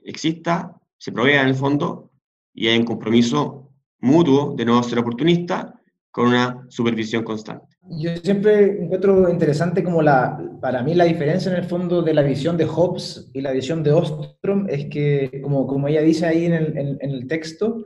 exista, 0.04 0.76
se 0.98 1.12
provea 1.12 1.42
en 1.42 1.48
el 1.48 1.54
fondo 1.54 2.10
y 2.54 2.68
hay 2.68 2.78
un 2.78 2.84
compromiso 2.84 3.70
mutuo 4.00 4.54
de 4.56 4.64
no 4.64 4.82
ser 4.82 4.98
oportunista 4.98 5.80
con 6.12 6.28
una 6.28 6.66
supervisión 6.68 7.24
constante. 7.24 7.76
Yo 7.88 8.14
siempre 8.16 8.82
encuentro 8.82 9.28
interesante 9.30 9.82
como 9.82 10.02
la, 10.02 10.38
para 10.60 10.82
mí 10.82 10.94
la 10.94 11.04
diferencia 11.04 11.50
en 11.50 11.58
el 11.58 11.64
fondo 11.64 12.02
de 12.02 12.14
la 12.14 12.22
visión 12.22 12.56
de 12.56 12.66
Hobbes 12.66 13.30
y 13.32 13.40
la 13.40 13.50
visión 13.50 13.82
de 13.82 13.92
Ostrom 13.92 14.66
es 14.68 14.86
que, 14.86 15.40
como, 15.42 15.66
como 15.66 15.88
ella 15.88 16.02
dice 16.02 16.26
ahí 16.26 16.44
en 16.44 16.52
el, 16.52 16.78
en, 16.78 17.10
el 17.10 17.26
texto, 17.26 17.84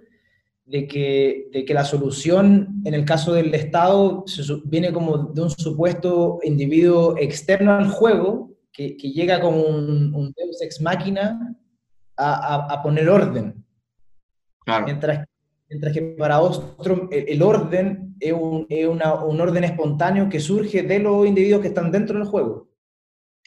de 0.67 0.89
que, 0.89 1.49
de 1.53 1.65
que, 1.65 1.75
la 1.75 1.85
solución 1.85 2.83
en 2.85 2.93
el 2.93 3.05
caso 3.05 3.33
del 3.33 3.55
Estado 3.55 4.25
viene 4.65 4.93
como 4.93 5.19
de 5.19 5.43
un 5.43 5.51
supuesto 5.51 6.41
individuo 6.43 7.15
externo 7.17 7.73
al 7.73 7.89
juego 7.89 8.51
que, 8.73 8.97
que 8.97 9.13
llega 9.13 9.41
como 9.41 9.63
un, 9.63 10.13
un, 10.15 10.33
deus 10.37 10.61
ex 10.61 10.81
máquina 10.81 11.57
a, 12.17 12.81
poner 12.83 13.09
orden. 13.09 13.65
Mientras, 14.85 15.25
mientras, 15.69 15.93
que 15.93 16.03
para 16.03 16.41
Ostrom 16.41 17.09
el, 17.13 17.43
orden 17.43 18.17
es, 18.19 18.33
un, 18.33 18.67
un, 18.69 19.41
orden 19.41 19.65
espontáneo 19.65 20.29
que 20.29 20.41
surge 20.41 20.83
de 20.83 20.99
los 20.99 21.27
individuos 21.27 21.63
que 21.63 21.69
están 21.69 21.93
dentro 21.93 22.19
del 22.19 22.27
juego. 22.27 22.69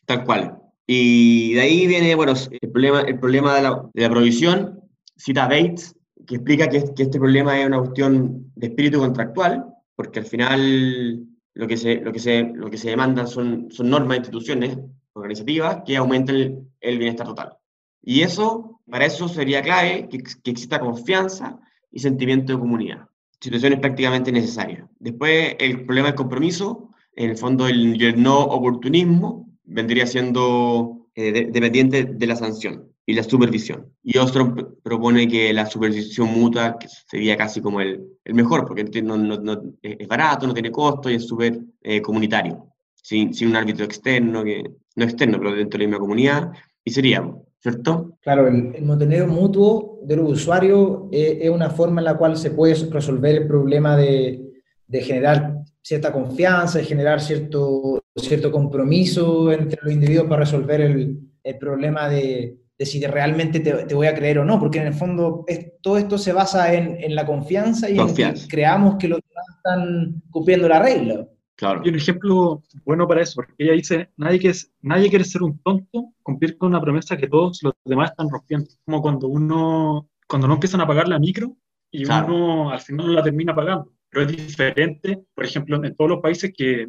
Tal 0.06 0.24
cual. 0.24 0.58
Y 0.88 1.54
de 1.54 1.62
ahí 1.62 1.86
viene, 1.86 2.16
bueno, 2.16 2.34
el 2.50 2.72
problema, 2.72 3.02
el 3.02 3.20
problema 3.20 3.56
de, 3.56 3.62
la, 3.62 3.90
de 3.94 4.02
la 4.04 4.10
provisión, 4.10 4.80
cita 5.18 5.48
Bates, 5.48 5.99
que 6.30 6.36
explica 6.36 6.70
que, 6.70 6.94
que, 6.96 7.04
este 7.04 7.18
problema 7.18 7.60
es 7.60 7.66
una 7.66 7.80
cuestión 7.80 8.52
de 8.56 8.68
espíritu 8.68 9.00
contractual, 9.00 9.66
porque 9.96 10.20
al 10.20 10.26
final 10.26 11.26
lo 11.56 11.68
que 11.68 11.76
se, 11.76 11.96
lo 12.02 12.12
que 12.14 12.20
se, 12.20 12.44
lo 12.44 12.70
que 12.70 12.78
se 12.78 12.92
demanda 12.92 13.26
son, 13.26 13.72
son 13.72 13.90
normas 13.90 14.10
de 14.10 14.18
instituciones 14.18 14.78
organizativas 15.14 15.82
que 15.84 15.98
aumentan 15.98 16.70
el 16.80 16.98
bienestar 17.00 17.26
total. 17.26 17.58
Y 18.04 18.22
eso, 18.22 18.80
para 18.88 19.08
eso 19.08 19.28
sería 19.28 19.64
clave 19.64 20.08
que, 20.08 20.20
que 20.20 20.52
exista 20.52 20.80
confianza 20.80 21.60
y 21.92 22.00
sentimiento 22.00 22.54
de 22.54 22.60
comunidad. 22.60 23.08
Situaciones 23.42 23.80
prácticamente 23.80 24.32
necesarias. 24.32 24.88
Después, 25.00 25.56
el 25.58 25.84
problema 25.84 26.10
del 26.10 26.16
compromiso, 26.16 26.92
en 27.16 27.32
el 27.32 27.38
fondo, 27.38 27.68
el, 27.68 28.22
no 28.22 28.40
oportunismo 28.40 29.50
vendría 29.64 30.06
siendo 30.06 31.08
eh, 31.16 31.50
dependiente 31.52 32.04
de 32.04 32.28
la 32.28 32.36
sanción 32.36 32.90
y 33.10 33.14
la 33.14 33.24
supervisión. 33.24 33.92
Y 34.04 34.20
Ostrom 34.20 34.56
propone 34.84 35.28
que 35.28 35.52
la 35.52 35.66
supervisión 35.66 36.32
mutua 36.32 36.78
sería 37.08 37.36
casi 37.36 37.60
como 37.60 37.82
el, 37.82 38.06
el 38.24 38.36
mejor, 38.36 38.68
porque 38.68 38.84
no, 39.02 39.18
no, 39.18 39.36
no, 39.36 39.64
es 39.82 40.08
barato, 40.08 40.46
no 40.46 40.54
tiene 40.54 40.70
costo 40.70 41.10
y 41.10 41.16
es 41.16 41.26
súper 41.26 41.60
eh, 41.82 42.04
comunitario, 42.04 42.68
sin, 42.94 43.34
sin, 43.34 43.48
un 43.48 43.56
árbitro 43.56 43.84
externo, 43.84 44.44
que, 44.44 44.64
no 44.96 45.04
externo, 45.04 45.40
pero 45.40 45.56
dentro 45.56 45.80
de 45.80 45.86
la 45.86 45.90
misma 45.90 46.00
comunidad, 46.00 46.52
y 46.84 46.92
sería 46.92 47.28
¿cierto? 47.60 48.16
Claro, 48.22 48.48
el, 48.48 48.76
el 48.76 48.86
montenegro 48.86 49.28
mutuo 49.28 50.02
de 50.04 50.16
los 50.16 50.30
usuarios 50.30 51.08
es, 51.12 51.40
es, 51.42 51.50
una 51.50 51.72
forma 51.72 52.02
en 52.02 52.06
la 52.06 52.16
cual 52.16 52.38
se 52.38 52.52
puede 52.52 52.76
resolver 52.92 53.38
el 53.38 53.48
problema 53.48 53.98
de, 53.98 54.52
de 54.86 55.02
generar 55.02 55.64
cierta 55.82 56.14
confianza, 56.14 56.78
de 56.78 56.86
generar 56.86 57.22
cierto, 57.22 58.04
cierto 58.18 58.52
compromiso 58.52 59.52
entre 59.52 59.80
los 59.82 59.92
individuos 59.92 60.28
para 60.28 60.42
resolver 60.42 60.82
el, 60.82 61.20
el 61.44 61.58
problema 61.58 62.08
de, 62.08 62.60
de, 62.80 62.86
si 62.86 63.06
realmente 63.06 63.60
te, 63.60 63.74
te, 63.86 63.94
voy 63.94 64.08
a 64.08 64.16
creer 64.16 64.40
o 64.40 64.46
no, 64.46 64.60
porque 64.60 64.80
en 64.80 64.88
el 64.88 64.94
fondo 64.94 65.44
es, 65.48 65.74
todo 65.82 65.98
esto 65.98 66.18
se 66.18 66.34
basa 66.34 66.74
en, 66.74 66.98
en 67.04 67.14
la 67.14 67.26
confianza 67.26 67.90
y 67.90 67.98
confianza. 67.98 68.44
en 68.44 68.48
que 68.48 68.56
creamos 68.56 68.96
que 68.96 69.10
los 69.10 69.20
demás 69.20 69.46
están 69.58 70.24
cumpliendo 70.32 70.68
la 70.68 70.82
regla. 70.82 71.28
Claro. 71.60 71.82
Y 71.84 71.90
un 71.90 71.96
ejemplo 71.96 72.64
bueno 72.86 73.06
para 73.06 73.22
eso, 73.22 73.34
porque 73.36 73.54
ella 73.58 73.74
dice, 73.74 74.10
nadie, 74.16 74.40
que 74.40 74.50
es, 74.50 74.72
nadie 74.82 75.10
quiere 75.10 75.26
ser 75.26 75.44
un 75.44 75.60
tonto, 75.60 76.14
cumplir 76.24 76.58
con 76.58 76.70
una 76.70 76.80
promesa 76.80 77.18
que 77.18 77.28
todos 77.28 77.62
los 77.62 77.74
demás 77.84 78.12
están 78.12 78.30
rompiendo. 78.30 78.70
Como 78.86 79.02
cuando 79.02 79.28
uno, 79.28 80.10
cuando 80.26 80.48
no 80.48 80.54
empiezan 80.54 80.80
a 80.80 80.88
pagar 80.88 81.10
la 81.10 81.20
micro 81.20 81.58
y 81.92 82.06
claro. 82.06 82.34
uno 82.34 82.70
al 82.72 82.80
final 82.80 83.08
no 83.08 83.12
la 83.12 83.24
termina 83.24 83.54
pagando. 83.54 83.92
Pero 84.10 84.26
es 84.26 84.38
diferente, 84.38 85.22
por 85.36 85.44
ejemplo, 85.44 85.84
en 85.84 85.96
todos 85.98 86.10
los 86.10 86.22
países 86.22 86.54
que 86.56 86.88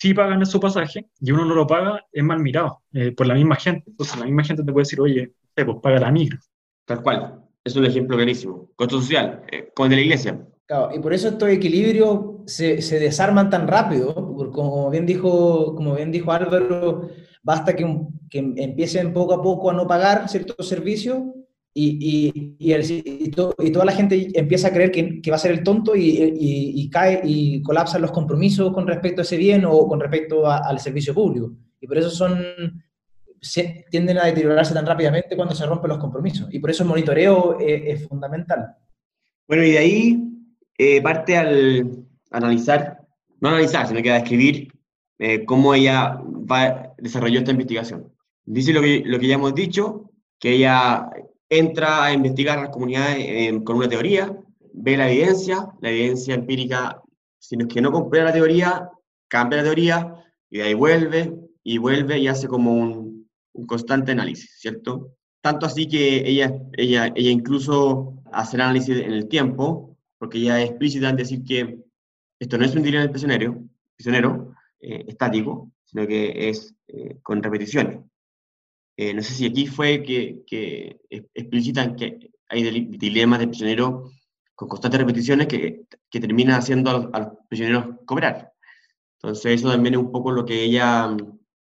sí 0.00 0.14
pagan 0.14 0.44
su 0.46 0.58
pasaje 0.58 1.06
y 1.20 1.30
uno 1.30 1.44
no 1.44 1.54
lo 1.54 1.66
paga, 1.66 2.04
es 2.10 2.24
mal 2.24 2.40
mirado 2.40 2.82
eh, 2.92 3.12
por 3.12 3.26
la 3.26 3.34
misma 3.34 3.56
gente. 3.56 3.84
Entonces 3.90 4.18
la 4.18 4.24
misma 4.24 4.44
gente 4.44 4.64
te 4.64 4.72
puede 4.72 4.82
decir, 4.82 5.00
oye, 5.00 5.32
pues 5.54 5.76
paga 5.82 6.00
la 6.00 6.10
micro. 6.10 6.38
Tal 6.86 7.02
cual. 7.02 7.44
Es 7.62 7.76
un 7.76 7.84
ejemplo 7.84 8.16
clarísimo. 8.16 8.70
Costo 8.74 9.00
social, 9.00 9.42
eh, 9.52 9.70
como 9.74 9.86
el 9.86 9.90
de 9.90 9.96
la 9.96 10.02
iglesia. 10.02 10.40
Claro, 10.66 10.94
y 10.94 10.98
por 11.00 11.12
eso 11.12 11.28
estos 11.28 11.50
equilibrios 11.50 12.20
se, 12.46 12.80
se 12.80 12.98
desarman 12.98 13.50
tan 13.50 13.68
rápido, 13.68 14.14
porque 14.36 14.52
como 14.52 14.88
bien 14.88 15.04
dijo, 15.04 15.74
como 15.74 15.96
bien 15.96 16.10
dijo 16.10 16.32
Álvaro, 16.32 17.10
basta 17.42 17.76
que, 17.76 17.84
que 18.30 18.38
empiecen 18.38 19.12
poco 19.12 19.34
a 19.34 19.42
poco 19.42 19.70
a 19.70 19.74
no 19.74 19.86
pagar 19.86 20.28
ciertos 20.28 20.66
servicios 20.66 21.18
y, 21.72 22.32
y, 22.58 22.58
y, 22.58 23.30
toda 23.30 23.84
la 23.84 23.92
gente 23.92 24.28
empieza 24.34 24.68
a 24.68 24.72
creer 24.72 24.90
que, 24.90 25.22
que 25.22 25.30
va 25.30 25.36
a 25.36 25.40
ser 25.40 25.52
el 25.52 25.62
tonto 25.62 25.94
y, 25.94 26.90
cae 26.90 27.20
y 27.22 27.62
colapsan 27.62 28.02
los 28.02 28.10
compromisos 28.10 28.72
con 28.72 28.88
respecto 28.88 29.20
a 29.20 29.22
ese 29.22 29.36
bien 29.36 29.64
o 29.64 29.86
con 29.86 30.00
respecto 30.00 30.50
al 30.50 30.80
servicio 30.80 31.14
público. 31.14 31.52
Y 31.80 31.86
por 31.86 31.98
eso 31.98 32.10
son, 32.10 32.44
se, 33.40 33.86
tienden 33.88 34.18
a 34.18 34.26
deteriorarse 34.26 34.74
tan 34.74 34.84
rápidamente 34.84 35.36
cuando 35.36 35.54
se 35.54 35.64
rompen 35.64 35.90
los 35.90 35.98
compromisos. 35.98 36.48
Y 36.52 36.58
por 36.58 36.70
eso 36.70 36.82
el 36.82 36.88
monitoreo 36.88 37.58
es, 37.60 38.06
fundamental. 38.08 38.74
Bueno, 39.46 39.62
y 39.62 39.70
de 39.70 39.78
ahí 39.78 40.24
eh, 40.76 41.00
parte 41.00 41.36
al 41.36 42.04
analizar, 42.32 42.98
no 43.40 43.50
analizar, 43.50 43.86
sino 43.86 44.02
que 44.02 44.10
a 44.10 44.20
describir 44.20 44.72
eh, 45.20 45.44
cómo 45.44 45.72
ella 45.72 46.18
va, 46.50 46.94
desarrolló 46.98 47.38
esta 47.38 47.52
investigación. 47.52 48.12
Dice 48.44 48.72
lo 48.72 48.82
que, 48.82 49.02
lo 49.04 49.20
que 49.20 49.28
ya 49.28 49.34
hemos 49.34 49.54
dicho, 49.54 50.10
que 50.40 50.54
ella 50.54 51.08
entra 51.50 52.04
a 52.04 52.12
investigar 52.12 52.58
las 52.58 52.70
comunidades 52.70 53.18
eh, 53.18 53.60
con 53.64 53.76
una 53.76 53.88
teoría, 53.88 54.34
ve 54.72 54.96
la 54.96 55.10
evidencia, 55.10 55.68
la 55.80 55.90
evidencia 55.90 56.34
empírica, 56.34 57.02
si 57.38 57.56
no 57.56 57.66
es 57.66 57.74
que 57.74 57.82
no 57.82 57.90
comprueba 57.90 58.26
la 58.26 58.32
teoría, 58.32 58.88
cambia 59.28 59.58
la 59.58 59.64
teoría, 59.64 60.14
y 60.48 60.58
de 60.58 60.64
ahí 60.64 60.74
vuelve, 60.74 61.34
y 61.64 61.78
vuelve 61.78 62.18
y 62.18 62.28
hace 62.28 62.46
como 62.46 62.72
un, 62.72 63.28
constante 63.66 64.12
análisis, 64.12 64.58
¿cierto? 64.58 65.16
Tanto 65.42 65.66
así 65.66 65.86
que 65.86 66.26
ella, 66.26 66.54
ella, 66.78 67.12
ella 67.14 67.30
incluso 67.30 68.14
hace 68.32 68.56
el 68.56 68.62
análisis 68.62 68.96
en 68.96 69.12
el 69.12 69.28
tiempo, 69.28 69.98
porque 70.18 70.38
ella 70.38 70.62
es 70.62 70.70
explícita 70.70 71.10
en 71.10 71.16
decir 71.16 71.44
que 71.44 71.78
esto 72.38 72.56
no 72.56 72.64
es 72.64 72.74
un 72.74 72.82
dilema 72.82 73.10
prisionero, 73.10 73.62
prisionero 73.96 74.54
eh, 74.80 75.04
estático, 75.08 75.70
sino 75.84 76.06
que 76.06 76.48
es 76.48 76.74
eh, 76.88 77.18
con 77.22 77.42
repeticiones. 77.42 78.00
Eh, 79.00 79.14
no 79.14 79.22
sé 79.22 79.32
si 79.32 79.46
aquí 79.46 79.66
fue 79.66 80.02
que, 80.02 80.42
que 80.46 81.00
explicitan 81.08 81.96
que 81.96 82.32
hay 82.50 82.86
dilemas 82.98 83.38
de 83.38 83.48
prisionero 83.48 84.10
con 84.54 84.68
constantes 84.68 85.00
repeticiones 85.00 85.46
que, 85.46 85.86
que 86.10 86.46
haciendo 86.50 87.08
a 87.14 87.18
los, 87.18 87.28
prisioneros 87.48 87.96
cobrar. 88.04 88.52
Entonces 89.16 89.54
eso 89.54 89.70
también 89.70 89.94
es 89.94 90.00
un 90.00 90.12
poco 90.12 90.32
lo 90.32 90.44
que 90.44 90.64
ella, 90.64 91.16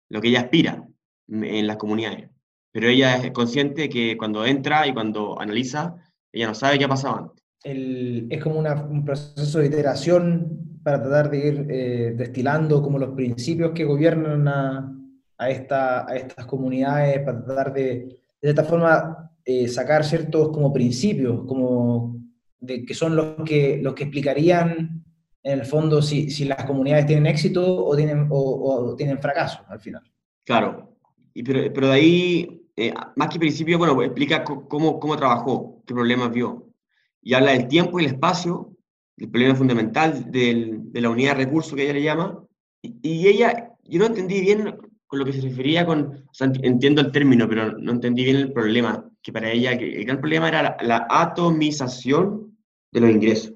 lo 0.08 0.20
que 0.22 0.28
ella 0.28 0.40
aspira 0.40 0.88
en 1.28 1.66
las 1.66 1.76
comunidades. 1.76 2.30
Pero 2.72 2.88
ella 2.88 3.18
es 3.18 3.32
consciente 3.32 3.90
que 3.90 4.16
cuando 4.16 4.46
entra 4.46 4.86
y 4.86 4.94
cuando 4.94 5.38
analiza, 5.38 5.96
ella 6.32 6.46
no 6.46 6.54
sabe 6.54 6.78
qué 6.78 6.86
ha 6.86 6.88
pasado 6.88 7.18
antes. 7.18 7.44
El, 7.64 8.28
es 8.30 8.42
como 8.42 8.58
una, 8.58 8.82
un 8.82 9.04
proceso 9.04 9.58
de 9.58 9.66
iteración 9.66 10.80
para 10.82 11.02
tratar 11.02 11.30
de 11.30 11.46
ir 11.46 11.66
eh, 11.68 12.14
destilando 12.16 12.82
como 12.82 12.98
los 12.98 13.10
principios 13.10 13.72
que 13.72 13.84
gobiernan 13.84 14.48
a, 14.48 14.96
a, 15.40 15.48
esta, 15.48 16.06
a 16.06 16.14
estas 16.16 16.44
comunidades 16.44 17.20
para 17.24 17.42
tratar 17.42 17.72
de, 17.72 18.18
de 18.42 18.48
esta 18.50 18.62
forma, 18.62 19.32
eh, 19.42 19.66
sacar 19.68 20.04
ciertos 20.04 20.50
como 20.50 20.70
principios, 20.70 21.46
como 21.46 22.16
de, 22.60 22.84
que 22.84 22.92
son 22.92 23.16
los 23.16 23.36
que, 23.44 23.80
los 23.82 23.94
que 23.94 24.04
explicarían 24.04 25.02
en 25.42 25.58
el 25.58 25.64
fondo 25.64 26.02
si, 26.02 26.30
si 26.30 26.44
las 26.44 26.62
comunidades 26.66 27.06
tienen 27.06 27.26
éxito 27.26 27.84
o 27.86 27.96
tienen, 27.96 28.26
o, 28.30 28.90
o 28.90 28.94
tienen 28.96 29.18
fracaso 29.18 29.64
al 29.68 29.80
final. 29.80 30.02
Claro, 30.44 30.94
y 31.32 31.42
pero, 31.42 31.72
pero 31.72 31.86
de 31.86 31.94
ahí, 31.94 32.62
eh, 32.76 32.92
más 33.16 33.28
que 33.30 33.38
principio, 33.38 33.78
bueno, 33.78 34.00
explica 34.02 34.44
cómo, 34.44 35.00
cómo 35.00 35.16
trabajó, 35.16 35.82
qué 35.86 35.94
problemas 35.94 36.30
vio. 36.32 36.66
Y 37.22 37.32
habla 37.32 37.52
del 37.52 37.66
tiempo 37.66 37.98
y 37.98 38.04
el 38.04 38.12
espacio, 38.12 38.76
el 39.16 39.30
problema 39.30 39.54
fundamental 39.54 40.30
del, 40.30 40.92
de 40.92 41.00
la 41.00 41.08
unidad 41.08 41.36
de 41.36 41.44
recursos 41.44 41.74
que 41.74 41.84
ella 41.84 41.94
le 41.94 42.02
llama. 42.02 42.44
Y, 42.82 42.98
y 43.02 43.28
ella, 43.28 43.70
yo 43.84 43.98
no 44.00 44.06
entendí 44.06 44.40
bien 44.42 44.76
con 45.10 45.18
lo 45.18 45.24
que 45.24 45.32
se 45.32 45.40
refería 45.40 45.84
con, 45.84 46.24
o 46.24 46.32
sea, 46.32 46.52
entiendo 46.62 47.00
el 47.00 47.10
término, 47.10 47.48
pero 47.48 47.76
no 47.76 47.90
entendí 47.90 48.22
bien 48.22 48.36
el 48.36 48.52
problema, 48.52 49.10
que 49.20 49.32
para 49.32 49.50
ella 49.50 49.72
el 49.72 50.04
gran 50.04 50.20
problema 50.20 50.46
era 50.46 50.76
la, 50.82 51.04
atomización 51.10 52.56
de 52.92 53.00
los 53.00 53.10
ingresos. 53.10 53.52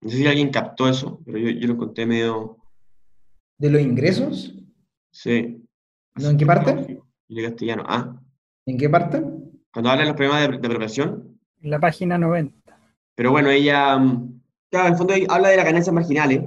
No 0.00 0.10
sé 0.10 0.16
si 0.16 0.26
alguien 0.26 0.50
captó 0.50 0.88
eso, 0.88 1.22
pero 1.24 1.38
yo, 1.38 1.50
yo 1.50 1.68
lo 1.68 1.76
conté 1.76 2.06
medio... 2.06 2.56
¿De 3.56 3.70
los 3.70 3.80
ingresos? 3.80 4.52
Sí. 5.12 5.64
¿No, 6.16 6.30
¿En 6.30 6.36
qué 6.36 6.46
parte? 6.46 7.00
De 7.28 7.42
castellano. 7.44 7.84
Ah. 7.86 8.20
¿En 8.66 8.76
qué 8.76 8.90
parte? 8.90 9.22
Cuando 9.72 9.90
habla 9.90 10.02
de 10.02 10.08
los 10.08 10.16
problemas 10.16 10.48
de, 10.48 10.58
de 10.58 10.66
apropiación. 10.66 11.38
En 11.62 11.70
la 11.70 11.78
página 11.78 12.18
90. 12.18 12.76
Pero 13.14 13.30
bueno, 13.30 13.48
ella, 13.48 13.96
mm, 13.96 14.40
claro, 14.70 14.86
en 14.88 14.92
el 14.92 14.98
fondo 14.98 15.14
habla 15.28 15.50
de 15.50 15.56
las 15.56 15.66
ganancias 15.66 15.94
marginales, 15.94 16.42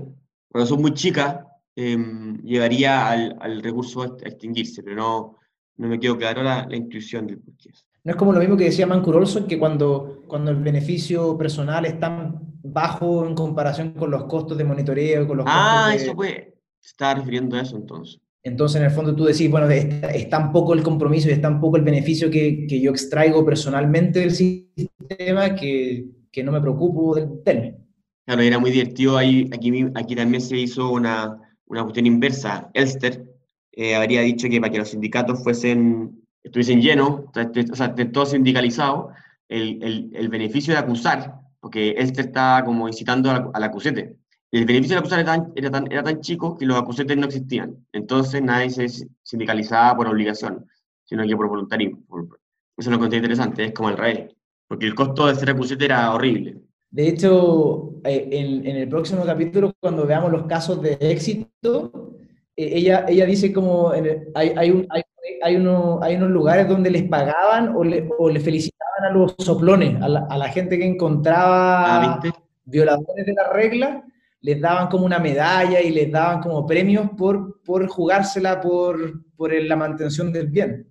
cuando 0.51 0.67
son 0.67 0.81
muy 0.81 0.93
chicas, 0.93 1.37
eh, 1.75 1.97
llevaría 2.43 3.09
al, 3.09 3.37
al, 3.39 3.63
recurso 3.63 4.01
a 4.03 4.05
extinguirse, 4.25 4.83
pero 4.83 4.95
no, 4.95 5.37
no 5.77 5.87
me 5.87 5.99
quedó 5.99 6.17
claro 6.17 6.43
la, 6.43 6.67
la 6.69 6.75
intuición 6.75 7.27
del 7.27 7.39
porqué. 7.39 7.71
No 8.03 8.11
es 8.11 8.17
como 8.17 8.33
lo 8.33 8.39
mismo 8.39 8.57
que 8.57 8.65
decía 8.65 8.85
Mancur 8.85 9.15
Olson, 9.15 9.47
que 9.47 9.57
cuando, 9.57 10.23
cuando 10.27 10.51
el 10.51 10.57
beneficio 10.57 11.37
personal 11.37 11.85
es 11.85 11.99
tan 11.99 12.59
bajo 12.61 13.25
en 13.25 13.33
comparación 13.33 13.91
con 13.93 14.11
los 14.11 14.25
costos 14.25 14.57
de 14.57 14.65
monitoreo, 14.65 15.27
con 15.27 15.37
los 15.37 15.45
ah, 15.49 15.85
costos 15.85 15.99
de... 15.99 16.05
eso 16.05 16.15
fue, 16.15 16.53
se 16.79 16.89
estaba 16.89 17.15
refiriendo 17.15 17.55
a 17.55 17.61
eso 17.61 17.77
entonces. 17.77 18.19
Entonces, 18.45 18.81
en 18.81 18.87
el 18.87 18.91
fondo, 18.91 19.15
tú 19.15 19.23
decís, 19.23 19.49
bueno, 19.49 19.69
es, 19.69 19.85
es 20.13 20.29
tan 20.29 20.51
poco 20.51 20.73
el 20.73 20.83
compromiso 20.83 21.29
y 21.29 21.31
es 21.31 21.41
tan 21.41 21.61
poco 21.61 21.77
el 21.77 21.83
beneficio 21.83 22.29
que, 22.29 22.67
que 22.67 22.81
yo 22.81 22.91
extraigo 22.91 23.45
personalmente 23.45 24.19
del 24.19 24.31
sistema 24.31 25.55
que, 25.55 26.05
que 26.29 26.43
no 26.43 26.51
me 26.51 26.59
preocupo 26.59 27.15
del 27.15 27.41
tema. 27.41 27.77
Claro, 28.25 28.41
era 28.41 28.59
muy 28.59 28.71
divertido. 28.71 29.17
Ahí, 29.17 29.49
aquí, 29.53 29.85
aquí 29.95 30.15
también 30.15 30.41
se 30.41 30.57
hizo 30.57 30.91
una, 30.91 31.39
una 31.67 31.83
cuestión 31.83 32.05
inversa. 32.05 32.69
Elster 32.73 33.25
eh, 33.71 33.95
habría 33.95 34.21
dicho 34.21 34.47
que 34.49 34.59
para 34.59 34.71
que 34.71 34.79
los 34.79 34.89
sindicatos 34.89 35.43
fuesen, 35.43 36.23
estuviesen 36.43 36.81
llenos, 36.81 37.21
o 37.35 37.75
sea, 37.75 37.95
todo 37.95 38.25
sindicalizado, 38.25 39.11
el, 39.49 39.83
el, 39.83 40.09
el, 40.13 40.29
beneficio 40.29 40.73
de 40.73 40.79
acusar, 40.79 41.39
porque 41.59 41.91
Elster 41.91 42.25
está 42.27 42.63
como 42.65 42.87
incitando 42.87 43.29
al, 43.31 43.49
al 43.53 43.63
acusete, 43.63 44.17
el 44.53 44.65
beneficio 44.65 44.95
de 44.95 44.99
acusar 44.99 45.19
era 45.19 45.31
tan, 45.33 45.51
era, 45.55 45.71
tan, 45.71 45.91
era 45.91 46.03
tan 46.03 46.21
chico 46.21 46.55
que 46.55 46.67
los 46.67 46.77
acusetes 46.77 47.17
no 47.17 47.25
existían. 47.25 47.75
Entonces 47.91 48.39
nadie 48.43 48.69
se 48.69 49.07
sindicalizaba 49.23 49.97
por 49.97 50.07
obligación, 50.07 50.67
sino 51.03 51.25
que 51.25 51.35
por 51.35 51.49
voluntarismo. 51.49 52.03
Eso 52.77 52.91
lo 52.91 52.97
encontré 52.97 53.17
interesante, 53.17 53.65
es 53.65 53.73
como 53.73 53.89
el 53.89 53.97
rey, 53.97 54.29
porque 54.67 54.85
el 54.85 54.93
costo 54.93 55.25
de 55.25 55.33
ser 55.33 55.49
acusete 55.49 55.85
era 55.85 56.13
horrible. 56.13 56.61
De 56.93 57.07
hecho, 57.07 57.95
eh, 58.03 58.29
en, 58.31 58.67
en, 58.67 58.75
el 58.75 58.87
próximo 58.87 59.25
capítulo, 59.25 59.73
cuando 59.79 60.05
veamos 60.05 60.31
los 60.31 60.43
casos 60.45 60.79
de 60.79 60.95
éxito, 60.99 62.11
eh, 62.55 62.69
ella, 62.75 63.05
ella 63.07 63.25
dice 63.25 63.51
como 63.51 63.93
el, 63.93 64.27
hay, 64.35 64.53
hay, 64.55 64.69
un, 64.69 64.85
hay, 64.91 65.01
hay, 65.41 65.55
uno, 65.55 65.99
hay, 66.03 66.17
unos 66.17 66.29
lugares 66.29 66.67
donde 66.67 66.91
les 66.91 67.09
pagaban 67.09 67.75
o 67.75 67.83
le, 67.83 68.07
o 68.19 68.29
le 68.29 68.39
felicitaban 68.39 69.05
a 69.05 69.09
los 69.09 69.33
soplones, 69.39 69.99
a 70.03 70.07
la, 70.07 70.27
a 70.29 70.37
la 70.37 70.49
gente 70.49 70.77
que 70.77 70.85
encontraba 70.85 72.11
ah, 72.13 72.21
violadores 72.63 73.25
de 73.25 73.33
la 73.33 73.51
regla, 73.51 74.03
les 74.41 74.61
daban 74.61 74.87
como 74.89 75.07
una 75.07 75.17
medalla 75.17 75.81
y 75.81 75.89
les 75.89 76.11
daban 76.11 76.41
como 76.41 76.63
premios 76.67 77.09
por, 77.17 77.59
por 77.63 77.87
jugársela 77.87 78.61
por, 78.61 79.23
por 79.35 79.51
la 79.51 79.75
mantención 79.75 80.31
del 80.31 80.45
bien. 80.45 80.87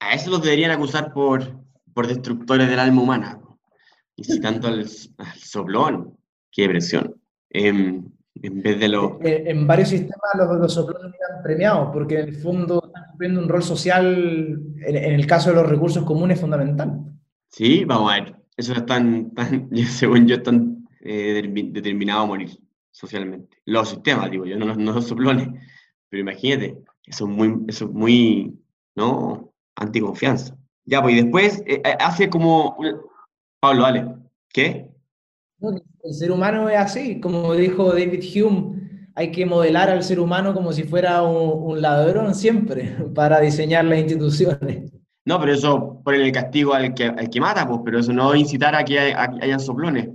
A 0.00 0.14
eso 0.14 0.30
los 0.30 0.42
deberían 0.42 0.72
acusar 0.72 1.12
por, 1.12 1.44
por 1.94 2.08
destructores 2.08 2.68
del 2.68 2.80
alma 2.80 3.02
humana 3.02 3.38
incitando 4.18 4.68
al, 4.68 4.80
al 5.18 5.38
soplón. 5.38 6.16
Qué 6.50 6.68
presión. 6.68 7.14
Eh, 7.50 7.68
en 8.42 8.62
vez 8.62 8.78
de 8.78 8.88
lo... 8.88 9.18
En, 9.22 9.46
en 9.46 9.66
varios 9.66 9.88
sistemas 9.88 10.30
los, 10.36 10.58
los 10.58 10.74
soplones 10.74 11.14
eran 11.14 11.42
premiados 11.42 11.90
porque 11.92 12.20
en 12.20 12.28
el 12.28 12.34
fondo 12.36 12.82
están 12.84 13.04
cumpliendo 13.10 13.40
un 13.40 13.48
rol 13.48 13.62
social, 13.62 14.60
en, 14.80 14.96
en, 14.96 15.12
el 15.14 15.26
caso 15.26 15.50
de 15.50 15.56
los 15.56 15.68
recursos 15.68 16.04
comunes, 16.04 16.40
fundamental. 16.40 17.00
Sí, 17.48 17.84
vamos 17.84 18.12
a 18.12 18.20
ver. 18.20 18.36
Eso 18.56 18.72
están, 18.72 19.32
tan, 19.34 19.70
según 19.86 20.26
yo, 20.26 20.36
están 20.36 20.86
eh, 21.00 21.42
determinados 21.72 22.24
a 22.24 22.26
morir 22.26 22.50
socialmente. 22.90 23.56
Los 23.64 23.90
sistemas, 23.90 24.30
digo 24.30 24.44
yo, 24.44 24.56
no, 24.56 24.74
no 24.74 24.92
los 24.92 25.06
soplones. 25.06 25.48
Pero 26.08 26.22
imagínate, 26.22 26.78
eso 27.06 27.28
es 27.28 27.30
muy, 27.30 27.64
eso 27.68 27.84
es 27.84 27.90
muy, 27.92 28.58
¿no? 28.96 29.52
Anticonfianza. 29.76 30.56
Ya, 30.84 31.02
pues, 31.02 31.14
y 31.14 31.22
después 31.22 31.62
eh, 31.66 31.82
hace 32.00 32.30
como, 32.30 32.76
Pablo, 33.60 33.82
dale. 33.82 34.06
¿Qué? 34.52 34.88
El 35.60 36.14
ser 36.14 36.30
humano 36.30 36.68
es 36.68 36.78
así, 36.78 37.20
como 37.20 37.54
dijo 37.54 37.92
David 37.92 38.22
Hume, 38.34 39.10
hay 39.14 39.32
que 39.32 39.44
modelar 39.44 39.90
al 39.90 40.04
ser 40.04 40.20
humano 40.20 40.54
como 40.54 40.72
si 40.72 40.84
fuera 40.84 41.22
un, 41.22 41.72
un 41.72 41.82
ladrón 41.82 42.34
siempre 42.34 42.96
para 43.14 43.40
diseñar 43.40 43.84
las 43.84 43.98
instituciones. 43.98 44.92
No, 45.24 45.38
pero 45.40 45.52
eso 45.52 46.00
pone 46.04 46.24
el 46.24 46.32
castigo 46.32 46.72
al 46.72 46.94
que, 46.94 47.04
al 47.04 47.28
que 47.28 47.40
mata, 47.40 47.66
pues, 47.66 47.80
pero 47.84 47.98
eso 47.98 48.12
no 48.12 48.34
incitar 48.34 48.74
a 48.74 48.84
que 48.84 48.98
haya, 48.98 49.30
hayan 49.42 49.60
soplones. 49.60 50.08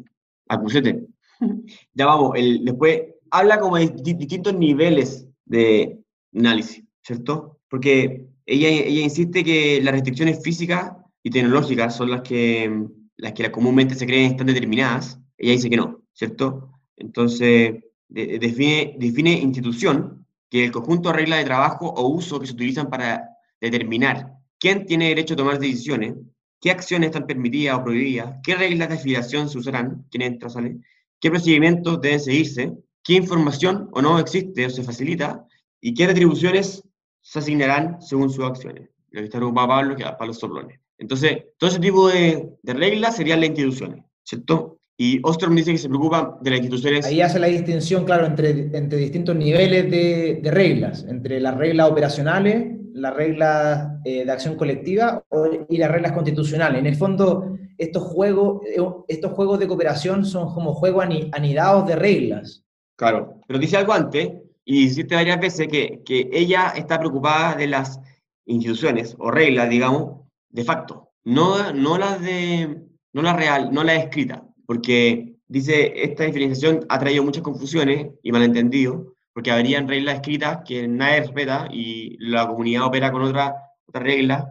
Acusete. 0.47 1.05
ya 1.93 2.05
vamos, 2.05 2.31
el, 2.35 2.63
después 2.63 3.01
habla 3.29 3.59
como 3.59 3.77
de 3.77 3.89
distintos 3.89 4.53
niveles 4.55 5.27
de 5.45 5.99
análisis, 6.33 6.83
¿cierto? 7.01 7.59
Porque 7.69 8.25
ella, 8.45 8.69
ella 8.69 9.01
insiste 9.01 9.43
que 9.43 9.81
las 9.83 9.93
restricciones 9.93 10.41
físicas 10.41 10.93
y 11.21 11.29
tecnológicas 11.29 11.95
son 11.95 12.09
las 12.11 12.21
que 12.21 12.87
las 13.17 13.33
que 13.33 13.51
comúnmente 13.51 13.95
se 13.95 14.05
creen 14.05 14.31
están 14.31 14.47
determinadas, 14.47 15.19
ella 15.37 15.53
dice 15.53 15.69
que 15.69 15.77
no, 15.77 16.03
¿cierto? 16.13 16.71
Entonces, 16.97 17.83
define, 18.09 18.95
define 18.97 19.33
institución, 19.33 20.25
que 20.49 20.65
el 20.65 20.71
conjunto 20.71 21.09
de 21.09 21.15
reglas 21.15 21.39
de 21.39 21.45
trabajo 21.45 21.87
o 21.87 22.07
uso 22.07 22.39
que 22.39 22.45
se 22.45 22.53
utilizan 22.53 22.89
para 22.89 23.27
determinar 23.59 24.33
quién 24.59 24.85
tiene 24.85 25.09
derecho 25.09 25.33
a 25.33 25.37
tomar 25.37 25.59
decisiones, 25.59 26.13
qué 26.61 26.71
acciones 26.71 27.07
están 27.07 27.25
permitidas 27.25 27.79
o 27.79 27.83
prohibidas, 27.83 28.37
qué 28.43 28.55
reglas 28.55 28.89
de 28.89 28.95
afiliación 28.95 29.49
se 29.49 29.57
usarán, 29.57 30.05
quién 30.11 30.21
entra, 30.21 30.49
sale, 30.49 30.77
qué 31.19 31.29
procedimientos 31.29 31.99
deben 31.99 32.19
seguirse, 32.19 32.73
qué 33.03 33.13
información 33.13 33.89
o 33.93 34.01
no 34.01 34.19
existe 34.19 34.65
o 34.65 34.69
se 34.69 34.83
facilita 34.83 35.45
y 35.81 35.93
qué 35.93 36.07
retribuciones 36.07 36.83
se 37.19 37.39
asignarán 37.39 38.01
según 38.01 38.29
sus 38.29 38.45
acciones. 38.45 38.89
Lo 39.09 39.21
que 39.21 39.25
está 39.25 39.39
preocupado 39.39 39.67
Pablo, 39.69 39.95
que 39.95 40.03
para 40.03 40.25
los 40.25 40.39
soplones. 40.39 40.79
Entonces, 40.97 41.43
todo 41.57 41.69
ese 41.69 41.79
tipo 41.79 42.07
de, 42.07 42.49
de 42.61 42.73
reglas 42.73 43.15
serían 43.15 43.39
las 43.41 43.49
instituciones, 43.49 44.05
¿cierto? 44.23 44.77
Y 44.97 45.19
Ostrom 45.23 45.55
dice 45.55 45.71
que 45.71 45.77
se 45.79 45.89
preocupa 45.89 46.37
de 46.41 46.51
las 46.51 46.59
instituciones. 46.59 47.05
Ahí 47.05 47.19
hace 47.19 47.39
la 47.39 47.47
distinción, 47.47 48.05
claro, 48.05 48.25
entre, 48.27 48.49
entre 48.49 48.99
distintos 48.99 49.35
niveles 49.35 49.89
de, 49.89 50.39
de 50.41 50.51
reglas, 50.51 51.03
entre 51.09 51.39
las 51.41 51.57
reglas 51.57 51.89
operacionales, 51.89 52.77
las 52.93 53.15
reglas 53.15 53.87
eh, 54.05 54.23
de 54.23 54.31
acción 54.31 54.55
colectiva 54.55 55.23
y 55.67 55.77
las 55.77 55.91
reglas 55.91 56.11
constitucionales. 56.11 56.79
En 56.79 56.85
el 56.85 56.95
fondo, 56.95 57.57
estos 57.79 58.03
juegos, 58.03 58.61
eh, 58.67 58.79
estos 59.07 59.31
juegos 59.31 59.59
de 59.59 59.67
cooperación 59.67 60.25
son 60.25 60.53
como 60.53 60.75
juegos 60.75 61.05
anidados 61.31 61.87
de 61.87 61.95
reglas. 61.95 62.63
Claro, 62.95 63.41
pero 63.47 63.57
dice 63.57 63.77
algo 63.77 63.93
antes, 63.93 64.29
y 64.63 64.87
dijiste 64.87 65.15
varias 65.15 65.39
veces 65.41 65.67
que, 65.67 66.01
que 66.05 66.29
ella 66.31 66.71
está 66.75 66.99
preocupada 66.99 67.55
de 67.55 67.67
las 67.67 67.99
instituciones 68.45 69.15
o 69.17 69.31
reglas, 69.31 69.69
digamos, 69.69 70.22
de 70.53 70.63
facto, 70.63 71.09
no, 71.25 71.73
no 71.73 71.97
las 71.97 72.21
de, 72.21 72.81
no 73.11 73.21
la 73.21 73.35
real, 73.35 73.73
no 73.73 73.83
las 73.83 74.03
escritas 74.03 74.41
porque 74.65 75.35
dice, 75.47 76.03
esta 76.03 76.23
diferenciación 76.23 76.85
ha 76.89 76.99
traído 76.99 77.23
muchas 77.23 77.43
confusiones 77.43 78.11
y 78.23 78.31
malentendidos, 78.31 79.07
porque 79.33 79.51
habrían 79.51 79.87
reglas 79.87 80.15
escritas 80.15 80.59
que 80.65 80.87
nadie 80.87 81.21
respeta 81.21 81.67
y 81.71 82.17
la 82.19 82.47
comunidad 82.47 82.85
opera 82.85 83.11
con 83.11 83.23
otras 83.23 83.53
otra 83.85 84.01
reglas, 84.01 84.45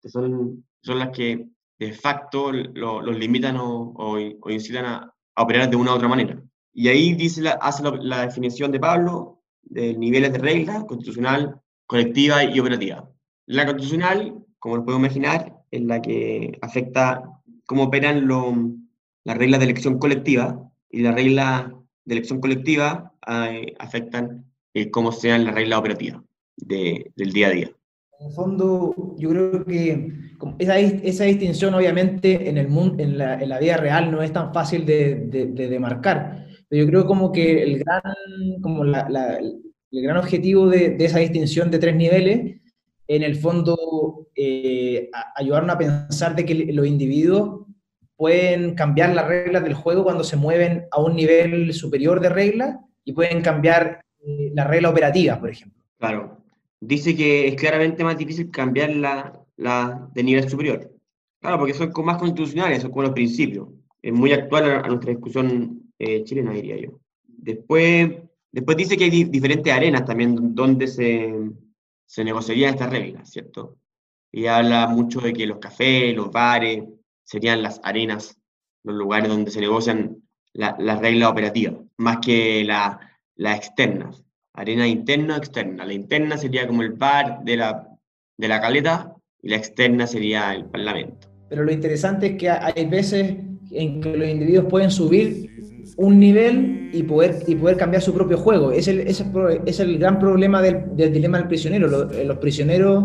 que 0.00 0.08
son, 0.08 0.64
son 0.82 0.98
las 0.98 1.10
que 1.10 1.48
de 1.78 1.92
facto 1.92 2.52
los 2.52 3.16
limitan 3.16 3.56
o, 3.56 3.92
o, 3.96 4.50
incitan 4.50 4.86
a, 4.86 5.14
operar 5.36 5.70
de 5.70 5.76
una 5.76 5.92
u 5.92 5.94
otra 5.94 6.08
manera. 6.08 6.42
Y 6.72 6.88
ahí 6.88 7.14
dice 7.14 7.42
la, 7.42 7.52
hace 7.52 7.84
la, 8.00 8.26
definición 8.26 8.72
de 8.72 8.80
Pablo 8.80 9.42
de 9.62 9.94
niveles 9.94 10.32
de 10.32 10.38
reglas, 10.38 10.84
constitucional, 10.84 11.60
colectiva 11.86 12.42
y 12.42 12.58
operativa. 12.58 13.08
La 13.46 13.64
constitucional, 13.64 14.44
como 14.58 14.76
lo 14.76 14.84
puedo 14.84 14.98
imaginar, 14.98 15.54
es 15.70 15.82
la 15.82 16.00
que 16.00 16.58
afecta 16.62 17.22
cómo 17.66 17.84
operan 17.84 18.26
los 18.26 18.54
las 19.28 19.36
reglas 19.36 19.60
de 19.60 19.66
elección 19.66 19.98
colectiva 19.98 20.70
y 20.90 21.02
las 21.02 21.14
reglas 21.14 21.66
de 22.06 22.14
elección 22.14 22.40
colectiva 22.40 23.12
eh, 23.26 23.74
afectan 23.78 24.46
eh, 24.72 24.90
cómo 24.90 25.12
sean 25.12 25.44
las 25.44 25.54
reglas 25.54 25.80
operativas 25.80 26.22
de, 26.56 27.10
del 27.14 27.32
día 27.32 27.48
a 27.48 27.50
día. 27.50 27.70
En 28.20 28.28
el 28.28 28.32
fondo, 28.32 29.14
yo 29.18 29.28
creo 29.28 29.64
que 29.66 30.12
esa, 30.58 30.78
esa 30.78 31.24
distinción 31.24 31.74
obviamente 31.74 32.48
en, 32.48 32.56
el 32.56 32.68
mundo, 32.68 33.02
en, 33.02 33.18
la, 33.18 33.34
en 33.34 33.50
la 33.50 33.58
vida 33.58 33.76
real 33.76 34.10
no 34.10 34.22
es 34.22 34.32
tan 34.32 34.52
fácil 34.54 34.86
de, 34.86 35.26
de, 35.26 35.68
demarcar, 35.68 36.46
pero 36.66 36.84
yo 36.84 36.88
creo 36.88 37.06
como 37.06 37.30
que 37.30 37.62
el 37.62 37.80
gran, 37.80 38.02
como 38.62 38.82
la, 38.82 39.10
la, 39.10 39.36
el 39.36 40.02
gran 40.02 40.16
objetivo 40.16 40.68
de, 40.68 40.96
esa 40.98 41.18
distinción 41.18 41.70
de 41.70 41.78
tres 41.78 41.94
niveles, 41.94 42.60
en 43.08 43.22
el 43.22 43.36
fondo, 43.36 44.28
eh, 44.34 45.10
ayudarnos 45.34 45.74
a 45.74 45.78
pensar 45.78 46.36
de 46.36 46.44
que 46.44 46.54
los 46.54 46.86
individuos 46.86 47.66
pueden 48.16 48.74
cambiar 48.74 49.14
las 49.14 49.26
reglas 49.26 49.64
del 49.64 49.74
juego 49.74 50.04
cuando 50.04 50.24
se 50.24 50.36
mueven 50.36 50.84
a 50.90 51.00
un 51.00 51.16
nivel 51.16 51.72
superior 51.72 52.20
de 52.20 52.28
reglas 52.28 52.76
y 53.04 53.12
pueden 53.12 53.40
cambiar 53.40 54.02
eh, 54.20 54.52
las 54.54 54.66
reglas 54.66 54.92
operativas, 54.92 55.38
por 55.38 55.50
ejemplo. 55.50 55.80
Claro. 55.98 56.38
Dice 56.80 57.16
que 57.16 57.48
es 57.48 57.54
claramente 57.54 58.04
más 58.04 58.18
difícil 58.18 58.50
cambiar 58.50 58.90
la, 58.90 59.32
la 59.56 60.08
de 60.14 60.22
nivel 60.22 60.48
superior. 60.48 60.92
Claro, 61.40 61.58
porque 61.58 61.74
son 61.74 61.90
más 62.04 62.18
constitucionales, 62.18 62.82
son 62.82 62.90
como 62.90 63.04
los 63.04 63.12
principios. 63.12 63.68
Es 64.02 64.12
muy 64.12 64.32
actual 64.32 64.70
a, 64.70 64.88
nuestra 64.88 65.10
discusión 65.10 65.82
eh, 65.98 66.24
chilena, 66.24 66.52
diría 66.52 66.76
yo. 66.76 67.00
Después, 67.26 68.10
después 68.52 68.76
dice 68.76 68.96
que 68.96 69.04
hay 69.04 69.24
diferentes 69.24 69.72
arenas 69.72 70.04
también 70.04 70.54
donde 70.54 70.86
se, 70.86 71.32
se 72.08 72.24
negociarían 72.24 72.74
estas 72.74 72.90
reglas, 72.90 73.30
¿cierto? 73.30 73.76
Y 74.32 74.46
habla 74.46 74.88
mucho 74.88 75.20
de 75.20 75.32
que 75.32 75.46
los 75.46 75.58
cafés, 75.58 76.16
los 76.16 76.30
bares, 76.30 76.84
serían 77.22 77.62
las 77.62 77.80
arenas, 77.84 78.38
los 78.82 78.96
lugares 78.96 79.28
donde 79.28 79.50
se 79.50 79.60
negocian 79.60 80.22
las 80.54 80.98
reglas 80.98 81.30
operativas, 81.30 81.74
más 81.98 82.18
que 82.18 82.64
las 82.64 82.96
la 83.36 83.54
externas. 83.54 84.24
Arena 84.54 84.88
interna 84.88 85.34
o 85.34 85.38
externa. 85.38 85.84
La 85.84 85.92
interna 85.92 86.36
sería 86.36 86.66
como 86.66 86.82
el 86.82 86.92
bar 86.92 87.44
de 87.44 87.56
la, 87.56 87.88
de 88.36 88.48
la 88.48 88.60
caleta 88.60 89.14
y 89.40 89.50
la 89.50 89.56
externa 89.56 90.06
sería 90.06 90.52
el 90.52 90.64
parlamento. 90.64 91.28
Pero 91.48 91.62
lo 91.62 91.70
interesante 91.70 92.26
es 92.28 92.36
que 92.36 92.50
hay 92.50 92.86
veces 92.86 93.36
en 93.70 94.00
que 94.00 94.16
los 94.16 94.28
individuos 94.28 94.66
pueden 94.68 94.90
subir 94.90 95.57
un 95.98 96.20
nivel 96.20 96.90
y 96.92 97.02
poder, 97.02 97.42
y 97.46 97.56
poder 97.56 97.76
cambiar 97.76 98.00
su 98.00 98.14
propio 98.14 98.38
juego. 98.38 98.70
Es 98.70 98.86
el, 98.86 99.00
es 99.00 99.22
es 99.66 99.80
el 99.80 99.98
gran 99.98 100.20
problema 100.20 100.62
del, 100.62 100.96
del 100.96 101.12
dilema 101.12 101.38
del 101.38 101.48
prisionero. 101.48 101.88
Los, 101.88 102.14
los 102.24 102.38
prisioneros 102.38 103.04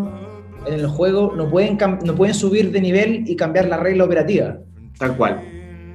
en 0.67 0.75
el 0.75 0.87
juego 0.87 1.33
no 1.35 1.49
pueden, 1.49 1.77
no 2.05 2.15
pueden 2.15 2.35
subir 2.35 2.71
de 2.71 2.79
nivel 2.79 3.23
y 3.27 3.35
cambiar 3.35 3.67
la 3.67 3.77
regla 3.77 4.03
operativa. 4.03 4.59
Tal 4.99 5.17
cual. 5.17 5.41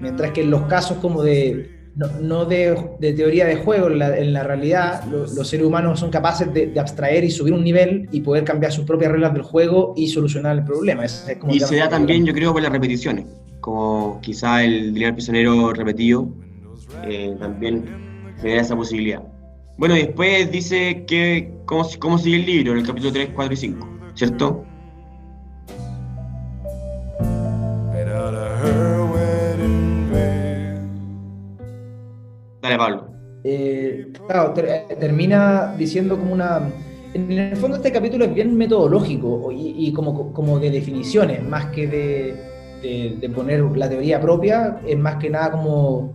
Mientras 0.00 0.32
que 0.32 0.42
en 0.42 0.50
los 0.50 0.62
casos 0.62 0.98
como 0.98 1.22
de, 1.22 1.70
no, 2.20 2.44
de, 2.44 2.76
de, 2.98 3.12
teoría 3.12 3.46
de 3.46 3.56
juego, 3.56 3.88
en 3.88 4.32
la, 4.32 4.42
realidad 4.42 5.04
los 5.04 5.48
seres 5.48 5.64
humanos 5.64 6.00
son 6.00 6.10
capaces 6.10 6.52
de, 6.52 6.72
abstraer 6.80 7.22
y 7.22 7.30
subir 7.30 7.54
un 7.54 7.62
nivel 7.62 8.08
y 8.10 8.22
poder 8.22 8.42
cambiar 8.42 8.72
sus 8.72 8.84
propias 8.84 9.12
reglas 9.12 9.32
del 9.34 9.42
juego 9.42 9.94
y 9.96 10.08
solucionar 10.08 10.58
el 10.58 10.64
problema. 10.64 11.04
y 11.04 11.60
se 11.60 11.76
da 11.76 11.88
también, 11.88 12.26
yo 12.26 12.34
creo, 12.34 12.52
por 12.52 12.60
las 12.60 12.72
repeticiones, 12.72 13.24
como 13.60 14.18
quizá 14.20 14.64
el 14.64 14.92
dilema 14.92 15.14
prisionero 15.14 15.72
repetido 15.72 16.28
eh, 17.04 17.36
también 17.38 17.84
genera 18.40 18.62
esa 18.62 18.76
posibilidad. 18.76 19.22
Bueno, 19.76 19.94
después 19.94 20.50
dice 20.50 21.04
que 21.06 21.52
cómo, 21.64 21.86
cómo 21.98 22.18
sigue 22.18 22.36
el 22.36 22.46
libro 22.46 22.72
en 22.72 22.78
el 22.78 22.86
capítulo 22.86 23.12
3, 23.12 23.30
4 23.34 23.54
y 23.54 23.56
5. 23.56 23.98
¿cierto? 24.18 24.64
Dale, 32.60 32.76
Pablo. 32.76 33.08
Eh, 33.44 34.12
claro, 34.26 34.52
termina 34.52 35.74
diciendo 35.78 36.18
como 36.18 36.34
una... 36.34 36.68
En 37.14 37.32
el 37.32 37.56
fondo 37.56 37.76
este 37.76 37.92
capítulo 37.92 38.26
es 38.26 38.34
bien 38.34 38.56
metodológico 38.56 39.50
y, 39.50 39.90
como, 39.92 40.32
como, 40.32 40.58
de 40.58 40.70
definiciones, 40.70 41.42
más 41.42 41.66
que 41.66 41.86
de, 41.86 43.16
de, 43.18 43.28
poner 43.30 43.62
la 43.62 43.88
teoría 43.88 44.20
propia, 44.20 44.78
es 44.86 44.98
más 44.98 45.16
que 45.16 45.30
nada 45.30 45.52
como 45.52 46.12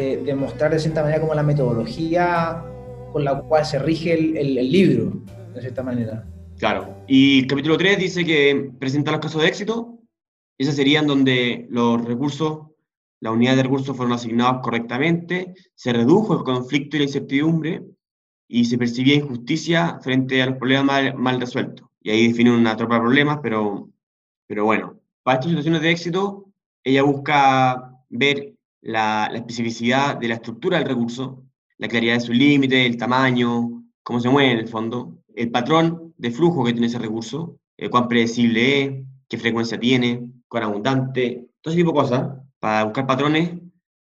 de, 0.00 0.16
de, 0.18 0.34
mostrar 0.34 0.78
cierta 0.80 1.02
manera 1.02 1.20
como 1.20 1.34
la 1.34 1.42
metodología 1.42 2.64
con 3.12 3.24
la 3.24 3.40
cual 3.40 3.64
se 3.64 3.78
rige 3.78 4.14
el, 4.14 4.54
libro, 4.54 5.12
de 5.54 5.60
cierta 5.60 5.82
manera. 5.82 6.26
Claro. 6.58 7.04
Y 7.06 7.40
el 7.40 7.46
capítulo 7.46 7.76
3 7.76 7.98
dice 7.98 8.24
que 8.24 8.70
presenta 8.78 9.12
los 9.12 9.20
casos 9.20 9.42
de 9.42 9.48
éxito. 9.48 9.98
Esos 10.58 10.74
serían 10.74 11.06
donde 11.06 11.66
los 11.70 12.04
recursos, 12.04 12.68
la 13.20 13.32
unidad 13.32 13.56
de 13.56 13.62
recursos 13.62 13.96
fueron 13.96 14.14
asignados 14.14 14.62
correctamente, 14.62 15.54
se 15.74 15.92
redujo 15.92 16.34
el 16.34 16.44
conflicto 16.44 16.96
y 16.96 17.00
la 17.00 17.06
incertidumbre 17.06 17.82
y 18.48 18.64
se 18.64 18.78
percibía 18.78 19.14
injusticia 19.14 19.98
frente 20.02 20.42
a 20.42 20.46
los 20.46 20.56
problemas 20.56 21.14
mal, 21.14 21.40
resueltos. 21.40 21.88
Y 22.02 22.10
ahí 22.10 22.28
define 22.28 22.54
una 22.54 22.76
tropa 22.76 22.96
de 22.96 23.00
problemas, 23.00 23.38
pero, 23.42 23.90
pero 24.46 24.64
bueno, 24.64 24.98
para 25.22 25.36
estas 25.36 25.50
situaciones 25.50 25.82
de 25.82 25.90
éxito, 25.90 26.52
ella 26.84 27.02
busca 27.02 27.94
ver 28.08 28.54
la, 28.82 29.28
la 29.30 29.38
especificidad 29.38 30.16
de 30.16 30.28
la 30.28 30.34
estructura 30.34 30.78
del 30.78 30.88
recurso, 30.88 31.44
la 31.78 31.88
claridad 31.88 32.14
de 32.14 32.20
su 32.20 32.32
límite, 32.32 32.86
el 32.86 32.96
tamaño, 32.96 33.84
cómo 34.02 34.20
se 34.20 34.28
mueve 34.28 34.52
en 34.52 34.58
el 34.58 34.68
fondo, 34.68 35.18
el 35.34 35.50
patrón 35.50 36.14
de 36.18 36.30
flujo 36.30 36.64
que 36.64 36.72
tiene 36.72 36.86
ese 36.86 36.98
recurso, 36.98 37.58
eh, 37.76 37.88
cuán 37.88 38.08
predecible 38.08 38.82
es, 38.82 38.92
qué 39.28 39.38
frecuencia 39.38 39.80
tiene, 39.80 40.28
cuán 40.48 40.64
abundante, 40.64 41.48
todo 41.60 41.72
ese 41.72 41.82
tipo 41.82 41.92
de 41.92 42.00
cosas, 42.00 42.28
para 42.58 42.84
buscar 42.84 43.06
patrones. 43.06 43.52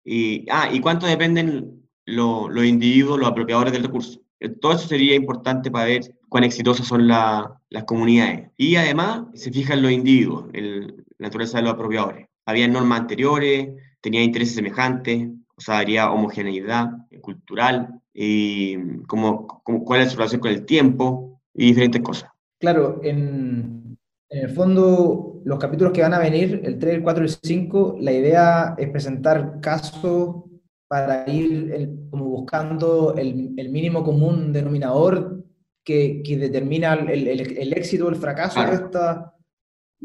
Y, 0.05 0.47
ah, 0.51 0.71
y 0.73 0.81
cuánto 0.81 1.07
dependen 1.07 1.83
los 2.07 2.65
individuos, 2.65 3.19
los 3.19 3.29
apropiadores 3.29 3.73
del 3.73 3.83
recurso. 3.83 4.21
Eh, 4.41 4.49
todo 4.49 4.73
eso 4.73 4.87
sería 4.87 5.15
importante 5.15 5.71
para 5.71 5.87
ver 5.87 6.15
cuán 6.29 6.45
exitosas 6.45 6.87
son 6.87 7.09
las 7.09 7.85
comunidades. 7.87 8.51
Y 8.57 8.77
además 8.77 9.25
se 9.35 9.51
fijan 9.51 9.83
los 9.83 9.91
individuos, 9.91 10.47
el, 10.53 11.05
la 11.19 11.27
naturaleza 11.27 11.59
de 11.59 11.65
los 11.65 11.75
apropiadores. 11.75 12.29
Había 12.47 12.69
normas 12.69 13.01
anteriores, 13.01 13.71
tenía 14.07 14.23
intereses 14.23 14.55
semejantes, 14.55 15.29
o 15.57 15.61
sea, 15.61 15.79
habría 15.79 16.13
homogeneidad 16.13 16.91
cultural, 17.21 18.01
y 18.15 19.03
cómo, 19.09 19.49
cuál 19.65 20.03
es 20.03 20.13
su 20.13 20.17
relación 20.17 20.41
con 20.41 20.53
el 20.53 20.65
tiempo 20.65 21.41
y 21.53 21.67
diferentes 21.67 22.01
cosas. 22.03 22.31
Claro, 22.61 23.01
en, 23.03 23.99
en, 24.31 24.45
el 24.45 24.49
fondo, 24.51 25.43
los 25.45 25.59
capítulos 25.59 25.93
que 25.93 26.03
van 26.03 26.15
a 26.15 26.21
venir, 26.21 26.63
el 26.65 26.79
3, 26.79 26.95
el 26.95 27.03
4 27.03 27.25
y 27.25 27.27
el 27.27 27.35
5, 27.43 27.97
la 28.01 28.13
idea 28.13 28.75
es 28.79 28.89
presentar 28.91 29.59
casos 29.61 30.45
para 30.87 31.29
ir 31.29 31.91
como 32.11 32.27
buscando 32.27 33.17
el, 33.17 33.53
el, 33.57 33.71
mínimo 33.71 34.05
común 34.05 34.53
denominador 34.53 35.45
que, 35.85 36.23
que 36.25 36.37
determina 36.37 36.95
el, 36.95 37.27
el, 37.27 37.73
éxito 37.73 38.07
o 38.07 38.11
el 38.11 38.17
fracaso 38.17 38.63
de 38.63 38.73
esta... 38.73 39.33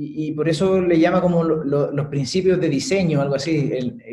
Y, 0.04 0.30
y, 0.30 0.32
por 0.32 0.50
eso 0.50 0.82
le 0.82 1.00
llama 1.00 1.22
como 1.22 1.44
los 1.44 2.08
principios 2.08 2.60
de 2.60 2.70
diseño, 2.70 3.22
algo 3.22 3.36
así. 3.36 3.72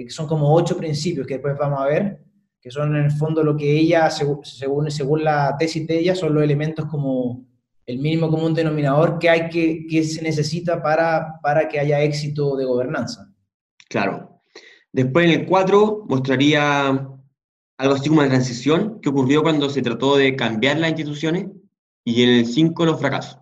son 0.09 0.27
como 0.27 0.53
ocho 0.55 0.77
principios 0.77 1.27
que 1.27 1.35
después 1.35 1.57
vamos 1.59 1.81
a 1.81 1.87
ver, 1.87 2.21
que 2.61 2.71
son 2.71 2.95
en 2.95 3.05
el 3.05 3.11
fondo 3.11 3.43
lo 3.43 3.57
que 3.57 3.73
ella, 3.73 4.11
según, 4.11 4.45
según 4.91 5.25
la 5.25 5.57
tesis 5.59 5.87
de 5.87 5.99
ella, 5.99 6.15
son 6.15 6.35
los 6.35 6.43
elementos 6.43 6.85
como 6.87 7.47
el 7.87 7.99
mínimo 8.01 8.29
común 8.29 8.53
denominador 8.53 9.19
que, 9.19 9.31
hay 9.31 9.49
que, 9.49 9.87
que 9.89 10.05
se 10.05 10.21
necesita 10.21 10.83
para, 10.83 11.41
para 11.43 11.69
que 11.69 11.81
haya 11.81 12.03
éxito 12.03 12.55
de 12.57 12.67
gobernanza. 12.67 13.33
Claro. 13.89 14.43
Después 14.93 15.25
en 15.25 15.41
el 15.41 15.47
4 15.47 16.05
mostraría 16.07 17.09
algo 17.79 17.95
así 17.95 18.09
como 18.11 18.21
una 18.21 18.29
transición 18.29 19.01
que 19.01 19.09
ocurrió 19.09 19.43
cuando 19.43 19.71
se 19.71 19.81
trató 19.81 20.17
de 20.17 20.37
cambiar 20.37 20.79
las 20.79 20.91
instituciones 20.91 21.47
y 22.05 22.23
en 22.23 22.29
el 22.31 22.47
5 22.47 22.85
los 22.85 23.01
fracasos, 23.01 23.39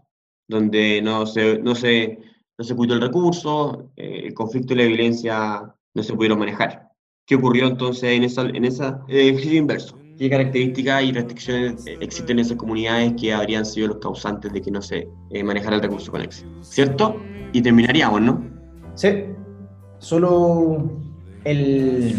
donde 0.47 1.01
no 1.03 1.27
se, 1.27 1.59
no 1.59 1.75
se, 1.75 2.19
no 2.59 2.65
se 2.65 2.75
cuidó 2.75 2.95
el 2.95 3.01
recurso, 3.01 3.91
eh, 3.97 4.23
el 4.27 4.35
conflicto 4.35 4.73
y 4.73 4.77
la 4.77 4.85
violencia 4.85 5.75
no 5.95 6.03
se 6.03 6.15
pudieron 6.15 6.39
manejar. 6.39 6.89
¿Qué 7.27 7.35
ocurrió 7.35 7.67
entonces 7.67 8.11
en 8.11 8.23
esa, 8.23 8.43
en 8.43 8.65
esa 8.65 9.03
ejercicio 9.09 9.59
inverso? 9.59 9.99
¿Qué 10.19 10.31
características 10.31 11.03
y 11.03 11.13
restricciones 11.13 11.85
existen 12.01 12.39
en 12.39 12.47
esas 12.47 12.57
comunidades 12.57 13.13
que 13.21 13.35
habrían 13.35 13.67
sido 13.67 13.89
los 13.89 13.99
causantes 13.99 14.53
de 14.53 14.63
que 14.63 14.71
no 14.71 14.81
se 14.81 15.09
eh, 15.31 15.45
manejara 15.45 15.77
el 15.77 15.83
recurso 15.83 16.11
con 16.11 16.23
éxito? 16.23 16.49
¿Cierto? 16.63 17.17
Y 17.53 17.61
terminaríamos, 17.61 18.23
¿no? 18.23 18.43
Sí. 18.95 19.25
Solo 19.99 20.91
el, 21.45 22.15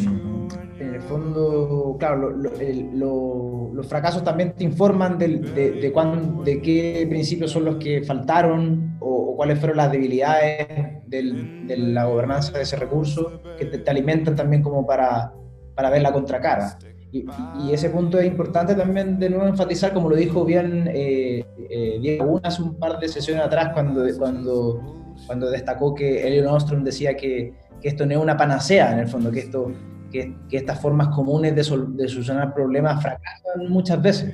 en 0.79 0.93
el 0.93 1.01
fondo, 1.01 1.95
claro, 1.99 2.31
los 2.31 3.87
fracasos 3.87 4.23
también 4.23 4.53
te 4.55 4.63
informan 4.63 5.17
de, 5.17 5.39
de, 5.39 5.71
de, 5.71 6.61
qué 6.61 7.05
principios 7.09 7.51
son 7.51 7.65
los 7.65 7.77
que 7.77 8.03
faltaron 8.03 8.96
cuáles 9.37 9.59
fueron 9.59 9.77
las 9.77 9.91
debilidades 9.91 10.67
de 11.05 11.77
la 11.77 12.05
gobernanza 12.05 12.57
de 12.57 12.63
ese 12.63 12.75
recurso, 12.75 13.39
que 13.57 13.65
te, 13.65 13.89
alimentan 13.89 14.35
también 14.35 14.63
como 14.63 14.85
para, 14.85 15.31
para 15.75 15.91
ver 15.91 16.01
la 16.01 16.11
contracara. 16.11 16.79
Y, 17.11 17.25
y, 17.61 17.71
ese 17.71 17.91
punto 17.91 18.19
es 18.19 18.25
importante 18.25 18.73
también 18.73 19.19
de 19.19 19.29
nuevo 19.29 19.45
enfatizar, 19.45 19.93
como 19.93 20.09
lo 20.09 20.15
dijo 20.15 20.43
bien 20.43 20.89
eh, 20.91 21.45
eh, 21.69 21.99
Diego 22.01 22.41
hace 22.43 22.63
un 22.63 22.79
par 22.79 22.99
de 22.99 23.07
sesiones 23.07 23.45
atrás, 23.45 23.69
cuando, 23.73 24.03
cuando, 24.17 25.13
cuando 25.27 25.49
destacó 25.51 25.93
que 25.93 26.27
Elion 26.27 26.47
Ostrom 26.47 26.83
decía 26.83 27.15
que, 27.15 27.53
que 27.79 27.87
esto 27.87 28.07
no 28.07 28.13
es 28.13 28.17
una 28.17 28.35
panacea, 28.35 28.91
en 28.91 28.99
el 28.99 29.07
fondo, 29.07 29.31
que, 29.31 29.39
esto, 29.39 29.71
que, 30.11 30.35
que 30.49 30.57
estas 30.57 30.81
formas 30.81 31.09
comunes 31.09 31.51
de, 31.51 31.61
de, 31.61 32.09
solucionar 32.09 32.55
problemas 32.55 33.01
fracasan 33.03 33.69
muchas 33.69 34.01
veces. 34.01 34.33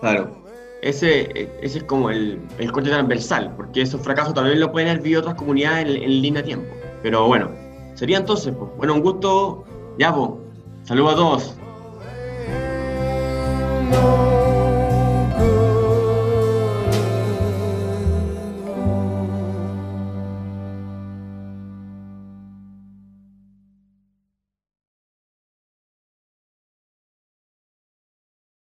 Claro, 0.00 0.44
ese, 0.82 1.50
ese 1.60 1.78
es 1.78 1.84
como 1.84 2.10
el, 2.10 2.40
el 2.58 2.72
corte 2.72 2.90
transversal, 2.90 3.54
porque 3.56 3.82
esos 3.82 4.00
fracasos 4.00 4.34
también 4.34 4.60
lo 4.60 4.72
pueden 4.72 4.88
haber 4.88 5.02
vivido 5.02 5.20
otras 5.20 5.36
comunidades 5.36 5.86
en, 5.86 6.02
en 6.02 6.22
línea 6.22 6.42
tiempo. 6.42 6.74
Pero 7.02 7.26
bueno, 7.26 7.50
sería 7.94 8.18
entonces, 8.18 8.54
pues, 8.58 8.70
bueno, 8.76 8.94
un 8.94 9.00
gusto, 9.00 9.64
ya, 9.98 10.14
pues, 10.14 10.30
saludos 10.84 11.12
a 11.12 11.16
todos. 11.16 11.56